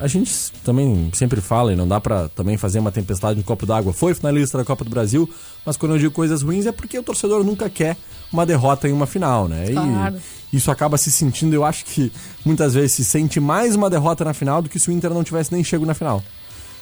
A 0.00 0.06
gente 0.08 0.32
também 0.64 1.10
sempre 1.12 1.40
fala 1.40 1.72
e 1.72 1.76
não 1.76 1.86
dá 1.86 2.00
pra 2.00 2.28
também 2.28 2.56
fazer 2.56 2.80
uma 2.80 2.90
tempestade 2.90 3.38
no 3.38 3.44
copo 3.44 3.64
d'água. 3.64 3.92
Foi 3.92 4.14
finalista 4.14 4.58
da 4.58 4.64
Copa 4.64 4.84
do 4.84 4.90
Brasil, 4.90 5.28
mas 5.64 5.76
quando 5.76 5.92
eu 5.92 5.98
digo 5.98 6.12
coisas 6.12 6.42
ruins 6.42 6.66
é 6.66 6.72
porque 6.72 6.98
o 6.98 7.02
torcedor 7.02 7.44
nunca 7.44 7.70
quer 7.70 7.96
uma 8.32 8.44
derrota 8.44 8.88
em 8.88 8.92
uma 8.92 9.06
final, 9.06 9.46
né? 9.46 9.70
Claro. 9.70 10.16
E 10.52 10.56
isso 10.56 10.70
acaba 10.70 10.96
se 10.98 11.10
sentindo, 11.12 11.54
eu 11.54 11.64
acho 11.64 11.84
que 11.84 12.12
muitas 12.44 12.74
vezes 12.74 12.92
se 12.92 13.04
sente 13.04 13.38
mais 13.38 13.76
uma 13.76 13.88
derrota 13.88 14.24
na 14.24 14.34
final 14.34 14.60
do 14.60 14.68
que 14.68 14.78
se 14.78 14.90
o 14.90 14.92
Inter 14.92 15.10
não 15.14 15.22
tivesse 15.22 15.52
nem 15.52 15.62
chego 15.62 15.86
na 15.86 15.94
final. 15.94 16.22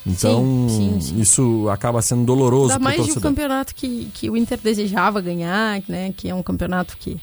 Então, 0.07 0.67
Sim, 0.69 0.69
sim, 0.69 1.01
sim. 1.01 1.21
isso 1.21 1.69
acaba 1.69 2.03
sendo 2.03 2.25
doloroso 2.25 2.73
Ainda 2.73 2.75
pro 2.75 2.85
mais 2.85 3.05
de 3.05 3.19
um 3.19 3.21
campeonato 3.21 3.75
que, 3.75 4.11
que 4.13 4.29
o 4.29 4.37
Inter 4.37 4.59
desejava 4.59 5.21
ganhar, 5.21 5.81
né? 5.89 6.13
Que 6.17 6.29
é 6.29 6.35
um 6.35 6.43
campeonato 6.43 6.97
que 6.97 7.21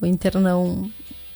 o 0.00 0.04
Inter 0.04 0.38
não, 0.38 0.90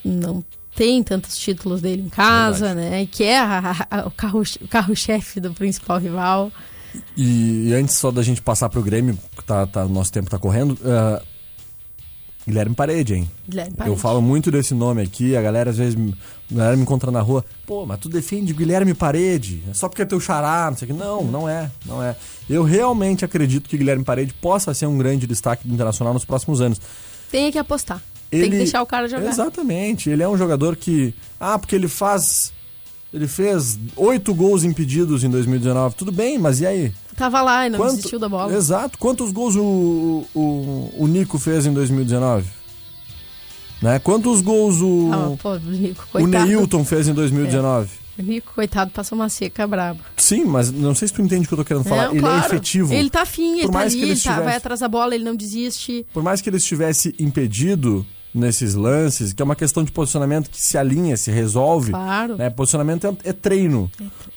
não 0.05 0.45
tem 0.79 1.03
tantos 1.03 1.37
títulos 1.37 1.81
dele 1.83 2.03
em 2.03 2.09
casa, 2.09 2.73
né? 2.73 3.03
E 3.03 3.07
que 3.09 3.25
é 3.25 3.37
a- 3.39 3.87
a- 3.91 4.07
o 4.07 4.11
carro- 4.13 4.43
carro-chefe 4.71 5.41
do 5.41 5.53
principal 5.53 5.99
rival. 5.99 6.53
E, 7.17 7.69
e 7.69 7.75
antes 7.75 7.97
só 7.97 8.13
da 8.13 8.23
gente 8.23 8.41
passar 8.41 8.69
pro 8.69 8.81
Grêmio, 8.83 9.19
que 9.37 9.45
tá, 9.45 9.67
tá, 9.67 9.85
nosso 9.87 10.13
tempo 10.13 10.31
tá 10.31 10.39
correndo, 10.39 10.79
ah, 10.85 11.21
Guilherme 12.47 12.75
Parede, 12.75 13.15
hein? 13.15 13.31
Guilherme 13.47 13.73
Eu 13.73 13.77
Parede. 13.77 14.01
falo 14.01 14.23
muito 14.23 14.51
desse 14.51 14.73
nome 14.73 15.03
aqui, 15.03 15.37
a 15.37 15.43
galera 15.43 15.69
às 15.71 15.77
vezes 15.77 15.95
me- 15.97 16.15
a 16.51 16.55
galera 16.55 16.77
me 16.77 16.83
encontra 16.83 17.11
na 17.11 17.21
rua, 17.21 17.45
pô, 17.67 17.85
mas 17.85 17.99
tu 17.99 18.09
defende 18.09 18.55
Guilherme 18.55 18.95
Parede, 18.95 19.63
é 19.69 19.75
só 19.75 19.87
porque 19.89 20.03
é 20.03 20.07
teu 20.07 20.19
xará, 20.21 20.71
não 20.71 20.79
sei 20.79 20.89
o 20.89 20.93
que. 20.95 20.99
Não, 20.99 21.25
não 21.25 21.49
é, 21.49 21.71
não 21.85 22.03
é. 22.03 22.17
Eu 22.49 22.63
realmente 22.63 23.23
acredito 23.25 23.69
que 23.69 23.77
Guilherme 23.77 24.05
Parede 24.05 24.33
possa 24.33 24.73
ser 24.73 24.87
um 24.87 24.97
grande 24.97 25.27
destaque 25.27 25.69
do 25.69 25.75
Internacional 25.75 26.15
nos 26.15 26.25
próximos 26.25 26.61
anos. 26.63 26.81
Tem 27.31 27.53
que 27.53 27.59
apostar. 27.59 28.01
Tem 28.31 28.43
que 28.51 28.57
deixar 28.59 28.83
o 28.83 28.87
cara 28.87 29.09
jogar. 29.09 29.29
Exatamente, 29.29 30.11
ele 30.11 30.23
é 30.23 30.29
um 30.29 30.37
jogador 30.37 30.77
que, 30.77 31.15
ah, 31.41 31.59
porque 31.59 31.75
ele 31.75 31.89
faz 31.89 32.53
ele 33.13 33.27
fez 33.27 33.79
oito 33.97 34.35
gols 34.35 34.65
impedidos 34.65 35.25
em 35.25 35.31
2019. 35.31 35.95
Tudo 35.95 36.13
bem, 36.13 36.39
mas 36.39 36.61
e 36.61 36.67
aí? 36.67 36.93
Tava 37.17 37.41
lá 37.41 37.67
e 37.67 37.71
não 37.71 37.79
Quanto- 37.79 37.97
desistiu 37.97 38.19
da 38.19 38.29
bola. 38.29 38.55
Exato. 38.55 38.99
Quantos 38.99 39.33
gols 39.33 39.57
o, 39.57 40.27
o, 40.35 40.95
o 40.99 41.07
Nico 41.07 41.39
fez 41.39 41.65
em 41.65 41.73
2019? 41.73 42.45
Né? 43.81 43.99
Quantos 44.01 44.41
gols 44.41 44.81
o, 44.81 45.11
Ah, 45.13 45.37
pô, 45.41 45.53
o 45.55 45.59
Nico, 45.59 46.05
o. 46.15 46.27
Neilton 46.27 46.85
fez 46.85 47.09
em 47.09 47.15
2019? 47.15 47.89
O 48.19 48.23
Nico, 48.23 48.53
coitado, 48.55 48.91
passou 48.91 49.17
uma 49.17 49.29
seca 49.29 49.67
braba. 49.67 50.01
Sim, 50.17 50.45
mas 50.45 50.71
não 50.73 50.95
sei 50.95 51.07
se 51.09 51.15
tu 51.15 51.23
entende 51.23 51.45
o 51.45 51.49
que 51.49 51.55
eu 51.55 51.59
tô 51.59 51.65
querendo 51.65 51.85
falar. 51.85 52.07
Não, 52.07 52.11
ele 52.13 52.21
claro. 52.21 52.43
é 52.43 52.47
efetivo. 52.47 52.93
Ele 52.93 53.09
tá 53.09 53.23
afim, 53.23 53.61
ele 53.61 53.69
tá 53.71 53.79
ali, 53.79 54.03
ele 54.03 54.11
ele 54.11 54.21
tá- 54.21 54.41
vai 54.41 54.57
atrás 54.57 54.81
da 54.81 54.89
bola, 54.89 55.15
ele 55.15 55.23
não 55.25 55.37
desiste. 55.37 56.05
Por 56.13 56.23
mais 56.23 56.41
que 56.43 56.51
ele 56.51 56.57
estivesse 56.57 57.15
impedido 57.19 58.05
nesses 58.35 58.75
lances, 58.75 59.33
que 59.33 59.41
é 59.41 59.45
uma 59.45 59.57
questão 59.57 59.83
de 59.83 59.91
posicionamento 59.91 60.51
que 60.51 60.61
se 60.61 60.77
alinha, 60.77 61.17
se 61.17 61.31
resolve. 61.31 61.91
Claro. 61.93 62.37
Né? 62.37 62.51
Posicionamento 62.51 63.07
é, 63.07 63.31
é 63.31 63.33
treino, 63.33 63.91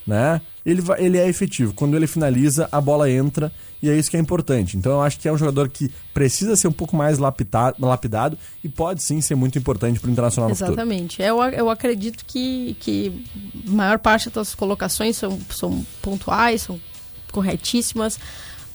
né? 0.06 0.40
Ele, 0.64 0.80
vai- 0.80 1.04
ele 1.04 1.18
é 1.18 1.28
efetivo. 1.28 1.74
Quando 1.74 1.96
ele 1.96 2.06
finaliza, 2.06 2.68
a 2.70 2.80
bola 2.80 3.10
entra 3.10 3.52
e 3.82 3.90
é 3.90 3.96
isso 3.98 4.08
que 4.10 4.16
é 4.16 4.20
importante. 4.20 4.76
Então 4.76 4.92
eu 4.92 5.02
acho 5.02 5.18
que 5.18 5.26
é 5.28 5.32
um 5.32 5.36
jogador 5.36 5.68
que 5.68 5.90
precisa 6.14 6.54
ser 6.54 6.68
um 6.68 6.72
pouco 6.72 6.94
mais 6.96 7.18
lapidado, 7.18 7.76
lapidado 7.84 8.38
e 8.62 8.68
pode 8.68 9.02
sim 9.02 9.20
ser 9.20 9.34
muito 9.34 9.58
importante 9.58 9.98
para 9.98 10.08
o 10.08 10.12
Internacional 10.12 10.48
no 10.48 10.54
futuro. 10.54 10.72
Exatamente. 10.72 11.20
Eu, 11.20 11.42
eu 11.42 11.68
acredito 11.68 12.24
que, 12.24 12.76
que 12.80 13.24
a 13.66 13.70
maior 13.70 13.98
parte 13.98 14.30
das 14.30 14.54
colocações 14.54 15.16
são, 15.16 15.36
são 15.50 15.84
pontuais, 16.00 16.62
são 16.62 16.80
corretíssimas. 17.32 18.18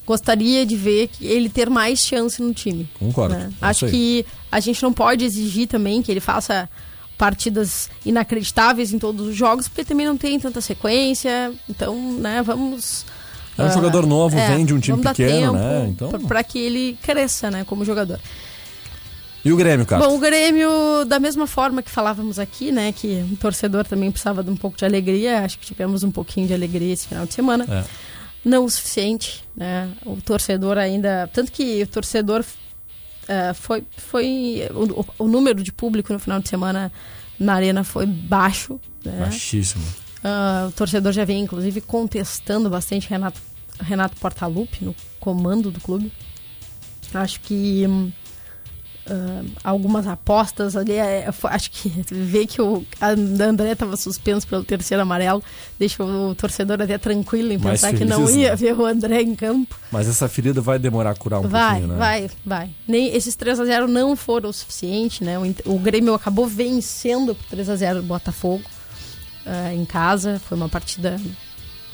Gostaria 0.08 0.66
de 0.66 0.76
ver 0.78 1.10
ele 1.22 1.50
ter 1.50 1.70
mais 1.70 2.00
chance 2.00 2.42
no 2.42 2.54
time. 2.54 2.90
Concordo. 2.98 3.36
né? 3.36 3.52
É 3.62 3.66
Acho 3.66 3.88
que 3.88 4.26
a 4.50 4.62
gente 4.62 4.82
não 4.82 4.94
pode 4.94 5.26
exigir 5.26 5.68
também 5.68 6.02
que 6.02 6.10
ele 6.10 6.22
faça 6.22 6.70
partidas 7.18 7.90
inacreditáveis 8.06 8.94
em 8.94 9.00
todos 9.00 9.28
os 9.28 9.36
jogos, 9.36 9.68
porque 9.68 9.84
também 9.84 10.06
não 10.06 10.16
tem 10.16 10.40
tanta 10.40 10.62
sequência. 10.62 11.52
Então, 11.70 12.14
né, 12.14 12.42
vamos. 12.42 13.06
É 13.58 13.64
um 13.64 13.66
ah, 13.66 13.70
jogador 13.70 14.06
novo, 14.06 14.38
vem 14.38 14.66
de 14.66 14.74
um 14.74 14.80
time 14.80 15.02
pequeno, 15.02 15.52
né? 15.54 15.88
Então- 15.90 16.10
pra- 16.10 16.20
Pra 16.20 16.44
que 16.44 16.58
ele 16.60 16.98
cresça, 17.02 17.52
né, 17.52 17.66
como 17.68 17.84
jogador. 17.84 18.20
E 19.44 19.52
o 19.52 19.58
Grêmio, 19.58 19.86
cara? 19.86 20.06
Bom, 20.06 20.16
o 20.16 20.20
Grêmio, 20.20 20.70
da 21.06 21.20
mesma 21.20 21.48
forma 21.48 21.82
que 21.82 21.90
falávamos 21.90 22.38
aqui, 22.38 22.72
né, 22.72 22.92
que 22.92 23.26
o 23.32 23.36
torcedor 23.36 23.86
também 23.86 24.12
precisava 24.12 24.44
de 24.44 24.50
um 24.50 24.56
pouco 24.56 24.78
de 24.78 24.86
alegria, 24.86 25.40
acho 25.40 25.58
que 25.60 25.66
tivemos 25.66 26.04
um 26.04 26.12
pouquinho 26.12 26.48
de 26.48 26.54
alegria 26.54 26.94
esse 26.94 27.08
final 27.08 27.26
de 27.26 27.34
semana. 27.34 27.66
É. 27.70 27.84
Não 28.46 28.66
o 28.66 28.70
suficiente, 28.70 29.44
né? 29.56 29.92
O 30.06 30.18
torcedor 30.22 30.78
ainda. 30.78 31.30
Tanto 31.34 31.52
que 31.52 31.84
o 31.84 31.88
torcedor 31.88 32.46
eh, 33.28 33.54
foi. 33.54 33.84
foi 33.98 34.62
o, 34.72 35.24
o- 35.24 35.28
número 35.28 35.62
de 35.64 35.72
público 35.72 36.14
no 36.14 36.20
final 36.20 36.40
de 36.40 36.48
semana 36.48 36.92
na 37.40 37.54
arena 37.54 37.84
foi 37.84 38.06
baixo. 38.06 38.80
Né? 39.04 39.20
Baixíssimo. 39.20 39.84
Ah, 40.24 40.68
o 40.70 40.72
torcedor 40.72 41.12
já 41.14 41.26
vem, 41.26 41.42
inclusive, 41.44 41.82
contestando 41.82 42.70
bastante 42.70 43.10
Renato, 43.10 43.40
Renato 43.80 44.16
Portaluppi 44.18 44.84
no 44.86 44.96
comando 45.20 45.70
do 45.70 45.80
clube. 45.82 46.12
Acho 47.14 47.40
que 47.42 47.86
hum, 47.88 48.12
ah, 49.10 49.44
algumas 49.64 50.08
apostas 50.08 50.76
ali, 50.76 50.94
é, 50.94 51.32
foi- 51.32 51.52
acho 51.52 51.72
que 51.72 51.90
ver 52.12 52.46
que 52.48 52.62
o 52.62 52.84
André 53.02 53.72
estava 53.72 53.96
suspenso 53.98 54.48
pelo 54.48 54.64
terceiro 54.64 55.02
amarelo 55.02 55.44
deixa 55.80 56.04
o 56.04 56.36
torcedor 56.36 56.82
até 56.82 56.98
tranquilo 56.98 57.54
em 57.54 57.60
pensar 57.60 57.94
que 57.94 58.04
não 58.04 58.30
ia 58.30 58.50
né? 58.50 58.56
ver 58.56 58.74
o 58.78 58.86
André 58.86 59.22
em 59.22 59.36
campo. 59.36 59.76
Mas 59.92 60.08
essa 60.08 60.28
ferida 60.28 60.60
vai 60.62 60.80
demorar 60.80 61.12
a 61.12 61.16
curar 61.16 61.40
um 61.40 61.48
vai, 61.48 61.72
pouquinho, 61.72 61.94
né? 61.94 61.98
vai, 61.98 62.30
vai. 62.46 62.70
Nem, 62.88 63.16
esses 63.16 63.36
3 63.36 63.60
a 63.60 63.66
0 63.66 63.88
não 63.88 64.16
foram 64.16 64.50
o 64.50 64.54
suficiente, 64.54 65.24
né? 65.24 65.38
O, 65.38 65.74
o 65.74 65.80
Grêmio 65.80 66.14
acabou 66.14 66.48
vencendo 66.48 67.36
por 67.36 67.46
3 67.46 67.70
a 67.70 67.76
0 67.76 68.00
o 68.00 68.04
Botafogo 68.04 68.64
ah, 69.46 69.74
em 69.74 69.86
casa. 69.86 70.42
Foi 70.48 70.58
uma 70.58 70.70
partida, 70.70 71.20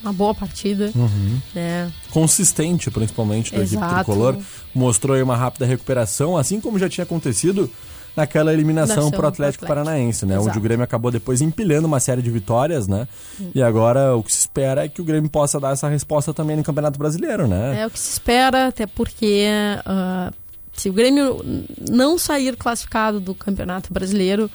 uma 0.03 0.13
boa 0.13 0.35
partida, 0.35 0.91
Uhum. 0.93 1.39
né? 1.55 1.91
consistente, 2.11 2.91
principalmente 2.91 3.51
da 3.51 3.61
equipe 3.63 3.75
Exato. 3.77 3.95
tricolor, 3.95 4.37
mostrou 4.75 5.15
aí 5.15 5.23
uma 5.23 5.35
rápida 5.37 5.65
recuperação, 5.65 6.37
assim 6.37 6.59
como 6.59 6.77
já 6.77 6.87
tinha 6.89 7.03
acontecido 7.03 7.69
naquela 8.15 8.53
eliminação 8.53 8.97
Nação 8.97 9.11
pro 9.11 9.25
Atlético, 9.27 9.65
Atlético. 9.65 9.85
Paranaense, 9.87 10.23
né? 10.25 10.35
Onde 10.35 10.45
Exato. 10.45 10.59
o 10.59 10.61
Grêmio 10.61 10.83
acabou 10.83 11.09
depois 11.09 11.41
empilhando 11.41 11.87
uma 11.87 11.99
série 11.99 12.21
de 12.21 12.29
vitórias, 12.29 12.87
né? 12.87 13.07
E 13.55 13.63
agora 13.63 14.15
o 14.15 14.21
que 14.21 14.31
se 14.31 14.39
espera 14.41 14.85
é 14.85 14.87
que 14.87 15.01
o 15.01 15.03
Grêmio 15.03 15.29
possa 15.31 15.59
dar 15.59 15.71
essa 15.73 15.87
resposta 15.89 16.31
também 16.31 16.55
no 16.55 16.63
Campeonato 16.63 16.99
Brasileiro, 16.99 17.47
né? 17.47 17.81
É 17.81 17.87
o 17.87 17.89
que 17.89 17.97
se 17.99 18.11
espera, 18.11 18.67
até 18.67 18.85
porque 18.85 19.47
ah, 19.83 20.31
se 20.73 20.89
o 20.89 20.93
Grêmio 20.93 21.43
não 21.89 22.19
sair 22.19 22.55
classificado 22.55 23.19
do 23.19 23.33
Campeonato 23.33 23.91
Brasileiro, 23.91 24.47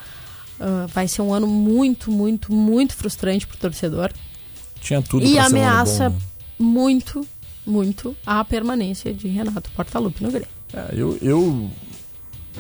ah, 0.61 0.87
vai 0.95 1.09
ser 1.09 1.23
um 1.23 1.35
ano 1.35 1.49
muito, 1.49 2.13
muito, 2.13 2.53
muito 2.53 2.95
frustrante 2.95 3.45
pro 3.45 3.57
torcedor. 3.57 4.13
Tinha 4.81 5.03
tudo 5.03 5.25
e 5.27 5.35
um 5.35 5.41
ameaça 5.43 6.11
bom, 6.11 6.17
né? 6.17 6.23
muito, 6.59 7.27
muito 7.67 8.17
a 8.27 8.45
permanência 8.45 9.13
de 9.13 9.29
Renato 9.29 9.71
Portaluppi 9.73 10.23
no 10.23 10.31
Grêmio. 10.31 10.49
É, 10.73 10.89
eu, 10.93 11.17
eu 11.23 11.71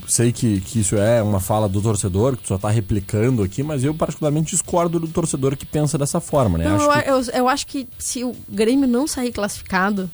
sei 0.06 0.32
que, 0.32 0.60
que 0.60 0.80
isso 0.80 0.96
é 0.96 1.22
uma 1.22 1.40
fala 1.40 1.68
do 1.68 1.80
torcedor, 1.82 2.36
que 2.36 2.42
tu 2.42 2.48
só 2.48 2.58
tá 2.58 2.70
replicando 2.70 3.42
aqui, 3.42 3.62
mas 3.62 3.82
eu 3.84 3.92
particularmente 3.94 4.50
discordo 4.52 4.98
do 5.00 5.08
torcedor 5.08 5.56
que 5.56 5.66
pensa 5.66 5.98
dessa 5.98 6.20
forma, 6.20 6.56
né? 6.58 6.64
Não, 6.68 6.76
Acho 6.76 6.84
eu, 6.84 7.02
que- 7.22 7.30
eu, 7.30 7.34
eu 7.40 7.48
acho 7.48 7.66
que 7.66 7.88
se 7.98 8.24
o 8.24 8.34
Grêmio 8.48 8.86
não 8.88 9.06
sair 9.06 9.32
classificado, 9.32 10.10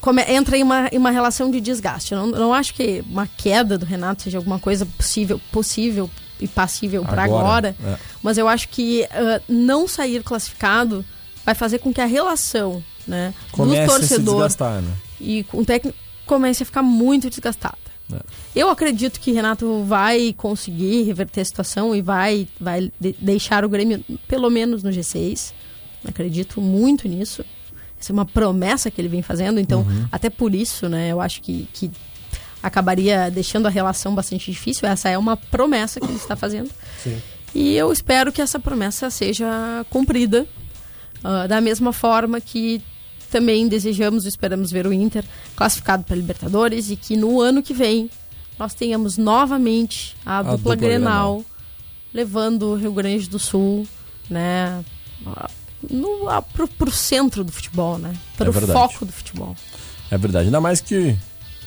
come- 0.00 0.24
entra 0.28 0.56
em 0.56 0.62
uma, 0.62 0.88
em 0.92 0.98
uma 0.98 1.10
relação 1.10 1.50
de 1.50 1.60
desgaste. 1.60 2.12
Eu 2.14 2.18
não, 2.20 2.26
não 2.26 2.54
acho 2.54 2.74
que 2.74 3.04
uma 3.08 3.26
queda 3.26 3.76
do 3.78 3.84
Renato 3.86 4.22
seja 4.22 4.38
alguma 4.38 4.58
coisa 4.58 4.86
possível, 4.86 5.40
possível 5.52 6.10
e 6.40 6.46
passível 6.48 7.02
para 7.04 7.24
Agora, 7.24 7.46
agora, 7.46 7.76
é. 7.84 7.96
mas 8.22 8.36
eu 8.38 8.46
acho 8.48 8.68
que 8.68 9.04
ah, 9.10 9.40
não 9.48 9.86
sair 9.88 10.22
classificado 10.22 11.04
vai 11.44 11.54
fazer 11.54 11.78
com 11.78 11.92
que 11.92 12.00
a 12.00 12.06
relação 12.06 12.82
né, 13.06 13.32
comece 13.52 13.84
do 13.86 13.92
a 13.92 13.94
se 13.94 13.98
torcedor 14.00 14.34
desgastar, 14.34 14.82
né? 14.82 14.92
e 15.20 15.44
com 15.44 15.58
o 15.58 15.64
técnico 15.64 15.96
comece 16.26 16.62
a 16.62 16.66
ficar 16.66 16.82
muito 16.82 17.30
desgastada. 17.30 17.78
É. 18.12 18.18
Eu 18.54 18.68
acredito 18.68 19.18
que 19.20 19.32
Renato 19.32 19.82
vai 19.84 20.32
conseguir 20.36 21.02
reverter 21.02 21.40
a 21.40 21.44
situação 21.44 21.94
e 21.94 22.00
vai, 22.02 22.46
vai 22.60 22.90
de- 23.00 23.16
deixar 23.20 23.64
o 23.64 23.68
Grêmio 23.68 24.04
pelo 24.28 24.48
menos 24.50 24.82
no 24.82 24.90
G6. 24.90 25.52
Acredito 26.04 26.60
muito 26.60 27.08
nisso. 27.08 27.44
Essa 27.98 28.12
é 28.12 28.14
uma 28.14 28.26
promessa 28.26 28.90
que 28.90 29.00
ele 29.00 29.08
vem 29.08 29.22
fazendo, 29.22 29.58
então 29.58 29.80
Uhum. 29.80 30.06
até 30.12 30.28
por 30.30 30.54
isso, 30.54 30.88
né, 30.88 31.10
eu 31.10 31.20
acho 31.20 31.40
que, 31.42 31.66
que 31.72 31.90
acabaria 32.62 33.30
deixando 33.30 33.66
a 33.66 33.70
relação 33.70 34.14
bastante 34.14 34.50
difícil. 34.50 34.88
Essa 34.88 35.08
é 35.08 35.16
uma 35.18 35.36
promessa 35.36 36.00
que 36.00 36.06
ele 36.06 36.16
está 36.16 36.34
fazendo. 36.36 36.70
E 37.54 37.74
eu 37.76 37.92
espero 37.92 38.32
que 38.32 38.42
essa 38.42 38.58
promessa 38.58 39.08
seja 39.10 39.46
cumprida 39.90 40.46
ah, 41.24 41.46
da 41.46 41.60
mesma 41.60 41.92
forma 41.92 42.40
que 42.40 42.82
também 43.30 43.66
desejamos 43.68 44.24
e 44.24 44.28
esperamos 44.28 44.70
ver 44.70 44.86
o 44.86 44.92
Inter 44.92 45.24
classificado 45.54 46.04
para 46.04 46.14
Libertadores 46.16 46.90
e 46.90 46.96
que 46.96 47.16
no 47.16 47.40
ano 47.40 47.62
que 47.62 47.74
vem 47.74 48.08
nós 48.58 48.72
tenhamos 48.74 49.18
novamente 49.18 50.16
a, 50.24 50.38
dupla, 50.42 50.56
dupla 50.56 50.76
Grenal, 50.76 51.32
Grenal. 51.34 51.44
levando 52.14 52.62
o 52.68 52.74
Rio 52.76 52.92
Grande 52.92 53.28
do 53.28 53.38
Sul, 53.38 53.86
né, 54.30 54.82
a- 55.26 55.50
no, 55.90 56.28
a, 56.28 56.40
pro, 56.40 56.66
pro 56.66 56.90
centro 56.90 57.44
do 57.44 57.52
futebol, 57.52 57.98
né, 57.98 58.14
para 58.36 58.48
o 58.48 58.52
verdade. 58.52 58.72
foco 58.72 59.04
do 59.04 59.12
futebol. 59.12 59.54
É 60.10 60.16
verdade. 60.16 60.46
Ainda 60.46 60.60
mais 60.60 60.80
que 60.80 61.10
a 61.10 61.16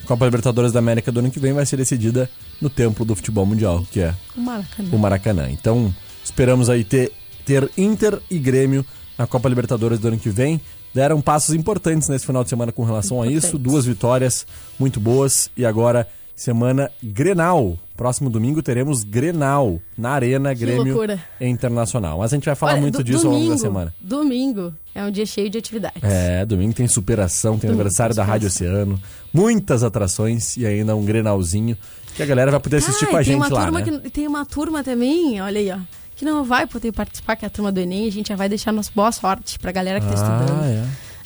Copa 0.10 0.26
Libertadores 0.26 0.72
da 0.72 0.80
América 0.80 1.12
do 1.12 1.20
ano 1.20 1.30
que 1.30 1.40
vem 1.40 1.54
vai 1.54 1.64
ser 1.68 1.78
decidida 1.78 2.28
no 2.60 2.68
templo 2.68 3.06
do 3.06 3.16
futebol 3.16 3.46
mundial, 3.46 3.86
que 3.92 4.00
é 4.00 4.16
O 4.36 4.42
Maracanã. 4.42 4.90
o 4.92 4.98
Maracanã. 4.98 5.50
Então, 5.52 5.94
esperamos 6.24 6.68
aí 6.68 6.84
ter, 6.84 7.12
ter 7.46 7.70
Inter 7.78 8.20
e 8.28 8.40
Grêmio 8.40 8.84
na 9.16 9.28
Copa 9.28 9.48
Libertadores 9.48 10.00
do 10.00 10.08
ano 10.08 10.18
que 10.18 10.32
vem. 10.32 10.60
Deram 10.96 11.22
passos 11.22 11.54
importantes 11.54 12.10
nesse 12.10 12.26
final 12.26 12.44
de 12.44 12.50
semana 12.50 12.72
com 12.72 12.84
relação 12.84 13.22
a 13.22 13.28
isso. 13.28 13.56
Duas 13.60 13.86
vitórias 13.86 14.48
muito 14.80 15.00
boas. 15.00 15.52
E 15.56 15.64
agora, 15.64 16.08
semana 16.36 16.90
Grenal 17.04 17.78
Próximo 18.00 18.30
domingo 18.30 18.64
teremos 18.64 19.04
Grenal 19.04 19.78
na 19.98 20.12
Arena 20.12 20.54
Grêmio 20.54 20.86
loucura. 20.86 21.20
Internacional. 21.42 22.20
Mas 22.20 22.32
a 22.32 22.38
gente 22.38 22.46
vai 22.46 22.56
falar 22.56 22.72
Olha, 22.72 22.82
muito 22.82 23.04
disso 23.04 23.28
ao 23.28 23.34
longo 23.34 23.40
da 23.40 23.46
domingo- 23.50 23.62
semana. 23.62 23.94
Domingo 24.00 24.74
é 24.96 25.04
um 25.04 25.12
dia 25.12 25.26
cheio 25.26 25.50
de 25.50 25.58
atividades. 25.58 26.02
É, 26.02 26.46
domingo 26.46 26.74
tem 26.74 26.88
superação, 26.88 27.56
tem 27.60 27.68
Domingo 27.68 27.82
aniversário 27.82 28.16
da 28.16 28.24
tem 28.24 28.32
Rádio 28.32 28.48
Oceano, 28.48 28.98
muitas 29.34 29.84
atrações 29.84 30.56
e 30.56 30.66
ainda 30.66 30.96
um 30.96 31.04
Grenalzinho 31.04 31.76
que 32.16 32.24
a 32.24 32.26
galera 32.26 32.50
vai 32.52 32.60
poder 32.62 32.78
assistir 32.78 33.04
Ah, 33.04 33.08
com 33.10 33.18
a 33.18 33.22
gente 33.22 33.52
lá, 33.52 33.70
né? 33.70 33.82
que- 33.82 34.10
tem 34.10 34.26
uma 34.28 34.46
turma 34.46 34.82
também, 34.82 35.42
olha 35.42 35.60
aí, 35.60 35.70
ó, 35.70 35.78
que 36.16 36.24
não 36.24 36.46
vai 36.46 36.66
poder 36.66 36.94
participar, 36.94 37.36
que 37.36 37.44
é 37.44 37.48
a 37.48 37.52
turma 37.52 37.70
do 37.70 37.82
Enem. 37.82 38.08
A 38.08 38.12
gente 38.14 38.30
já 38.30 38.38
vai 38.38 38.48
deixar 38.48 38.72
nossa 38.72 38.92
boa 38.96 39.12
sorte 39.12 39.60
pra 39.60 39.74
galera 39.74 40.00
que 40.00 40.08
tá 40.08 40.14
estudando. 40.14 40.62
Ah, 40.64 40.68
é. 40.70 40.86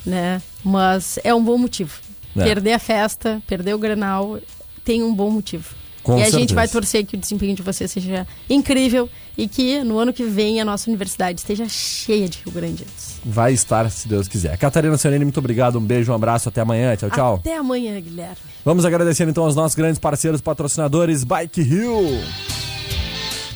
né? 0.09 0.41
Mas 0.63 1.19
é 1.24 1.36
um 1.36 1.43
bom 1.43 1.55
motivo. 1.59 1.93
É. 2.36 2.43
Perder 2.43 2.74
a 2.74 2.80
festa, 2.80 3.39
perder 3.45 3.76
o 3.76 3.78
Grenal, 3.78 4.39
tem 4.84 5.03
um 5.03 5.13
bom 5.13 5.30
motivo. 5.30 5.83
Com 6.04 6.20
e 6.20 6.22
a 6.22 6.26
gente 6.26 6.32
certeza. 6.32 6.56
vai 6.56 6.68
torcer 6.68 7.06
que 7.06 7.16
o 7.16 7.20
desempenho 7.20 7.56
de 7.56 7.64
vocês 7.64 7.89
seja 7.89 8.28
incrível 8.49 9.10
e 9.38 9.47
que 9.47 9.84
no 9.84 9.97
ano 9.97 10.12
que 10.12 10.24
vem 10.24 10.60
a 10.60 10.66
nossa 10.66 10.89
universidade 10.89 11.39
esteja 11.39 11.68
cheia 11.68 12.28
de 12.28 12.39
Rio 12.43 12.54
Grandes. 12.54 13.20
Vai 13.26 13.54
estar, 13.54 13.89
se 13.89 14.08
Deus 14.08 14.28
quiser. 14.28 14.58
Catarina 14.58 14.97
Sionene, 14.97 15.24
muito 15.24 15.39
obrigado, 15.39 15.80
um 15.80 15.82
beijo, 15.82 16.12
um 16.12 16.16
abraço, 16.16 16.49
até 16.49 16.62
amanhã, 16.62 16.95
tchau, 16.95 17.10
tchau. 17.10 17.36
Até 17.36 17.56
amanhã, 17.56 17.99
Guilherme. 17.99 18.36
Vamos 18.66 18.86
agradecer 18.86 19.28
então 19.28 19.45
aos 19.45 19.56
nossos 19.56 19.76
grandes 19.76 19.97
parceiros 19.97 20.41
patrocinadores 20.41 21.24
Bike 21.24 21.62
Hill, 21.62 22.20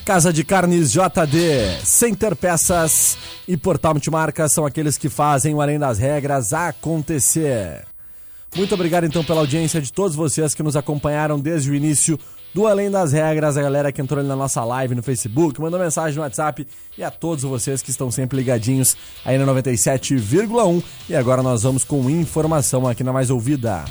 Casa 0.06 0.32
de 0.32 0.45
Carnes 0.45 0.89
JD, 0.91 1.84
Center 1.84 2.34
Peças 2.34 3.18
e 3.45 3.58
Portal 3.58 3.93
Multimarcas 3.93 4.54
são 4.54 4.66
aqueles 4.66 4.98
que 4.98 5.10
fazem 5.10 5.54
o 5.54 5.62
Além 5.62 5.78
das 5.78 6.00
Regras 6.00 6.54
acontecer. 6.54 7.86
Muito 8.56 8.74
obrigado 8.74 9.04
então 9.06 9.24
pela 9.24 9.41
audiência 9.41 9.82
de 9.82 9.91
todos 9.91 10.16
vocês 10.16 10.54
que 10.54 10.64
nos 10.64 10.78
acompanharam 10.78 11.38
desde 11.38 11.70
o 11.70 11.76
início 11.76 12.18
do 12.54 12.68
Além 12.68 12.89
das 12.89 13.12
Regras, 13.12 13.58
a 13.58 13.62
galera 13.62 13.91
que 13.91 14.02
entrou 14.02 14.20
ali 14.20 14.28
na 14.28 14.36
nossa 14.36 14.64
live 14.64 14.95
no 14.95 15.04
Facebook, 15.04 15.62
mandou 15.62 15.80
mensagem 15.80 16.16
no 16.16 16.24
WhatsApp 16.24 16.68
e 16.98 17.04
a 17.04 17.12
todos 17.12 17.43
vocês 17.43 17.82
que 17.82 17.91
estão 17.91 18.10
sempre 18.10 18.38
ligadinhos 18.38 18.98
aí 19.24 19.38
na 19.38 19.45
97,1. 19.45 20.84
E 21.10 21.16
agora 21.16 21.43
nós 21.43 21.64
vamos 21.64 21.84
com 21.84 22.10
informação 22.10 22.88
aqui 22.88 23.04
na 23.04 23.14
mais 23.14 23.30
ouvida. 23.30 23.86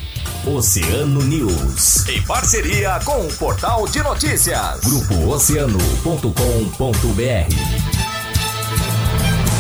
Oceano 0.47 1.23
News. 1.23 2.09
Em 2.09 2.23
parceria 2.23 2.99
com 3.05 3.27
o 3.27 3.33
Portal 3.35 3.87
de 3.89 4.03
Notícias. 4.03 4.81
Grupo 4.81 5.29
Oceano.com.br. 5.29 7.86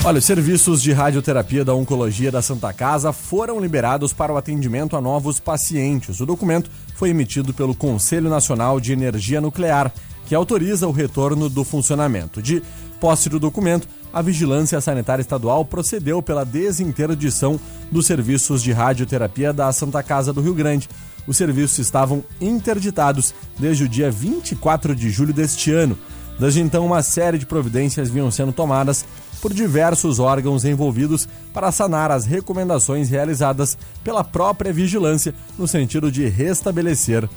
Olha, 0.07 0.21
os 0.21 0.25
serviços 0.25 0.81
de 0.81 0.93
radioterapia 0.93 1.65
da 1.65 1.75
Oncologia 1.75 2.31
da 2.31 2.41
Santa 2.41 2.73
Casa 2.73 3.13
foram 3.13 3.59
liberados 3.59 4.13
para 4.13 4.33
o 4.33 4.37
atendimento 4.37 4.97
a 4.97 5.01
novos 5.01 5.41
pacientes. 5.41 6.21
O 6.21 6.25
documento 6.25 6.71
foi 6.95 7.11
emitido 7.11 7.53
pelo 7.53 7.75
Conselho 7.75 8.31
Nacional 8.31 8.79
de 8.79 8.93
Energia 8.93 9.41
Nuclear, 9.41 9.93
que 10.25 10.33
autoriza 10.33 10.87
o 10.87 10.93
retorno 10.93 11.49
do 11.51 11.65
funcionamento. 11.65 12.41
De 12.41 12.63
posse 13.01 13.29
do 13.29 13.41
documento, 13.41 13.89
a 14.13 14.23
Vigilância 14.23 14.81
Sanitária 14.81 15.23
Estadual 15.23 15.65
procedeu 15.65 16.23
pela 16.23 16.45
desinterdição 16.45 17.59
dos 17.91 18.07
serviços 18.07 18.63
de 18.63 18.71
radioterapia 18.71 19.53
da 19.53 19.73
Santa 19.73 20.05
Casa 20.05 20.33
do 20.33 20.41
Rio 20.41 20.55
Grande. 20.55 20.89
Os 21.27 21.37
serviços 21.37 21.81
estavam 21.81 22.23
interditados 22.41 23.35
desde 23.59 23.83
o 23.83 23.89
dia 23.89 24.09
24 24.09 24.95
de 24.95 25.11
julho 25.11 25.35
deste 25.35 25.73
ano. 25.73 25.99
Desde 26.39 26.61
então, 26.61 26.87
uma 26.87 27.03
série 27.03 27.39
de 27.39 27.47
providências 27.47 28.09
vinham 28.09 28.31
sendo 28.31 28.53
tomadas 28.53 29.05
por 29.41 29.53
diversos 29.53 30.19
órgãos 30.19 30.65
envolvidos 30.65 31.29
para 31.53 31.73
sanar 31.73 32.11
as 32.11 32.25
recomendações 32.25 33.09
realizadas 33.09 33.77
pela 34.03 34.25
própria 34.25 34.73
vigilância 34.73 35.35
no 35.59 35.67
sentido 35.67 36.11
de 36.11 36.29
restabelecer 36.29 37.29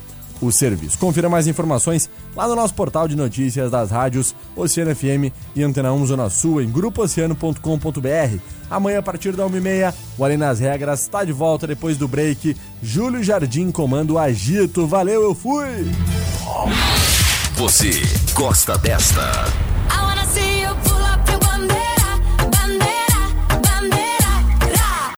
o 0.42 0.52
serviço. 0.52 0.98
Confira 0.98 1.30
mais 1.30 1.48
informações 1.48 2.10
lá 2.36 2.48
no 2.48 2.56
nosso 2.56 2.74
portal 2.74 3.08
de 3.08 3.16
notícias 3.16 3.72
das 3.72 3.92
rádios 3.92 4.36
Oceano 4.56 4.96
FM 4.96 5.34
e 5.56 5.64
Antena 5.64 5.92
1 5.94 6.08
Zona 6.08 6.30
Sul 6.30 6.62
em 6.62 6.70
grupooceano.com.br. 6.70 8.38
Amanhã, 8.70 9.00
a 9.00 9.04
partir 9.04 9.36
da 9.36 9.46
1h30, 9.46 9.94
o 10.18 10.24
Além 10.24 10.38
das 10.38 10.60
Regras 10.60 11.02
está 11.02 11.24
de 11.24 11.32
volta 11.32 11.68
depois 11.68 11.98
do 11.98 12.08
break. 12.08 12.56
Júlio 12.82 13.24
Jardim 13.24 13.72
comando 13.72 14.12
o 14.12 14.20
Agito. 14.20 14.88
Valeu, 14.88 15.24
eu 15.24 15.36
fui! 15.36 15.92
Você 17.56 17.92
gosta 18.34 18.78
desta? 18.78 19.79